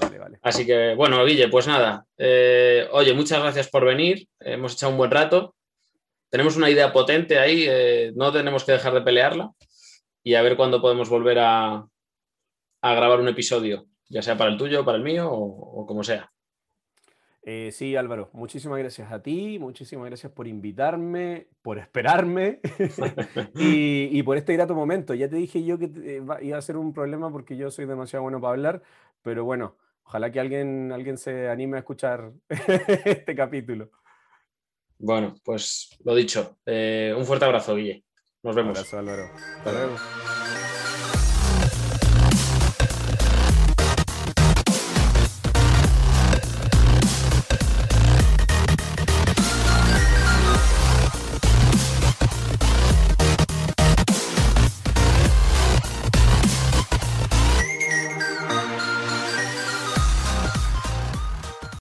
vale, 0.00 0.18
vale. 0.18 0.38
Así 0.42 0.64
que, 0.64 0.94
bueno, 0.94 1.24
Guille, 1.24 1.48
pues 1.48 1.66
nada. 1.66 2.04
Eh, 2.16 2.88
oye, 2.92 3.12
muchas 3.12 3.40
gracias 3.42 3.68
por 3.68 3.84
venir. 3.84 4.26
Hemos 4.40 4.74
echado 4.74 4.92
un 4.92 4.98
buen 4.98 5.10
rato. 5.10 5.54
Tenemos 6.30 6.56
una 6.56 6.70
idea 6.70 6.92
potente 6.92 7.38
ahí. 7.38 7.64
eh, 7.68 8.12
no 8.14 8.32
tenemos 8.32 8.64
que 8.64 8.72
dejar 8.72 8.94
de 8.94 9.02
pelearla. 9.02 9.50
Y 10.22 10.34
a 10.36 10.42
ver 10.42 10.56
cuándo 10.56 10.80
podemos 10.80 11.08
volver 11.10 11.38
a, 11.40 11.84
a 12.82 12.94
grabar 12.94 13.20
un 13.20 13.28
episodio, 13.28 13.84
ya 14.08 14.22
sea 14.22 14.38
para 14.38 14.50
el 14.50 14.56
tuyo, 14.56 14.84
para 14.84 14.96
el 14.96 15.04
mío 15.04 15.28
o, 15.30 15.80
o 15.82 15.86
como 15.86 16.02
sea. 16.02 16.30
Eh, 17.46 17.70
sí, 17.72 17.94
Álvaro, 17.94 18.30
muchísimas 18.32 18.78
gracias 18.78 19.12
a 19.12 19.22
ti, 19.22 19.58
muchísimas 19.58 20.06
gracias 20.06 20.32
por 20.32 20.48
invitarme, 20.48 21.48
por 21.60 21.78
esperarme 21.78 22.60
y, 23.54 24.18
y 24.18 24.22
por 24.22 24.38
este 24.38 24.54
grato 24.54 24.74
momento. 24.74 25.12
Ya 25.12 25.28
te 25.28 25.36
dije 25.36 25.62
yo 25.62 25.78
que 25.78 25.90
eh, 25.96 26.22
iba 26.40 26.56
a 26.56 26.62
ser 26.62 26.78
un 26.78 26.94
problema 26.94 27.30
porque 27.30 27.56
yo 27.56 27.70
soy 27.70 27.84
demasiado 27.84 28.22
bueno 28.22 28.40
para 28.40 28.52
hablar, 28.52 28.82
pero 29.22 29.44
bueno, 29.44 29.76
Ojalá 30.06 30.30
que 30.30 30.40
alguien, 30.40 30.92
alguien 30.92 31.18
se 31.18 31.48
anime 31.48 31.76
a 31.76 31.80
escuchar 31.80 32.32
este 32.48 33.34
capítulo. 33.34 33.90
Bueno, 34.98 35.34
pues 35.42 35.98
lo 36.04 36.14
dicho. 36.14 36.58
Eh, 36.64 37.14
un 37.16 37.24
fuerte 37.24 37.44
abrazo, 37.44 37.74
Guille. 37.74 38.04
Nos 38.42 38.54
vemos. 38.54 38.72
Un 38.72 38.76
abrazo, 38.76 38.98
Álvaro. 38.98 39.30
Hasta 39.34 39.72
luego. 39.72 39.96